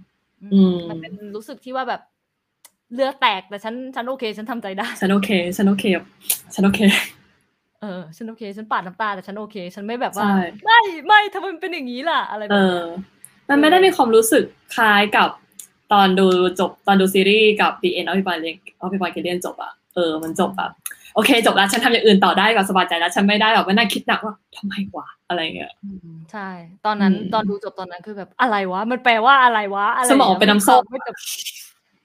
[0.43, 2.01] อืมมันเป็นรู้สึกที่ว่าแบบ
[2.95, 6.07] เลือดแตกแต่ฉันฉันโอเค ฉันทำใจได้ฉันโอเค ฉันโอเคแบบ
[6.55, 6.81] ฉันโอเค
[7.81, 12.87] เออฉันโอเค ฉันปาดน้ำตาแต่ฉันโอเค ฉันไม่แบบว่าใช่ไม่ไม่ทำไมมันเป็นอย่างนี้ล่ะ อะไรแบเอบนี้อ
[13.49, 14.45] มันไม่ได้มีความรู้สึก
[14.75, 15.29] คล้ายกับ
[15.93, 16.27] ตอนดู
[16.61, 18.35] จบตอนดูซีรีส์กับ The End of Pippa
[18.83, 20.71] of Pippa k e d i a n จบอะเออ มันจบแบบ
[21.19, 26.49] โอเค จบแล้วฉันทำอย่างอื่นต่อได้แบบสบายใจแล้ว ฉันไม่ได้แบบมานั่งคิดหนักว่าทำไมวะอะไรเงี้ยอืมใช่
[26.87, 31.17] ตอนนั้นอืมตอนดูจบตอนนั้นคือแบบอะไรวะ มันแปลว่าอะไรวะอะไรสมองเป็นน้ำส้มไม่จบ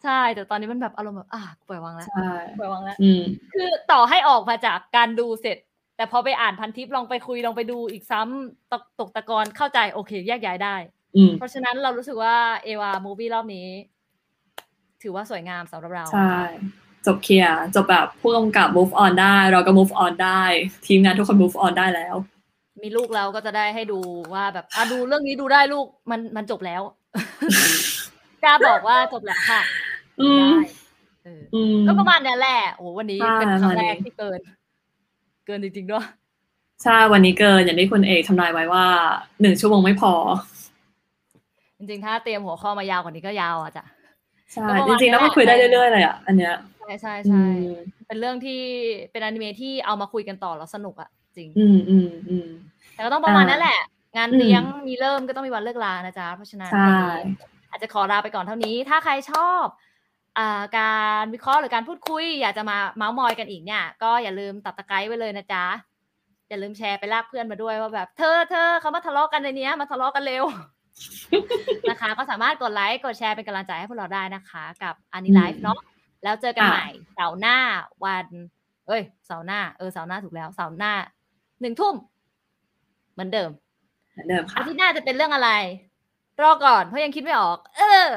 [0.04, 2.30] ใช่ แต่ตอนนี้มันแบบอารมณ์แบบอะปล่อยวางแล้วใช่
[2.60, 3.22] ปล่อยวางแล้วอืม
[3.54, 5.58] คือต่อให้ออกมาจากการดูเสร็จ
[5.98, 10.76] แต่พอไปอ่านพันทิปลองไปคุยลองไปดูอีกซ้ำตกตกตะกอนเข้าใจโอเค แยกย้ายได้
[11.16, 13.68] อืมเพราะฉะนั้นเรารู้สึกว่าเอวามูวี่รอบนี้
[15.02, 16.36] ถือว่าสวยงามสำหรับเราใช่
[17.06, 20.44] จบเคลียร์จบแบบผู้กำกับ move on ได้ เราก็ move on ได้
[20.86, 22.16] ทีมงานทุกคน move on ได้แล้ว
[22.82, 24.00] มีลูกแล้วก็จะได้ให้ดู
[24.34, 26.82] ว่าแบบอะดูเรื่องนี้ดูได้ลูกมันมันจบแล้ว
[28.44, 29.62] กล้าบอกว่าจบแล้วค่ะ
[30.22, 30.62] อืมได้
[31.24, 34.40] เอออืมก็ประมาณนี้แหละโอ้วันนี้ใช่เป็นครั้งแรกประมาณนี้ที่เกิน
[35.46, 36.06] เกินจริงๆด้วย
[36.84, 38.86] ใช่วันนี้เกินอย่างที่คุณเอกทำนายไว้ว่า
[39.42, 40.14] หนึ่งชั่วโมงไม่พอ
[41.78, 43.86] จริงๆ ถ้าเตรียมหัวข้อมายาวกว่านี้ก็ยาวอะจ้ะ
[44.52, 47.58] ใช่ก็ประจมาณริงๆแล้วมันนี้แหละคุยได้เรื่อยๆเลยอะอันเนี้ยใช่ใช่อืใช่ม
[48.08, 48.62] เป็นเรื่องที่
[49.12, 52.48] เป็นอนิเมะที่เอามาคุยกันต่อแล้วสนุกอะจริง อืมอืมอืม
[52.94, 53.80] แต่ก็ต้องประมาณอ่านั้นแหละ
[54.16, 57.34] งานอืมเลี้ยงมีเริ่มก็ต้องมีวันเลิกลานะจ๊ะเพราะฉะนั้นใช่วันนี้
[57.70, 59.66] อาจจะขอลาไปก่อนเท่านี้ ถ้าใครชอบ
[60.38, 65.66] อ่าการวิเคราะห์หรือการพูดคุย อยากจะมาเมาส์มอยกันอีกเนี่ย ก็อย่าลืมตับตะไคร้ไว้เลยนะจ๊ะ
[66.50, 70.44] อย่าลืมแชร์ไปลากเพื่อนมาด้วยว่าแบบ เธอเธอเขามาทะเลาะกันในเนี้ยมาทะเลาะกันเร็ว
[71.90, 75.80] นะคะ ก็สามารถกดไลค์กดแชร์เป็นกำลังใจให้พวกเราได้นะคะ กับอันนี้ไลฟ์เนาะ
[76.24, 77.58] แล้วเจอกันค่ะใหม่เสาร์หน้า
[78.06, 78.28] วัน
[78.88, 80.94] เอ้ยเสาร์หน้าเออเสาร์หน้าถูกแล้วเสาร์หน้า
[81.62, 81.96] หนึ่งทุ่ม
[83.14, 83.50] เหมือนเดิม
[84.14, 85.50] เหมือนเดิมอาค่ะทิตย์หน้าจะเป็นเรื่องอะไร
[86.42, 88.10] รอก่อนเพราะยังคิดไม่ออก เออ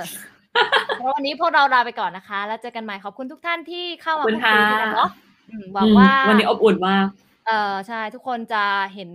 [0.96, 5.08] เพราะวันนี้พวกเราลาไปก่อนนะคะ แล้วเจอกันใหม่ขอบคุณทุกท่านที่เข้ามาขอบคุพูณดคุยด้วยกันค่ะเนาะ
[5.50, 7.06] อืมหวังอืมว่าวันนี้อบอุ่นมาก
[7.46, 8.64] เออใช่ทุกคนจะ
[8.94, 9.10] เห็น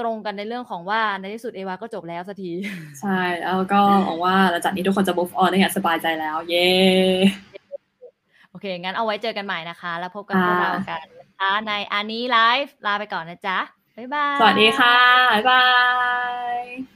[0.00, 2.52] ตรงกันในเรื่องของว่าในที่สุดเอวาก็จบแล้วสักที
[3.00, 6.66] ใช่ แล้วก็หวังว่าหลังจากนี้ทุกคนจะ move on ได้อย่างสบายใจแล้ว เย้
[8.52, 13.58] โอเค งั้นเอาไว้เจอกันใหม่นะคะ แล้วพบกับพวกเรากันนะคะในอันนี้ไลฟ์ลาไปก่อนนะจ๊ะ
[13.96, 14.96] บ๊ายบาย สวัสดีค่ะ
[15.32, 15.64] บ๊ายบา
[16.88, 16.91] ย